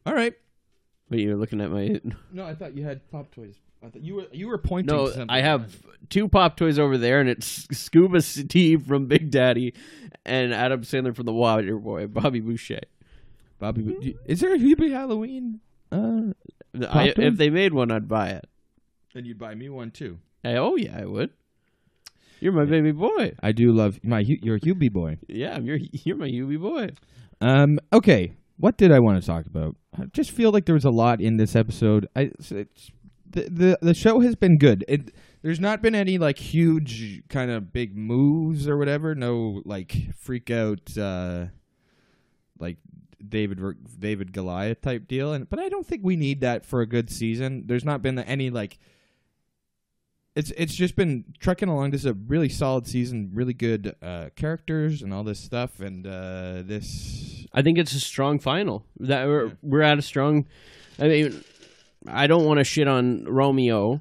All 0.07 0.15
right. 0.15 0.35
But 1.09 1.19
you're 1.19 1.37
looking 1.37 1.61
at 1.61 1.71
my. 1.71 2.01
No, 2.33 2.45
I 2.45 2.55
thought 2.55 2.77
you 2.77 2.85
had 2.85 3.09
pop 3.11 3.35
toys. 3.35 3.57
I 3.83 3.89
thought 3.89 4.03
you 4.03 4.17
were 4.17 4.27
you 4.33 4.49
were 4.49 4.59
pointing. 4.59 4.95
No, 4.95 5.07
to 5.07 5.13
something. 5.13 5.31
I 5.31 5.41
have 5.41 5.77
two 6.09 6.29
pop 6.29 6.57
toys 6.57 6.79
over 6.79 6.99
there, 6.99 7.21
and 7.21 7.29
it's 7.29 7.67
Scuba 7.77 8.21
Steve 8.23 8.87
from 8.87 9.07
Big 9.07 9.31
Daddy, 9.31 9.75
and 10.25 10.55
Adam 10.55 10.83
Sandler 10.83 11.15
from 11.15 11.27
The 11.27 11.33
Water 11.33 11.77
Boy, 11.79 12.07
Bobby 12.07 12.41
Boucher. 12.41 12.81
Bobby. 13.61 13.83
do- 13.83 14.15
Is 14.27 14.41
there 14.41 14.53
a 14.55 14.59
Hubie 14.59 14.91
Halloween? 14.91 15.61
Uh, 15.93 16.33
I, 16.89 17.13
if 17.17 17.37
they 17.37 17.51
made 17.51 17.73
one, 17.75 17.91
I'd 17.91 18.09
buy 18.09 18.31
it. 18.31 18.47
then 19.15 19.25
you'd 19.25 19.39
buy 19.39 19.55
me 19.55 19.69
one 19.69 19.91
too. 19.91 20.19
Hey, 20.43 20.57
oh 20.57 20.77
yeah, 20.77 20.99
I 20.99 21.05
would. 21.05 21.31
You're 22.41 22.53
my 22.53 22.65
baby 22.65 22.93
boy. 22.93 23.35
I 23.43 23.53
do 23.53 23.71
love 23.73 24.01
my. 24.03 24.23
Hu- 24.23 24.39
You're 24.43 24.57
a 24.57 24.61
Hubie 24.61 24.91
boy. 24.91 25.19
Yeah, 25.29 25.59
you're 25.59 25.79
you're 25.93 26.17
my 26.17 26.29
Hubie 26.29 26.61
boy. 26.61 26.91
Um. 27.41 27.79
Okay. 27.93 28.33
What 28.57 28.77
did 28.77 28.93
I 28.93 28.99
want 28.99 29.21
to 29.21 29.27
talk 29.27 29.47
about? 29.47 29.77
I 29.99 30.05
just 30.13 30.31
feel 30.31 30.51
like 30.51 30.65
there 30.67 30.75
was 30.75 30.85
a 30.85 30.91
lot 30.91 31.21
in 31.21 31.37
this 31.39 31.55
episode. 31.57 32.07
I 32.17 32.23
it's, 32.39 32.51
it's- 32.53 32.91
the 33.29 33.43
the 33.51 33.79
the 33.83 33.95
show 33.95 34.21
has 34.21 34.35
been 34.35 34.59
good. 34.59 34.85
It 34.89 35.13
there's 35.43 35.61
not 35.61 35.83
been 35.83 35.95
any 35.95 36.19
like 36.19 36.39
huge 36.39 37.23
kind 37.29 37.51
of 37.51 37.73
big 37.73 37.97
moves 37.97 38.67
or 38.67 38.77
whatever. 38.77 39.15
No 39.15 39.63
like 39.65 39.95
freak 40.19 40.51
out 40.51 40.97
uh 40.99 41.47
like 42.59 42.79
David 43.29 43.61
David 43.99 44.33
Goliath 44.33 44.81
type 44.81 45.09
deal. 45.09 45.33
And 45.33 45.49
but 45.49 45.59
I 45.59 45.69
don't 45.69 45.87
think 45.87 46.03
we 46.05 46.17
need 46.17 46.41
that 46.41 46.65
for 46.65 46.81
a 46.81 46.87
good 46.87 47.11
season. 47.11 47.65
There's 47.67 47.85
not 47.85 48.03
been 48.03 48.19
any 48.19 48.51
like. 48.51 48.79
It's 50.37 50.53
it's 50.57 50.75
just 50.75 50.95
been 50.95 51.25
trekking 51.41 51.69
along. 51.69 51.91
This 51.91 52.03
is 52.03 52.07
a 52.07 52.15
really 52.15 52.49
solid 52.49 52.87
season, 52.87 53.31
really 53.35 53.53
good 53.53 53.95
uh, 54.01 54.31
characters 54.37 55.03
and 55.03 55.13
all 55.13 55.25
this 55.25 55.41
stuff. 55.41 55.81
And 55.81 56.07
uh, 56.07 56.63
this 56.65 57.47
I 57.53 57.63
think 57.63 57.79
it's 57.79 57.93
a 57.95 58.01
strong 58.01 58.39
final. 58.39 58.85
That 59.01 59.27
we're, 59.27 59.53
we're 59.63 59.83
at 59.83 59.99
a 59.99 60.03
strong. 60.03 60.47
I 60.99 61.09
mean, 61.09 61.45
I 62.07 62.27
don't 62.27 62.45
want 62.45 62.59
to 62.59 62.65
shit 62.65 62.87
on 62.87 63.25
Romeo, 63.25 64.01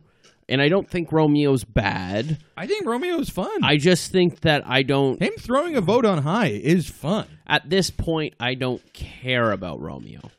and 0.49 0.61
I 0.61 0.67
don't 0.67 0.89
think 0.89 1.11
Romeo's 1.11 1.63
bad. 1.63 2.39
I 2.57 2.67
think 2.67 2.85
Romeo's 2.85 3.29
fun. 3.29 3.63
I 3.63 3.77
just 3.77 4.11
think 4.11 4.41
that 4.41 4.67
I 4.67 4.83
don't. 4.83 5.21
Him 5.21 5.33
throwing 5.39 5.75
a 5.75 5.81
vote 5.81 6.05
on 6.05 6.23
Hai 6.23 6.47
is 6.47 6.89
fun. 6.89 7.27
At 7.47 7.69
this 7.69 7.89
point, 7.89 8.33
I 8.39 8.55
don't 8.55 8.81
care 8.93 9.51
about 9.51 9.79
Romeo. 9.79 10.31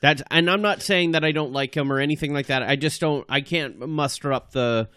That's 0.00 0.22
and 0.30 0.50
I'm 0.50 0.60
not 0.60 0.82
saying 0.82 1.12
that 1.12 1.24
I 1.24 1.32
don't 1.32 1.52
like 1.52 1.74
him 1.74 1.90
or 1.90 1.98
anything 1.98 2.34
like 2.34 2.48
that. 2.48 2.62
I 2.62 2.76
just 2.76 3.00
don't. 3.00 3.24
I 3.28 3.40
can't 3.40 3.78
muster 3.88 4.32
up 4.32 4.50
the 4.50 4.88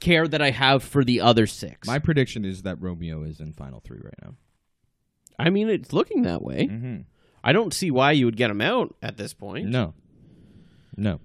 care 0.00 0.26
that 0.26 0.42
I 0.42 0.50
have 0.50 0.82
for 0.82 1.04
the 1.04 1.20
other 1.20 1.46
six. 1.46 1.86
My 1.86 2.00
prediction 2.00 2.44
is 2.44 2.62
that 2.62 2.80
Romeo 2.80 3.22
is 3.22 3.38
in 3.38 3.52
final 3.52 3.80
three 3.80 4.00
right 4.02 4.18
now. 4.22 4.34
I 5.38 5.50
mean, 5.50 5.68
it's 5.68 5.92
looking 5.92 6.22
that 6.22 6.42
way. 6.42 6.66
Mm-hmm. 6.66 7.02
I 7.44 7.52
don't 7.52 7.72
see 7.72 7.90
why 7.90 8.12
you 8.12 8.26
would 8.26 8.36
get 8.36 8.50
him 8.50 8.60
out 8.60 8.94
at 9.00 9.16
this 9.16 9.32
point. 9.32 9.68
No, 9.68 9.94
no, 10.96 11.20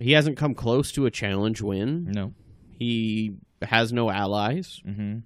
He 0.00 0.12
hasn't 0.12 0.36
come 0.36 0.54
close 0.54 0.90
to 0.92 1.06
a 1.06 1.10
challenge 1.10 1.60
win. 1.62 2.10
no. 2.10 2.34
He 2.78 3.36
has 3.60 3.92
no 3.92 4.10
allies. 4.10 4.80
Mm-hmm. 4.86 5.18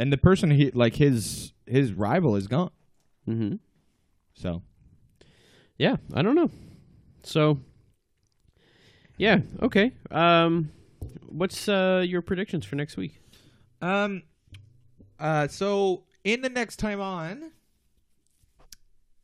And 0.00 0.12
the 0.12 0.18
person 0.18 0.50
he 0.50 0.70
like 0.72 0.96
his 0.96 1.52
his 1.66 1.92
rival 1.92 2.34
is 2.34 2.48
gone. 2.48 2.70
hmm 3.24 3.54
So 4.34 4.62
Yeah, 5.78 5.96
I 6.12 6.22
don't 6.22 6.34
know. 6.34 6.50
So, 7.22 7.60
yeah, 9.16 9.40
okay. 9.62 9.92
Um, 10.10 10.70
what's 11.28 11.68
uh, 11.68 12.04
your 12.06 12.22
predictions 12.22 12.64
for 12.64 12.74
next 12.76 12.96
week? 12.96 13.20
Um. 13.80 14.22
Uh. 15.20 15.46
So 15.46 16.04
in 16.24 16.42
the 16.42 16.48
next 16.48 16.76
time 16.76 17.00
on, 17.00 17.52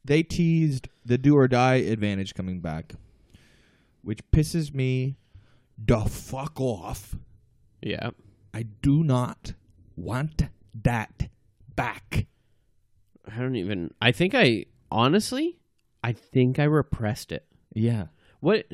they 0.04 0.22
teased 0.22 0.88
the 1.04 1.18
do 1.18 1.36
or 1.36 1.48
die 1.48 1.76
advantage 1.76 2.34
coming 2.34 2.60
back, 2.60 2.94
which 4.04 4.20
pisses 4.30 4.74
me 4.74 5.16
the 5.76 6.00
fuck 6.04 6.60
off. 6.60 7.16
Yeah, 7.82 8.10
I 8.52 8.62
do 8.62 9.02
not 9.02 9.54
want 9.96 10.42
that 10.82 11.28
back. 11.74 12.26
I 13.26 13.38
don't 13.38 13.56
even. 13.56 13.92
I 14.00 14.12
think 14.12 14.34
I 14.34 14.66
honestly, 14.90 15.58
I 16.02 16.12
think 16.12 16.58
I 16.58 16.64
repressed 16.64 17.32
it. 17.32 17.46
Yeah. 17.74 18.06
What 18.40 18.66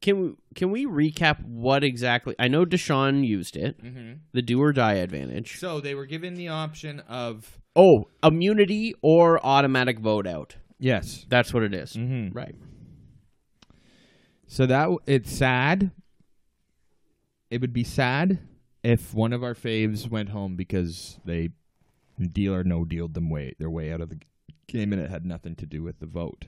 can 0.00 0.20
we 0.22 0.32
can 0.54 0.70
we 0.70 0.86
recap 0.86 1.44
what 1.44 1.84
exactly? 1.84 2.34
I 2.38 2.48
know 2.48 2.64
Deshawn 2.64 3.26
used 3.26 3.56
it, 3.56 3.82
Mm-hmm. 3.82 4.12
the 4.32 4.42
do 4.42 4.60
or 4.60 4.72
die 4.72 4.94
advantage. 4.94 5.58
So 5.58 5.80
they 5.80 5.94
were 5.94 6.06
given 6.06 6.34
the 6.34 6.48
option 6.48 7.00
of 7.00 7.58
Oh, 7.76 8.08
immunity 8.24 8.94
or 9.02 9.44
automatic 9.44 9.98
vote 10.00 10.26
out. 10.26 10.56
yes. 10.78 11.24
That's 11.28 11.52
what 11.54 11.62
it 11.62 11.74
is. 11.74 11.92
Mm-hmm. 11.92 12.36
Right. 12.36 12.54
So 14.50 14.66
that 14.66 14.88
it's 15.06 15.30
sad. 15.30 15.90
It 17.50 17.60
would 17.60 17.72
be 17.72 17.84
sad 17.84 18.38
if 18.82 19.14
one 19.14 19.32
of 19.32 19.42
our 19.44 19.54
faves 19.54 20.08
went 20.08 20.30
home 20.30 20.56
because 20.56 21.18
they 21.24 21.50
deal 22.32 22.54
or 22.54 22.64
no 22.64 22.84
dealed 22.84 23.14
them 23.14 23.30
way 23.30 23.54
their 23.58 23.70
way 23.70 23.92
out 23.92 24.00
of 24.00 24.08
the 24.10 24.18
game 24.66 24.92
and 24.92 25.00
it 25.00 25.10
had 25.10 25.24
nothing 25.24 25.54
to 25.56 25.66
do 25.66 25.82
with 25.82 26.00
the 26.00 26.06
vote. 26.06 26.46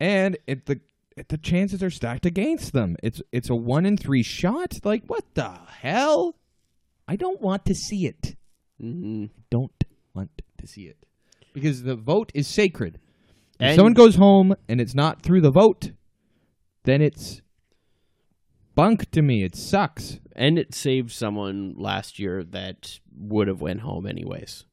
And 0.00 0.36
it 0.46 0.66
the 0.66 0.80
it, 1.16 1.28
the 1.28 1.38
chances 1.38 1.82
are 1.82 1.90
stacked 1.90 2.26
against 2.26 2.72
them. 2.72 2.96
It's 3.02 3.22
it's 3.32 3.48
a 3.50 3.54
one 3.54 3.86
in 3.86 3.96
three 3.96 4.22
shot. 4.22 4.78
Like 4.84 5.04
what 5.06 5.24
the 5.34 5.50
hell? 5.80 6.36
I 7.06 7.16
don't 7.16 7.40
want 7.40 7.64
to 7.66 7.74
see 7.74 8.06
it. 8.06 8.34
hmm 8.80 9.26
Don't 9.50 9.84
want 10.14 10.30
to 10.58 10.66
see 10.66 10.82
it 10.86 10.96
because 11.52 11.82
the 11.84 11.94
vote 11.96 12.32
is 12.34 12.48
sacred. 12.48 12.96
If 13.60 13.60
And- 13.60 13.76
someone 13.76 13.94
goes 13.94 14.16
home 14.16 14.56
and 14.68 14.80
it's 14.80 14.94
not 14.94 15.22
through 15.22 15.40
the 15.42 15.50
vote, 15.52 15.92
then 16.84 17.02
it's 17.02 17.42
bunk 18.74 19.10
to 19.12 19.22
me. 19.22 19.42
It 19.42 19.56
sucks. 19.56 20.20
and 20.36 20.58
it 20.58 20.74
saved 20.74 21.12
someone 21.12 21.74
last 21.76 22.18
year 22.18 22.42
that 22.42 22.98
would 23.16 23.46
have 23.48 23.60
went 23.60 23.80
home 23.80 24.06
anyways. 24.06 24.64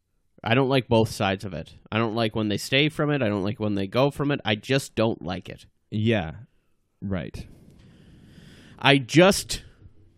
I 0.43 0.55
don't 0.55 0.69
like 0.69 0.87
both 0.87 1.11
sides 1.11 1.45
of 1.45 1.53
it. 1.53 1.75
I 1.91 1.99
don't 1.99 2.15
like 2.15 2.35
when 2.35 2.47
they 2.47 2.57
stay 2.57 2.89
from 2.89 3.11
it. 3.11 3.21
I 3.21 3.29
don't 3.29 3.43
like 3.43 3.59
when 3.59 3.75
they 3.75 3.85
go 3.85 4.09
from 4.09 4.31
it. 4.31 4.41
I 4.43 4.55
just 4.55 4.95
don't 4.95 5.21
like 5.21 5.49
it. 5.49 5.67
Yeah, 5.91 6.31
right. 6.99 7.45
I 8.79 8.97
just 8.97 9.61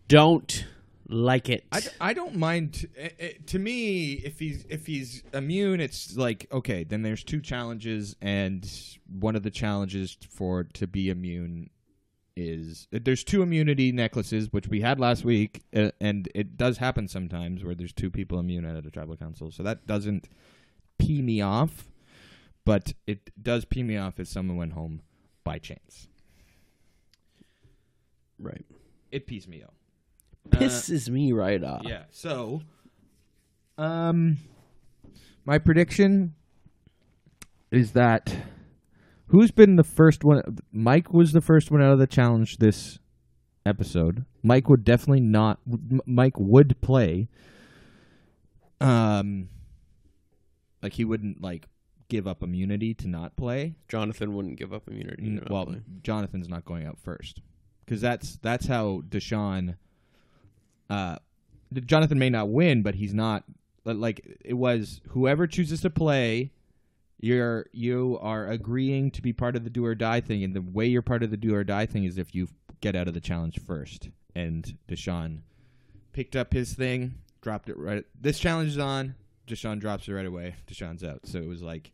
don't 0.08 0.64
like 1.06 1.50
it. 1.50 1.64
I, 1.70 1.82
I 2.00 2.14
don't 2.14 2.36
mind. 2.36 2.88
eh, 2.96 3.10
eh, 3.18 3.32
to 3.48 3.58
me, 3.58 4.12
if 4.14 4.38
he's 4.38 4.64
if 4.70 4.86
he's 4.86 5.22
immune, 5.34 5.80
it's 5.80 6.16
like 6.16 6.46
okay. 6.50 6.84
Then 6.84 7.02
there's 7.02 7.22
two 7.22 7.42
challenges, 7.42 8.16
and 8.22 8.66
one 9.06 9.36
of 9.36 9.42
the 9.42 9.50
challenges 9.50 10.16
for 10.30 10.64
to 10.64 10.86
be 10.86 11.10
immune 11.10 11.68
is 12.36 12.88
there's 12.90 13.22
two 13.24 13.42
immunity 13.42 13.92
necklaces, 13.92 14.52
which 14.52 14.68
we 14.68 14.80
had 14.80 14.98
last 14.98 15.24
week, 15.24 15.62
uh, 15.74 15.90
and 16.00 16.28
it 16.34 16.56
does 16.56 16.78
happen 16.78 17.08
sometimes 17.08 17.62
where 17.64 17.74
there's 17.74 17.92
two 17.92 18.10
people 18.10 18.38
immune 18.38 18.64
at 18.64 18.84
a 18.84 18.90
tribal 18.90 19.16
council. 19.16 19.50
So 19.50 19.62
that 19.62 19.86
doesn't 19.86 20.28
pee 20.98 21.22
me 21.22 21.40
off, 21.40 21.90
but 22.64 22.92
it 23.06 23.30
does 23.40 23.64
pee 23.64 23.82
me 23.82 23.96
off 23.96 24.18
if 24.18 24.28
someone 24.28 24.56
went 24.56 24.72
home 24.72 25.02
by 25.44 25.58
chance. 25.58 26.08
right. 28.38 28.64
It 29.12 29.26
pees 29.26 29.46
me 29.46 29.62
off. 29.62 29.74
Pisses 30.50 31.08
me 31.08 31.32
right 31.32 31.62
off. 31.62 31.82
Yeah. 31.84 32.04
So, 32.10 32.62
um, 33.78 34.38
my 35.44 35.58
prediction 35.58 36.34
is 37.70 37.92
that 37.92 38.34
who's 39.26 39.50
been 39.50 39.76
the 39.76 39.84
first 39.84 40.24
one? 40.24 40.42
Mike 40.72 41.12
was 41.12 41.32
the 41.32 41.40
first 41.40 41.70
one 41.70 41.82
out 41.82 41.92
of 41.92 41.98
the 41.98 42.06
challenge 42.06 42.58
this 42.58 42.98
episode. 43.66 44.24
Mike 44.42 44.68
would 44.68 44.84
definitely 44.84 45.20
not. 45.20 45.60
Mike 46.06 46.38
would 46.38 46.80
play. 46.80 47.28
Um, 48.80 49.48
like 50.82 50.92
he 50.92 51.04
wouldn't 51.04 51.40
like 51.40 51.68
give 52.08 52.26
up 52.26 52.42
immunity 52.42 52.94
to 52.94 53.08
not 53.08 53.36
play. 53.36 53.74
Jonathan 53.88 54.34
wouldn't 54.34 54.56
give 54.56 54.72
up 54.72 54.88
immunity. 54.88 55.40
well, 55.48 55.66
play. 55.66 55.80
Jonathan's 56.02 56.48
not 56.48 56.64
going 56.64 56.84
out 56.84 56.98
first 57.02 57.40
because 57.84 58.00
that's 58.00 58.36
that's 58.42 58.66
how 58.66 59.02
Deshawn. 59.08 59.76
Uh, 60.90 61.16
Jonathan 61.86 62.18
may 62.18 62.30
not 62.30 62.50
win, 62.50 62.82
but 62.82 62.94
he's 62.94 63.14
not 63.14 63.44
like 63.84 64.38
it 64.44 64.54
was. 64.54 65.00
Whoever 65.08 65.46
chooses 65.46 65.80
to 65.80 65.90
play, 65.90 66.52
you're 67.24 67.66
you 67.72 68.18
are 68.20 68.48
agreeing 68.48 69.10
to 69.12 69.22
be 69.22 69.32
part 69.32 69.56
of 69.56 69.64
the 69.64 69.70
do 69.70 69.84
or 69.84 69.94
die 69.94 70.20
thing, 70.20 70.44
and 70.44 70.54
the 70.54 70.62
way 70.62 70.86
you're 70.86 71.02
part 71.02 71.22
of 71.22 71.30
the 71.30 71.36
do 71.36 71.54
or 71.54 71.64
die 71.64 71.86
thing 71.86 72.04
is 72.04 72.18
if 72.18 72.34
you 72.34 72.48
get 72.80 72.94
out 72.94 73.08
of 73.08 73.14
the 73.14 73.20
challenge 73.20 73.58
first. 73.66 74.08
And 74.34 74.76
Deshawn 74.88 75.40
picked 76.12 76.36
up 76.36 76.52
his 76.52 76.74
thing, 76.74 77.14
dropped 77.40 77.68
it 77.68 77.78
right. 77.78 78.04
This 78.20 78.38
challenge 78.38 78.70
is 78.70 78.78
on. 78.78 79.14
Deshawn 79.46 79.78
drops 79.78 80.08
it 80.08 80.12
right 80.12 80.26
away. 80.26 80.56
Deshawn's 80.66 81.04
out. 81.04 81.20
So 81.24 81.38
it 81.38 81.46
was 81.46 81.62
like 81.62 81.92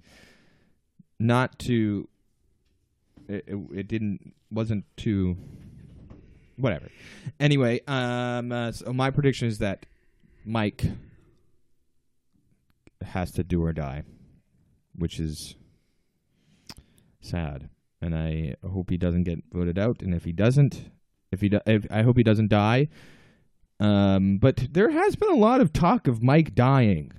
not 1.18 1.58
to 1.60 2.08
it, 3.28 3.44
it, 3.46 3.58
it 3.74 3.88
didn't 3.88 4.34
wasn't 4.50 4.84
too 4.96 5.36
whatever 6.56 6.88
anyway 7.38 7.80
um 7.86 8.52
uh, 8.52 8.72
so 8.72 8.92
my 8.92 9.10
prediction 9.10 9.48
is 9.48 9.58
that 9.58 9.86
mike 10.44 10.84
has 13.02 13.32
to 13.32 13.44
do 13.44 13.64
or 13.64 13.72
die, 13.72 14.02
which 14.94 15.18
is 15.20 15.56
sad. 17.20 17.68
And 18.02 18.14
I 18.16 18.54
hope 18.66 18.90
he 18.90 18.96
doesn't 18.96 19.24
get 19.24 19.40
voted 19.52 19.78
out. 19.78 20.00
And 20.02 20.14
if 20.14 20.24
he 20.24 20.32
doesn't, 20.32 20.90
if 21.30 21.40
he, 21.40 21.48
do, 21.50 21.60
if 21.66 21.86
I 21.90 22.02
hope 22.02 22.16
he 22.16 22.22
doesn't 22.22 22.48
die. 22.48 22.88
Um, 23.78 24.38
but 24.38 24.68
there 24.72 24.90
has 24.90 25.16
been 25.16 25.30
a 25.30 25.36
lot 25.36 25.60
of 25.60 25.72
talk 25.72 26.06
of 26.08 26.22
Mike 26.22 26.54
dying. 26.54 27.12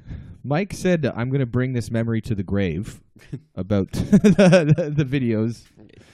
Mike 0.44 0.74
said, 0.74 1.06
"I'm 1.16 1.30
going 1.30 1.40
to 1.40 1.46
bring 1.46 1.74
this 1.74 1.92
memory 1.92 2.22
to 2.22 2.34
the 2.36 2.44
grave." 2.44 3.02
about 3.56 3.92
the, 3.92 4.74
the, 4.76 4.90
the 4.90 5.06
videos. 5.06 5.64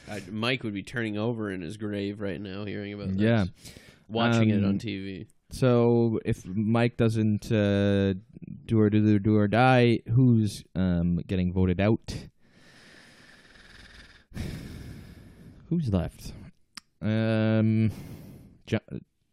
Uh, 0.10 0.20
Mike 0.32 0.64
would 0.64 0.74
be 0.74 0.84
turning 0.84 1.18
over 1.18 1.50
in 1.52 1.62
his 1.62 1.78
grave 1.78 2.20
right 2.22 2.40
now, 2.40 2.66
hearing 2.66 2.94
about 2.94 3.10
this. 3.10 3.18
Yeah. 3.22 3.46
watching 4.10 4.50
it 4.50 4.58
Um, 4.64 4.66
on 4.66 4.80
TV. 4.80 5.28
So 5.50 6.20
if 6.26 6.46
Mike 6.46 6.98
doesn't 6.98 7.52
uh, 7.52 8.14
do 8.66 8.80
or 8.80 8.90
do, 8.90 9.18
do 9.20 9.36
or 9.38 9.48
die, 9.48 10.00
who's 10.14 10.64
um, 10.76 11.22
getting 11.28 11.54
voted 11.54 11.80
out? 11.80 12.16
Who's 15.70 15.92
left? 15.92 16.32
Um, 17.02 17.92
jo- 18.66 18.80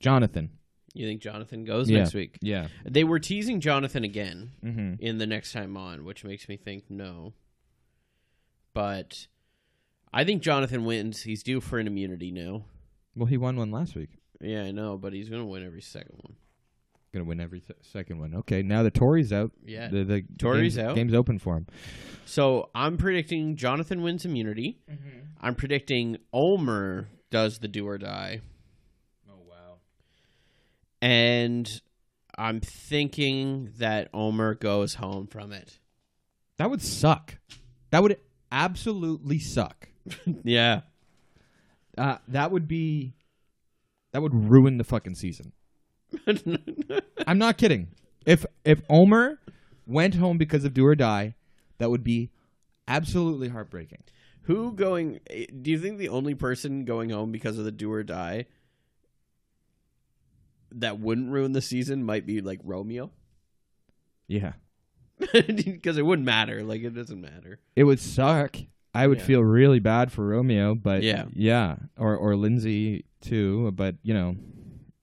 Jonathan. 0.01 0.51
You 0.93 1.07
think 1.07 1.21
Jonathan 1.21 1.65
goes 1.65 1.89
Yeah. 1.91 1.99
next 2.01 2.15
week? 2.15 2.39
Yeah. 2.41 2.69
They 2.85 3.05
were 3.05 3.19
teasing 3.21 3.61
Jonathan 3.61 4.03
again 4.05 4.51
Mm-hmm. 4.65 4.95
in 4.99 5.19
the 5.19 5.27
next 5.27 5.53
time 5.53 5.77
on, 5.77 6.05
which 6.05 6.25
makes 6.25 6.49
me 6.49 6.57
think 6.57 6.85
no. 6.91 7.35
But 8.73 9.29
I 10.13 10.25
think 10.25 10.43
Jonathan 10.43 10.85
wins. 10.85 11.23
He's 11.23 11.43
due 11.43 11.61
for 11.61 11.79
an 11.79 11.87
immunity 11.87 12.31
now. 12.33 12.65
Well, 13.15 13.27
he 13.27 13.37
won 13.37 13.57
one 13.57 13.71
last 13.71 13.95
week. 13.95 14.11
Yeah, 14.41 14.63
I 14.63 14.71
know, 14.73 14.97
but 14.97 15.13
he's 15.13 15.29
gonna 15.29 15.47
win 15.47 15.65
every 15.65 15.83
second 15.83 16.19
one. 16.23 16.37
Gonna 17.13 17.25
win 17.25 17.41
every 17.41 17.61
th- 17.61 17.79
second 17.93 18.19
one. 18.19 18.35
Okay, 18.35 18.63
now 18.63 18.83
the 18.83 18.91
Tori's 18.91 19.33
out. 19.33 19.53
Yeah. 19.65 19.89
The, 19.89 20.05
the 20.05 20.25
Tori's 20.39 20.77
game's, 20.77 20.79
out. 20.79 20.95
Game's 20.97 21.15
open 21.15 21.39
for 21.39 21.57
him. 21.57 21.67
So 22.27 22.71
I'm 22.75 22.97
predicting 22.97 23.57
Jonathan 23.57 24.03
wins 24.03 24.25
immunity. 24.25 24.81
I'm 25.41 25.55
predicting 25.55 26.17
Omar 26.33 27.09
does 27.31 27.59
the 27.59 27.69
do 27.69 27.87
or 27.87 27.99
die. 27.99 28.41
Oh 29.31 29.39
wow. 29.49 29.77
And 31.01 31.81
I'm 32.37 32.61
thinking 32.61 33.71
that 33.79 34.09
Omar 34.13 34.55
goes 34.55 34.95
home 34.95 35.27
from 35.29 35.53
it. 35.53 35.79
That 36.57 36.71
would 36.71 36.83
suck. 36.83 37.37
That 37.91 38.03
would 38.03 38.19
absolutely 38.51 39.39
suck. 39.39 39.89
Yeah. 40.45 40.81
Uh, 41.97 42.19
that 42.29 42.51
would 42.51 42.67
be. 42.67 43.15
That 44.15 44.23
would 44.23 44.49
ruin 44.49 44.79
the 44.79 44.85
fucking 44.85 45.17
season. 45.17 45.53
I'm 47.27 47.37
not 47.37 47.59
kidding. 47.59 47.89
If 48.25 48.47
if 48.65 48.81
Omar 48.89 49.41
went 49.89 50.15
home 50.15 50.39
because 50.39 50.65
of 50.65 50.73
do 50.73 50.87
or 50.87 50.95
die, 50.95 51.35
that 51.79 51.91
would 51.91 52.05
be 52.05 52.31
absolutely 52.87 53.49
heartbreaking. 53.49 54.05
Who 54.43 54.71
going? 54.71 55.19
Do 55.29 55.69
you 55.69 55.81
think 55.81 55.99
the 55.99 56.11
only 56.11 56.35
person 56.37 56.85
going 56.85 57.11
home 57.11 57.33
because 57.33 57.59
of 57.59 57.65
the 57.65 57.73
do 57.73 57.93
or 57.93 58.05
die 58.05 58.47
that 60.71 61.01
wouldn't 61.01 61.33
ruin 61.33 61.51
the 61.51 61.61
season 61.61 62.05
might 62.05 62.25
be 62.25 62.41
like 62.41 62.61
Romeo? 62.63 63.11
Yeah, 64.29 64.53
Because 65.33 65.99
it 65.99 66.07
wouldn't 66.07 66.25
matter. 66.25 66.63
Like 66.63 66.83
it 66.83 66.95
doesn't 66.95 67.21
matter. 67.21 67.59
it 67.75 67.83
would 67.83 67.99
suck. 67.99 68.57
I 68.95 69.07
would 69.07 69.19
Yeah. 69.19 69.25
feel 69.25 69.41
really 69.43 69.81
bad 69.81 70.13
for 70.13 70.27
Romeo, 70.29 70.75
but 70.75 71.03
Yeah. 71.03 71.25
yeah, 71.35 71.77
or 71.99 72.17
or 72.17 72.37
Lindsay 72.37 73.05
too. 73.21 73.73
But 73.73 73.97
you 74.03 74.15
know, 74.15 74.37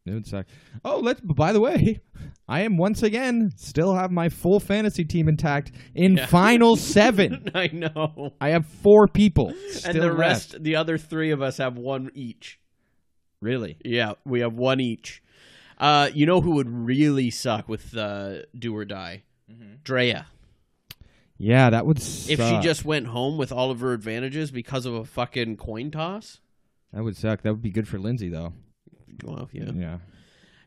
it 0.06 0.14
would 0.14 0.26
suck. 0.28 0.46
Oh, 0.86 1.00
let's. 1.00 1.20
By 1.22 1.52
the 1.54 1.60
way, 1.60 2.00
I 2.48 2.62
am 2.62 2.78
once 2.78 3.04
again 3.04 3.52
still 3.56 3.94
have 3.96 4.12
my 4.12 4.30
full 4.30 4.60
fantasy 4.60 5.04
team 5.06 5.28
intact 5.28 5.72
in 5.94 6.18
Yeah. 6.18 6.26
final 6.28 6.76
seven. 6.96 7.50
I 7.56 7.68
know. 7.68 8.34
I 8.40 8.50
have 8.50 8.66
four 8.66 9.08
people, 9.08 9.54
and 9.86 9.96
the 9.98 10.08
left. 10.08 10.18
rest, 10.18 10.64
the 10.64 10.76
other 10.78 10.98
three 10.98 11.32
of 11.32 11.42
us 11.42 11.58
have 11.58 11.78
one 11.78 12.10
each. 12.16 12.60
Really? 13.42 13.78
Yeah, 13.84 14.14
we 14.26 14.42
have 14.42 14.54
one 14.54 14.80
each. 14.80 15.22
Uh, 15.80 16.10
you 16.14 16.28
know 16.28 16.42
who 16.42 16.52
would 16.56 16.70
really 16.70 17.32
suck 17.32 17.68
with 17.68 17.98
uh, 17.98 18.44
do 18.58 18.76
or 18.76 18.86
die? 18.86 19.24
Drea. 19.84 20.28
Yeah, 21.42 21.72
that 21.72 21.86
would. 21.86 22.00
Suck. 22.02 22.30
If 22.32 22.40
she 22.40 22.60
just 22.60 22.86
went 22.86 23.08
home 23.08 23.38
with 23.38 23.52
all 23.52 23.72
of 23.72 23.80
her 23.80 23.94
advantages 23.94 24.52
because 24.52 24.86
of 24.86 24.94
a 24.94 25.06
fucking 25.06 25.58
coin 25.58 25.90
toss. 25.92 26.40
that 26.94 27.04
would 27.04 27.18
suck. 27.18 27.42
That 27.42 27.52
would 27.54 27.62
be 27.62 27.72
good 27.72 27.88
for 27.88 27.98
Lindsay 27.98 28.30
though. 28.30 28.54
Well, 29.24 29.50
yeah. 29.52 29.72
Yeah. 29.74 29.98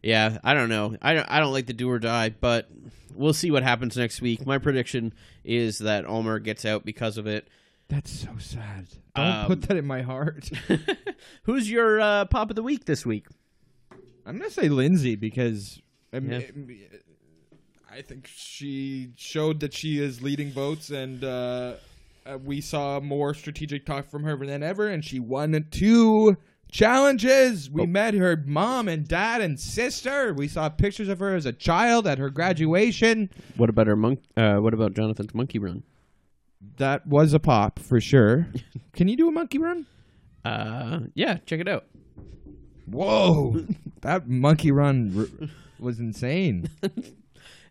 Yeah, 0.03 0.39
I 0.45 0.53
don't 0.53 0.69
know. 0.69 0.97
I 1.01 1.15
don't, 1.15 1.27
I 1.31 1.41
don't 1.41 1.53
like 1.53 1.67
the 1.67 1.73
do 1.73 1.89
or 1.91 1.99
die, 1.99 2.29
but 2.29 2.69
we'll 3.15 3.33
see 3.33 3.51
what 3.51 3.63
happens 3.63 3.97
next 3.97 4.21
week. 4.21 4.45
My 4.45 4.59
prediction 4.59 5.15
is 5.45 5.79
that 5.79 6.05
Omar 6.05 6.41
gets 6.41 6.65
out 6.67 6.85
because 6.85 7.17
of 7.17 7.27
it. 7.27 7.49
That's 7.89 8.11
so 8.11 8.31
sad. 8.39 8.89
Don't 9.17 9.27
Um, 9.27 9.47
put 9.47 9.63
that 9.63 9.77
in 9.79 9.87
my 9.87 10.03
heart. 10.03 10.51
Who's 11.45 11.71
your 11.71 12.01
uh, 12.01 12.25
pop 12.27 12.51
of 12.51 12.57
the 12.57 12.63
week 12.63 12.85
this 12.85 13.07
week? 13.07 13.27
I'm 14.27 14.37
gonna 14.39 14.51
say 14.51 14.69
Lindsay 14.69 15.17
because 15.17 15.81
I, 16.13 16.19
Yeah. 16.19 16.41
I 17.95 18.03
think 18.03 18.27
she 18.27 19.13
showed 19.17 19.61
that 19.61 19.73
she 19.73 19.99
is 20.01 20.21
leading 20.21 20.51
votes, 20.51 20.91
and 20.91 21.23
uh, 21.23 21.75
uh, 22.27 22.39
we 22.45 22.61
saw 22.61 22.99
more 23.01 23.35
strategic 23.35 23.87
talk 23.87 24.09
from 24.11 24.25
her 24.25 24.37
than 24.37 24.63
ever, 24.65 24.89
and 24.89 25.05
she 25.05 25.21
won 25.21 25.65
two 25.71 26.37
challenges. 26.71 27.71
We 27.71 27.83
Oh. 27.83 27.87
met 27.87 28.15
her 28.15 28.43
mom 28.47 28.89
and 28.89 29.07
dad 29.07 29.41
and 29.41 29.61
sister. 29.61 30.35
We 30.35 30.49
saw 30.49 30.69
pictures 30.69 31.09
of 31.09 31.21
her 31.21 31.37
as 31.37 31.47
a 31.47 31.53
child 31.53 32.09
at 32.09 32.19
her 32.19 32.31
graduation. 32.31 33.31
What 33.57 33.71
about 33.71 33.87
her 33.87 33.95
monk? 33.97 34.21
Uh, 34.37 34.57
what 34.57 34.75
about 34.75 34.95
Jonathan's 34.95 35.33
monkey 35.35 35.61
run? 35.61 35.85
That 36.79 37.07
was 37.07 37.33
a 37.33 37.39
pop 37.39 37.79
for 37.79 38.01
sure. 38.01 38.49
Can 38.93 39.07
you 39.07 39.17
do 39.17 39.29
a 39.29 39.33
monkey 39.33 39.59
run? 39.59 39.87
Uh, 40.45 41.01
yeah, 41.15 41.39
check 41.47 41.61
it 41.61 41.69
out. 41.69 41.85
Whoa, 42.87 43.65
that 44.01 44.29
monkey 44.29 44.73
run 44.73 45.29
r- 45.41 45.49
was 45.79 46.01
insane. 46.01 46.69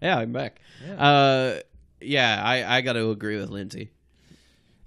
Yeah, 0.04 0.18
I'm 0.18 0.34
back. 0.34 0.60
Uh, 0.97 1.60
yeah, 2.01 2.41
I, 2.43 2.78
I 2.78 2.82
got 2.82 2.93
to 2.93 3.10
agree 3.10 3.38
with 3.38 3.49
Lindsay. 3.49 3.89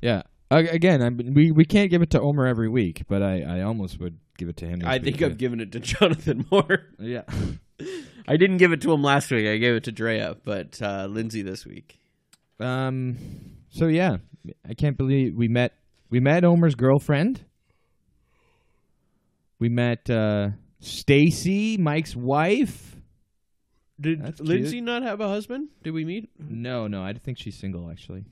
Yeah. 0.03 0.23
Uh, 0.51 0.63
again, 0.71 1.03
I 1.03 1.09
mean, 1.11 1.33
we 1.35 1.51
we 1.51 1.65
can't 1.65 1.91
give 1.91 2.03
it 2.03 2.11
to 2.11 2.21
Omar 2.21 2.47
every 2.47 2.69
week, 2.69 3.03
but 3.09 3.23
I, 3.23 3.41
I 3.41 3.63
almost 3.63 3.99
would 3.99 4.19
give 4.37 4.49
it 4.49 4.57
to 4.59 4.67
him. 4.67 4.83
I 4.85 4.99
think 4.99 5.21
I'm 5.23 5.35
giving 5.35 5.61
it 5.61 5.73
to 5.73 5.81
Jonathan 5.95 6.47
more. 6.51 6.87
yeah. 6.99 7.23
I 8.29 8.37
didn't 8.37 8.57
give 8.59 8.73
it 8.73 8.81
to 8.83 8.93
him 8.93 9.03
last 9.03 9.31
week. 9.31 9.47
I 9.47 9.57
gave 9.57 9.75
it 9.75 9.85
to 9.85 9.93
Drea, 9.93 10.37
but 10.45 10.81
uh, 10.83 11.07
Lindsay 11.07 11.43
this 11.43 11.65
week. 11.65 11.99
um. 12.61 13.17
So 13.71 13.87
yeah, 13.89 14.19
I 14.69 14.75
can't 14.75 14.97
believe 14.97 15.35
we 15.35 15.49
met 15.49 15.73
we 16.09 16.21
met 16.21 16.45
Omar's 16.45 16.75
girlfriend. 16.75 17.45
We 19.59 19.69
met 19.69 20.09
uh, 20.09 20.51
Stacy, 20.81 21.77
Mike's 21.77 22.15
wife. 22.15 22.96
Did 24.01 24.23
That's 24.23 24.41
Lindsay 24.41 24.73
cute. 24.73 24.85
not 24.85 25.03
have 25.03 25.21
a 25.21 25.29
husband? 25.29 25.69
Did 25.83 25.93
we 25.93 26.05
meet? 26.05 26.29
No, 26.39 26.87
no, 26.87 27.03
I 27.03 27.13
think 27.15 27.39
she's 27.39 27.57
single 27.57 27.91
actually. 27.91 28.25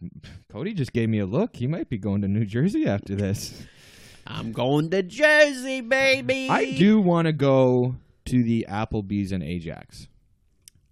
Cody 0.50 0.74
just 0.74 0.92
gave 0.92 1.08
me 1.08 1.18
a 1.18 1.26
look. 1.26 1.56
He 1.56 1.66
might 1.66 1.88
be 1.88 1.98
going 1.98 2.22
to 2.22 2.28
New 2.28 2.44
Jersey 2.44 2.86
after 2.86 3.14
this. 3.14 3.64
I'm 4.26 4.52
going 4.52 4.90
to 4.90 5.02
Jersey, 5.02 5.80
baby. 5.80 6.48
I 6.48 6.72
do 6.72 7.00
want 7.00 7.26
to 7.26 7.32
go 7.32 7.96
to 8.26 8.42
the 8.42 8.66
Applebee's 8.68 9.32
in 9.32 9.42
Ajax. 9.42 10.06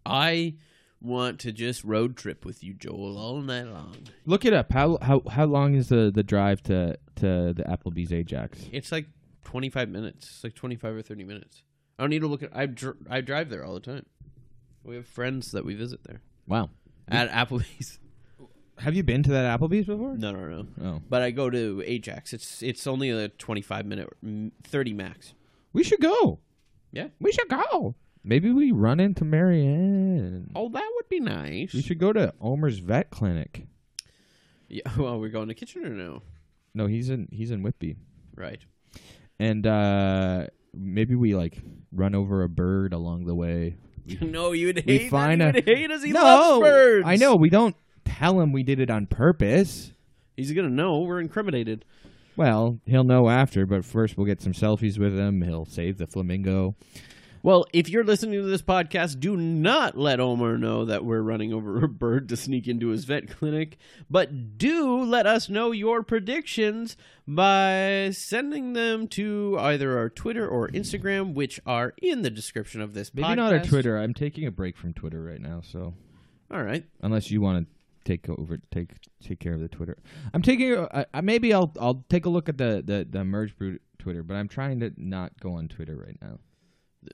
I 0.04 0.54
want 1.00 1.40
to 1.40 1.52
just 1.52 1.84
road 1.84 2.16
trip 2.16 2.44
with 2.44 2.64
you, 2.64 2.74
Joel, 2.74 3.16
all 3.16 3.40
night 3.40 3.66
long. 3.66 3.96
Look 4.26 4.44
it 4.44 4.52
up. 4.52 4.72
How 4.72 4.98
how 5.00 5.22
how 5.30 5.44
long 5.44 5.74
is 5.74 5.88
the 5.88 6.10
the 6.12 6.22
drive 6.22 6.62
to 6.64 6.98
to 7.16 7.52
the 7.52 7.64
Applebee's 7.68 8.12
Ajax? 8.12 8.66
It's 8.72 8.90
like 8.90 9.06
25 9.44 9.88
minutes. 9.88 10.28
It's 10.28 10.44
like 10.44 10.54
25 10.54 10.96
or 10.96 11.02
30 11.02 11.24
minutes. 11.24 11.62
I 12.00 12.04
don't 12.04 12.10
need 12.10 12.20
to 12.22 12.28
look 12.28 12.42
at. 12.42 12.48
I 12.56 12.64
dr- 12.64 12.96
I 13.10 13.20
drive 13.20 13.50
there 13.50 13.62
all 13.62 13.74
the 13.74 13.80
time. 13.80 14.06
We 14.82 14.96
have 14.96 15.06
friends 15.06 15.52
that 15.52 15.66
we 15.66 15.74
visit 15.74 16.02
there 16.04 16.22
Wow. 16.46 16.70
at 17.06 17.30
Applebee's. 17.30 17.98
Have 18.78 18.94
you 18.94 19.02
been 19.02 19.22
to 19.24 19.30
that 19.32 19.60
Applebee's 19.60 19.84
before? 19.84 20.16
No, 20.16 20.32
no, 20.32 20.46
no. 20.48 20.66
Oh. 20.82 21.02
But 21.10 21.20
I 21.20 21.30
go 21.30 21.50
to 21.50 21.82
Ajax. 21.84 22.32
It's 22.32 22.62
it's 22.62 22.86
only 22.86 23.10
a 23.10 23.28
25 23.28 23.84
minute, 23.84 24.08
mm, 24.24 24.50
30 24.64 24.94
max. 24.94 25.34
We 25.74 25.84
should 25.84 26.00
go. 26.00 26.38
Yeah. 26.90 27.08
We 27.20 27.32
should 27.32 27.50
go. 27.50 27.94
Maybe 28.24 28.50
we 28.50 28.72
run 28.72 28.98
into 28.98 29.24
Maryanne. 29.26 30.52
Oh, 30.54 30.70
that 30.70 30.90
would 30.96 31.08
be 31.10 31.20
nice. 31.20 31.74
We 31.74 31.82
should 31.82 31.98
go 31.98 32.14
to 32.14 32.32
Omar's 32.40 32.78
vet 32.78 33.10
clinic. 33.10 33.66
Yeah. 34.68 34.82
Well, 34.96 35.20
we're 35.20 35.28
going 35.28 35.48
to 35.48 35.54
Kitchener 35.54 35.90
now. 35.90 36.22
No, 36.72 36.86
he's 36.86 37.10
in 37.10 37.28
he's 37.30 37.50
in 37.50 37.62
Whitby. 37.62 37.96
Right. 38.34 38.60
And 39.38 39.66
uh 39.66 40.46
maybe 40.74 41.14
we 41.14 41.34
like 41.34 41.58
run 41.92 42.14
over 42.14 42.42
a 42.42 42.48
bird 42.48 42.92
along 42.92 43.26
the 43.26 43.34
way. 43.34 43.76
no, 44.20 44.52
you 44.52 44.66
would 44.68 44.82
We 44.86 44.98
hate. 44.98 45.10
find 45.10 45.40
that. 45.40 45.54
a- 45.56 45.58
You 45.58 45.64
would 45.66 45.76
hate 45.78 45.90
us. 45.90 46.02
He 46.02 46.12
no, 46.12 46.22
loves 46.22 46.60
birds. 46.60 47.06
I 47.06 47.16
know. 47.16 47.36
We 47.36 47.50
don't 47.50 47.76
tell 48.04 48.40
him 48.40 48.52
we 48.52 48.62
did 48.62 48.80
it 48.80 48.90
on 48.90 49.06
purpose. 49.06 49.92
He's 50.36 50.52
gonna 50.52 50.70
know. 50.70 51.00
We're 51.00 51.20
incriminated. 51.20 51.84
Well, 52.36 52.80
he'll 52.86 53.04
know 53.04 53.28
after, 53.28 53.66
but 53.66 53.84
first 53.84 54.16
we'll 54.16 54.26
get 54.26 54.40
some 54.40 54.52
selfies 54.52 54.98
with 54.98 55.16
him. 55.18 55.42
He'll 55.42 55.66
save 55.66 55.98
the 55.98 56.06
flamingo. 56.06 56.74
Well, 57.42 57.64
if 57.72 57.88
you're 57.88 58.04
listening 58.04 58.42
to 58.42 58.46
this 58.46 58.60
podcast, 58.60 59.18
do 59.18 59.34
not 59.34 59.96
let 59.96 60.20
Omar 60.20 60.58
know 60.58 60.84
that 60.84 61.06
we're 61.06 61.22
running 61.22 61.54
over 61.54 61.82
a 61.82 61.88
bird 61.88 62.28
to 62.28 62.36
sneak 62.36 62.68
into 62.68 62.88
his 62.88 63.04
vet 63.06 63.30
clinic, 63.30 63.78
but 64.10 64.58
do 64.58 65.02
let 65.02 65.26
us 65.26 65.48
know 65.48 65.70
your 65.72 66.02
predictions 66.02 66.98
by 67.26 68.10
sending 68.12 68.74
them 68.74 69.08
to 69.08 69.56
either 69.58 69.96
our 69.96 70.10
Twitter 70.10 70.46
or 70.46 70.68
Instagram, 70.68 71.32
which 71.32 71.60
are 71.64 71.94
in 72.02 72.20
the 72.22 72.30
description 72.30 72.82
of 72.82 72.92
this 72.92 73.14
Maybe 73.14 73.26
podcast. 73.26 73.36
not 73.36 73.52
our 73.54 73.64
Twitter. 73.64 73.96
I'm 73.96 74.12
taking 74.12 74.46
a 74.46 74.50
break 74.50 74.76
from 74.76 74.92
Twitter 74.92 75.22
right 75.22 75.40
now, 75.40 75.62
so 75.62 75.94
All 76.50 76.62
right. 76.62 76.84
unless 77.00 77.30
you 77.30 77.40
want 77.40 77.66
to 77.66 77.74
take 78.04 78.28
over, 78.28 78.58
take 78.70 78.90
take 79.22 79.40
care 79.40 79.54
of 79.54 79.60
the 79.60 79.68
Twitter. 79.68 79.96
I'm 80.34 80.42
taking. 80.42 80.74
Uh, 80.74 81.04
uh, 81.14 81.22
maybe 81.22 81.54
I'll 81.54 81.72
I'll 81.80 82.04
take 82.10 82.26
a 82.26 82.30
look 82.30 82.50
at 82.50 82.58
the 82.58 82.82
the 82.84 83.06
the 83.08 83.24
Merge 83.24 83.56
Boot 83.56 83.80
Twitter, 83.98 84.22
but 84.22 84.34
I'm 84.34 84.48
trying 84.48 84.80
to 84.80 84.92
not 84.96 85.38
go 85.40 85.52
on 85.52 85.68
Twitter 85.68 85.96
right 85.96 86.18
now. 86.20 86.38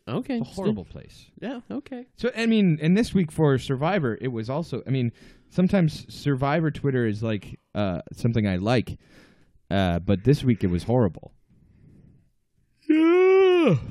Okay. 0.08 0.38
A 0.40 0.44
horrible 0.44 0.84
place. 0.84 1.26
Yeah, 1.40 1.60
okay. 1.70 2.06
So 2.16 2.30
I 2.36 2.46
mean, 2.46 2.78
and 2.82 2.96
this 2.96 3.14
week 3.14 3.30
for 3.30 3.58
Survivor, 3.58 4.18
it 4.20 4.28
was 4.28 4.50
also. 4.50 4.82
I 4.86 4.90
mean, 4.90 5.12
sometimes 5.50 6.06
Survivor 6.12 6.70
Twitter 6.70 7.06
is 7.06 7.22
like 7.22 7.58
uh, 7.74 8.02
something 8.12 8.46
I 8.46 8.56
like, 8.56 8.98
uh, 9.70 10.00
but 10.00 10.24
this 10.24 10.42
week 10.42 10.64
it 10.64 10.68
was 10.68 10.84
horrible. 10.84 11.32
Yeah. 12.88 13.76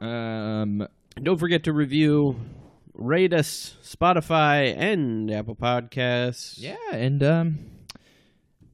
Um. 0.00 0.86
Don't 1.20 1.38
forget 1.38 1.64
to 1.64 1.72
review, 1.72 2.36
rate 2.94 3.32
us, 3.32 3.76
Spotify, 3.82 4.72
and 4.76 5.28
Apple 5.28 5.56
Podcasts. 5.56 6.54
Yeah, 6.56 6.76
and 6.92 7.20
um, 7.24 7.58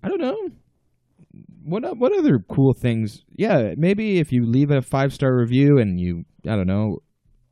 I 0.03 0.09
don't 0.09 0.21
know. 0.21 0.51
What 1.65 1.97
what 1.99 2.17
other 2.17 2.39
cool 2.49 2.75
things? 2.75 3.23
Yeah, 3.37 3.75
maybe 3.77 4.19
if 4.19 4.33
you 4.33 4.45
leave 4.47 4.71
a 4.71 4.83
five 4.83 5.13
star 5.15 5.35
review 5.35 5.79
and 5.79 5.99
you, 5.99 6.25
I 6.47 6.57
don't 6.57 6.67
know, 6.67 6.99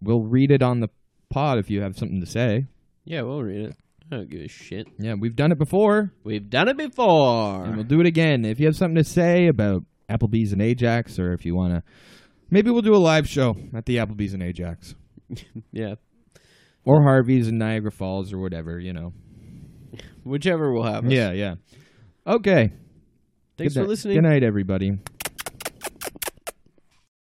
we'll 0.02 0.22
read 0.22 0.50
it 0.50 0.62
on 0.62 0.80
the 0.80 0.88
pod 1.30 1.58
if 1.58 1.70
you 1.70 1.80
have 1.82 1.96
something 1.96 2.20
to 2.20 2.26
say. 2.26 2.66
Yeah, 3.04 3.22
we'll 3.22 3.42
read 3.42 3.70
it. 3.70 3.76
I 4.10 4.16
don't 4.16 4.28
give 4.30 4.42
a 4.42 4.48
shit. 4.48 4.86
Yeah, 4.98 5.14
we've 5.14 5.34
done 5.34 5.52
it 5.52 5.58
before. 5.58 6.12
We've 6.24 6.48
done 6.50 6.68
it 6.68 6.76
before. 6.76 7.64
And 7.64 7.76
we'll 7.76 7.84
do 7.86 8.00
it 8.00 8.06
again. 8.06 8.44
If 8.44 8.60
you 8.60 8.66
have 8.66 8.76
something 8.76 8.96
to 9.02 9.04
say 9.04 9.46
about 9.48 9.84
Applebee's 10.10 10.52
and 10.52 10.60
Ajax, 10.60 11.18
or 11.18 11.32
if 11.32 11.46
you 11.46 11.54
want 11.54 11.72
to, 11.72 11.82
maybe 12.50 12.70
we'll 12.70 12.82
do 12.82 12.94
a 12.94 12.98
live 12.98 13.26
show 13.26 13.56
at 13.74 13.86
the 13.86 13.96
Applebee's 13.96 14.34
and 14.34 14.42
Ajax, 14.42 14.94
Yeah. 15.72 15.94
or 16.84 17.02
Harvey's 17.02 17.48
in 17.48 17.56
Niagara 17.56 17.90
Falls, 17.90 18.32
or 18.34 18.38
whatever. 18.38 18.78
You 18.78 18.92
know. 18.92 19.12
Whichever 20.24 20.70
will 20.72 20.84
have 20.84 21.06
us. 21.06 21.12
Yeah, 21.12 21.32
yeah. 21.32 21.54
Okay. 22.26 22.72
Thanks 23.56 23.74
for 23.74 23.80
ni- 23.82 23.86
listening. 23.86 24.16
Good 24.16 24.22
night, 24.22 24.42
everybody. 24.42 24.98